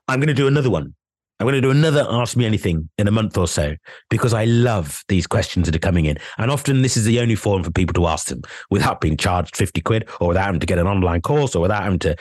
I'm 0.08 0.20
going 0.20 0.28
to 0.28 0.34
do 0.34 0.48
another 0.48 0.70
one. 0.70 0.96
I'm 1.40 1.46
going 1.46 1.56
to 1.56 1.62
do 1.62 1.72
another 1.72 2.06
Ask 2.10 2.36
Me 2.36 2.46
Anything 2.46 2.90
in 2.98 3.08
a 3.08 3.12
month 3.12 3.38
or 3.38 3.48
so 3.48 3.76
because 4.10 4.34
I 4.34 4.44
love 4.44 5.04
these 5.08 5.26
questions 5.26 5.68
that 5.68 5.76
are 5.76 5.80
coming 5.80 6.06
in. 6.06 6.18
And 6.38 6.52
often 6.52 6.82
this 6.82 6.98
is 6.98 7.06
the 7.06 7.22
only 7.22 7.36
forum 7.36 7.64
for 7.64 7.72
people 7.72 7.94
to 7.94 8.08
ask 8.08 8.28
them 8.28 8.42
without 8.70 9.00
being 9.00 9.16
charged 9.16 9.56
50 9.56 9.80
quid 9.82 10.10
or 10.20 10.30
without 10.30 10.46
having 10.46 10.60
to 10.60 10.66
get 10.66 10.80
an 10.80 10.88
online 10.88 11.22
course 11.22 11.56
or 11.56 11.62
without 11.62 11.84
having 11.84 12.00
to 12.00 12.16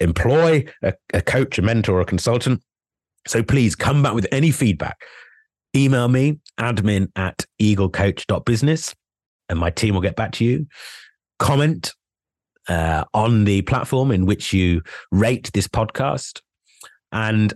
employ 0.00 0.64
a, 0.82 0.94
a 1.12 1.22
coach, 1.22 1.58
a 1.58 1.62
mentor, 1.62 1.98
or 1.98 2.00
a 2.00 2.06
consultant. 2.06 2.62
So 3.26 3.42
please 3.42 3.74
come 3.74 4.02
back 4.02 4.14
with 4.14 4.26
any 4.32 4.50
feedback. 4.50 4.98
Email 5.74 6.08
me, 6.08 6.38
admin 6.58 7.08
at 7.16 7.44
eaglecoach.business, 7.60 8.94
and 9.48 9.58
my 9.58 9.70
team 9.70 9.94
will 9.94 10.00
get 10.00 10.16
back 10.16 10.32
to 10.32 10.44
you. 10.44 10.66
Comment 11.38 11.92
uh, 12.68 13.04
on 13.12 13.44
the 13.44 13.62
platform 13.62 14.10
in 14.10 14.26
which 14.26 14.52
you 14.52 14.82
rate 15.12 15.50
this 15.52 15.68
podcast. 15.68 16.40
And 17.12 17.54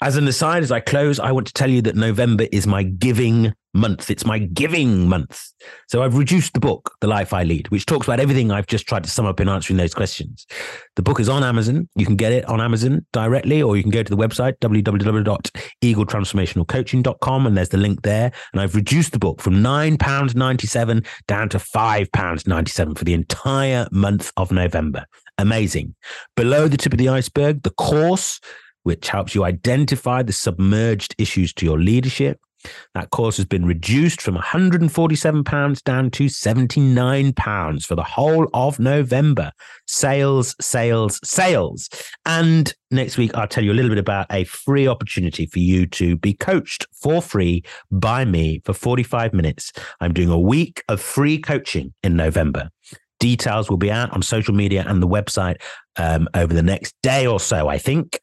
as 0.00 0.16
an 0.16 0.28
aside, 0.28 0.62
as 0.62 0.72
I 0.72 0.80
close, 0.80 1.18
I 1.20 1.32
want 1.32 1.46
to 1.48 1.52
tell 1.52 1.70
you 1.70 1.82
that 1.82 1.96
November 1.96 2.46
is 2.52 2.66
my 2.66 2.84
giving 2.84 3.52
month. 3.74 4.10
It's 4.10 4.24
my 4.24 4.38
giving 4.38 5.06
month. 5.08 5.52
So 5.88 6.02
I've 6.02 6.16
reduced 6.16 6.54
the 6.54 6.60
book, 6.60 6.94
The 7.00 7.06
Life 7.06 7.32
I 7.32 7.44
Lead, 7.44 7.68
which 7.68 7.86
talks 7.86 8.06
about 8.06 8.20
everything 8.20 8.50
I've 8.50 8.66
just 8.66 8.86
tried 8.86 9.04
to 9.04 9.10
sum 9.10 9.26
up 9.26 9.40
in 9.40 9.48
answering 9.48 9.76
those 9.76 9.94
questions. 9.94 10.46
The 10.96 11.02
book 11.02 11.20
is 11.20 11.28
on 11.28 11.44
Amazon. 11.44 11.88
You 11.96 12.06
can 12.06 12.16
get 12.16 12.32
it 12.32 12.44
on 12.46 12.60
Amazon 12.60 13.06
directly, 13.12 13.62
or 13.62 13.76
you 13.76 13.82
can 13.82 13.90
go 13.90 14.02
to 14.02 14.10
the 14.10 14.16
website, 14.16 14.58
www.eagletransformationalcoaching.com, 14.58 17.46
and 17.46 17.56
there's 17.56 17.68
the 17.68 17.78
link 17.78 18.02
there. 18.02 18.32
And 18.52 18.60
I've 18.60 18.74
reduced 18.74 19.12
the 19.12 19.18
book 19.18 19.40
from 19.40 19.54
£9.97 19.56 21.06
down 21.26 21.48
to 21.50 21.58
£5.97 21.58 22.98
for 22.98 23.04
the 23.04 23.14
entire 23.14 23.86
month 23.92 24.32
of 24.36 24.50
November. 24.52 25.06
Amazing. 25.38 25.94
Below 26.36 26.68
the 26.68 26.76
tip 26.76 26.92
of 26.92 26.98
the 26.98 27.08
iceberg, 27.08 27.62
the 27.62 27.70
course 27.70 28.40
which 28.82 29.08
helps 29.08 29.34
you 29.34 29.44
identify 29.44 30.22
the 30.22 30.32
submerged 30.32 31.14
issues 31.18 31.52
to 31.52 31.66
your 31.66 31.78
leadership. 31.78 32.40
That 32.94 33.10
course 33.10 33.36
has 33.36 33.46
been 33.46 33.64
reduced 33.64 34.20
from 34.20 34.36
£147 34.36 35.84
down 35.84 36.10
to 36.10 36.26
£79 36.26 37.84
for 37.84 37.94
the 37.94 38.02
whole 38.02 38.48
of 38.54 38.78
November. 38.78 39.52
Sales, 39.86 40.54
sales, 40.60 41.20
sales. 41.24 41.88
And 42.26 42.72
next 42.90 43.16
week, 43.18 43.34
I'll 43.34 43.48
tell 43.48 43.64
you 43.64 43.72
a 43.72 43.74
little 43.74 43.90
bit 43.90 43.98
about 43.98 44.26
a 44.30 44.44
free 44.44 44.86
opportunity 44.86 45.46
for 45.46 45.58
you 45.58 45.86
to 45.86 46.16
be 46.16 46.34
coached 46.34 46.86
for 46.92 47.22
free 47.22 47.62
by 47.90 48.24
me 48.24 48.60
for 48.64 48.72
45 48.72 49.32
minutes. 49.32 49.72
I'm 50.00 50.12
doing 50.12 50.30
a 50.30 50.38
week 50.38 50.82
of 50.88 51.00
free 51.00 51.38
coaching 51.38 51.94
in 52.02 52.16
November. 52.16 52.70
Details 53.20 53.68
will 53.68 53.78
be 53.78 53.90
out 53.90 54.12
on 54.12 54.22
social 54.22 54.54
media 54.54 54.84
and 54.86 55.02
the 55.02 55.08
website 55.08 55.56
um, 55.96 56.28
over 56.34 56.54
the 56.54 56.62
next 56.62 56.94
day 57.02 57.26
or 57.26 57.40
so, 57.40 57.68
I 57.68 57.78
think. 57.78 58.20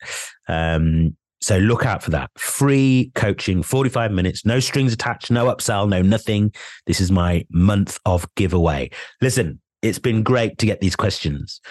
Um, 0.47 1.17
so 1.41 1.57
look 1.57 1.86
out 1.86 2.03
for 2.03 2.11
that. 2.11 2.31
Free 2.38 3.11
coaching, 3.15 3.61
45 3.61 4.11
minutes, 4.11 4.45
no 4.45 4.59
strings 4.59 4.93
attached, 4.93 5.31
no 5.31 5.45
upsell, 5.53 5.88
no 5.88 6.01
nothing. 6.01 6.53
This 6.86 6.99
is 6.99 7.11
my 7.11 7.45
month 7.49 7.99
of 8.05 8.27
giveaway. 8.36 8.89
Listen, 9.21 9.61
it's 9.81 9.99
been 9.99 10.23
great 10.23 10.57
to 10.59 10.65
get 10.65 10.81
these 10.81 10.95
questions. 10.95 11.61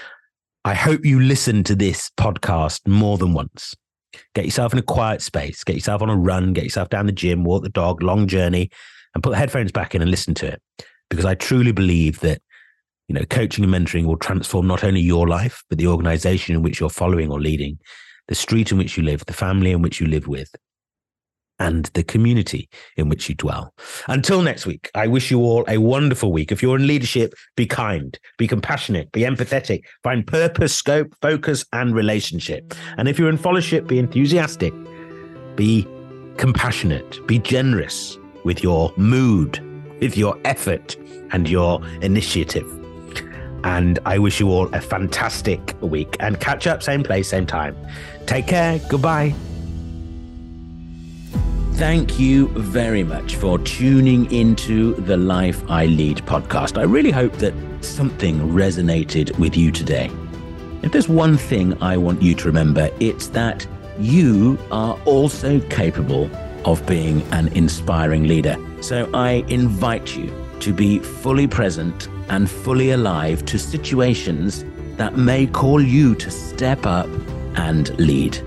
I 0.64 0.74
hope 0.74 1.04
you 1.04 1.20
listen 1.20 1.64
to 1.64 1.74
this 1.74 2.10
podcast 2.16 2.86
more 2.86 3.18
than 3.18 3.34
once. 3.34 3.74
Get 4.34 4.44
yourself 4.44 4.72
in 4.72 4.78
a 4.78 4.82
quiet 4.82 5.20
space, 5.20 5.64
get 5.64 5.74
yourself 5.74 6.02
on 6.02 6.08
a 6.08 6.16
run, 6.16 6.52
get 6.52 6.64
yourself 6.64 6.88
down 6.88 7.06
the 7.06 7.12
gym, 7.12 7.44
walk 7.44 7.62
the 7.62 7.68
dog, 7.68 8.02
long 8.02 8.28
journey, 8.28 8.70
and 9.14 9.22
put 9.22 9.30
the 9.30 9.36
headphones 9.36 9.72
back 9.72 9.94
in 9.94 10.02
and 10.02 10.10
listen 10.10 10.34
to 10.34 10.46
it. 10.46 10.62
Because 11.10 11.24
I 11.24 11.34
truly 11.34 11.72
believe 11.72 12.20
that 12.20 12.40
you 13.08 13.14
know, 13.14 13.24
coaching 13.26 13.64
and 13.64 13.72
mentoring 13.72 14.06
will 14.06 14.16
transform 14.16 14.66
not 14.66 14.82
only 14.82 15.00
your 15.00 15.28
life, 15.28 15.62
but 15.68 15.78
the 15.78 15.86
organization 15.86 16.54
in 16.54 16.62
which 16.62 16.80
you're 16.80 16.88
following 16.88 17.30
or 17.30 17.40
leading, 17.40 17.78
the 18.28 18.34
street 18.34 18.72
in 18.72 18.78
which 18.78 18.96
you 18.96 19.02
live, 19.02 19.24
the 19.26 19.32
family 19.32 19.72
in 19.72 19.82
which 19.82 20.00
you 20.00 20.06
live 20.06 20.26
with, 20.26 20.54
and 21.58 21.86
the 21.94 22.02
community 22.02 22.68
in 22.96 23.08
which 23.08 23.28
you 23.28 23.34
dwell. 23.34 23.74
Until 24.08 24.42
next 24.42 24.66
week, 24.66 24.90
I 24.94 25.06
wish 25.06 25.30
you 25.30 25.40
all 25.40 25.64
a 25.68 25.78
wonderful 25.78 26.32
week. 26.32 26.50
If 26.50 26.62
you're 26.62 26.76
in 26.76 26.86
leadership, 26.86 27.34
be 27.56 27.66
kind, 27.66 28.18
be 28.38 28.48
compassionate, 28.48 29.12
be 29.12 29.20
empathetic, 29.20 29.84
find 30.02 30.26
purpose, 30.26 30.74
scope, 30.74 31.14
focus, 31.20 31.64
and 31.72 31.94
relationship. 31.94 32.74
And 32.98 33.08
if 33.08 33.18
you're 33.18 33.28
in 33.28 33.38
fellowship, 33.38 33.86
be 33.86 33.98
enthusiastic, 33.98 34.74
be 35.54 35.86
compassionate, 36.36 37.24
be 37.26 37.38
generous 37.38 38.18
with 38.44 38.62
your 38.62 38.92
mood, 38.96 39.60
with 40.00 40.16
your 40.16 40.38
effort, 40.44 40.96
and 41.30 41.48
your 41.48 41.84
initiative. 42.00 42.66
And 43.64 43.98
I 44.04 44.18
wish 44.18 44.40
you 44.40 44.50
all 44.50 44.72
a 44.74 44.80
fantastic 44.80 45.74
week 45.80 46.16
and 46.20 46.38
catch 46.38 46.66
up, 46.66 46.82
same 46.82 47.02
place, 47.02 47.28
same 47.28 47.46
time. 47.46 47.74
Take 48.26 48.46
care. 48.46 48.80
Goodbye. 48.88 49.34
Thank 51.74 52.20
you 52.20 52.48
very 52.48 53.02
much 53.02 53.34
for 53.34 53.58
tuning 53.58 54.30
into 54.30 54.94
the 54.94 55.16
Life 55.16 55.68
I 55.68 55.86
Lead 55.86 56.18
podcast. 56.18 56.78
I 56.78 56.84
really 56.84 57.10
hope 57.10 57.32
that 57.38 57.52
something 57.80 58.38
resonated 58.50 59.36
with 59.38 59.56
you 59.56 59.72
today. 59.72 60.10
If 60.82 60.92
there's 60.92 61.08
one 61.08 61.36
thing 61.36 61.76
I 61.82 61.96
want 61.96 62.22
you 62.22 62.34
to 62.36 62.46
remember, 62.46 62.90
it's 63.00 63.26
that 63.28 63.66
you 63.98 64.58
are 64.70 64.98
also 65.04 65.60
capable 65.68 66.30
of 66.64 66.84
being 66.86 67.22
an 67.32 67.48
inspiring 67.48 68.28
leader. 68.28 68.56
So 68.80 69.10
I 69.12 69.44
invite 69.48 70.16
you 70.16 70.32
to 70.60 70.72
be 70.72 71.00
fully 71.00 71.46
present 71.46 72.08
and 72.28 72.48
fully 72.48 72.92
alive 72.92 73.44
to 73.46 73.58
situations 73.58 74.64
that 74.96 75.16
may 75.16 75.46
call 75.46 75.82
you 75.82 76.14
to 76.14 76.30
step 76.30 76.86
up 76.86 77.08
and 77.56 77.96
lead. 77.98 78.38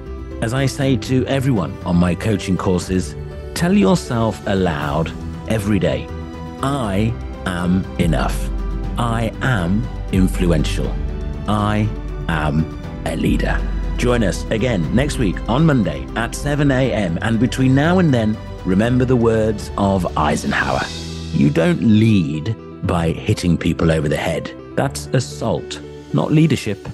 As 0.42 0.54
I 0.54 0.66
say 0.66 0.98
to 0.98 1.26
everyone 1.26 1.76
on 1.84 1.96
my 1.96 2.14
coaching 2.14 2.58
courses, 2.58 3.16
tell 3.54 3.74
yourself 3.74 4.42
aloud 4.48 5.12
every 5.48 5.80
day 5.80 6.08
I 6.62 7.14
am 7.46 7.84
enough. 8.00 8.50
I 8.98 9.32
am 9.42 9.88
influential. 10.12 10.94
I 11.48 11.88
am 12.28 12.80
a 13.06 13.16
leader. 13.16 13.60
Join 13.98 14.24
us 14.24 14.46
again 14.52 14.94
next 14.96 15.18
week 15.18 15.38
on 15.50 15.66
Monday 15.66 16.06
at 16.16 16.36
7 16.36 16.70
a.m. 16.70 17.18
And 17.22 17.40
between 17.40 17.74
now 17.74 18.00
and 18.00 18.14
then, 18.14 18.38
remember 18.66 19.06
the 19.06 19.16
words 19.16 19.72
of 19.78 20.18
Eisenhower. 20.18 20.82
You 21.32 21.50
don't 21.50 21.82
lead 21.82 22.56
by 22.86 23.10
hitting 23.10 23.58
people 23.58 23.92
over 23.92 24.08
the 24.08 24.18
head. 24.18 24.52
That's 24.76 25.08
assault, 25.08 25.82
not 26.14 26.32
leadership. 26.32 26.88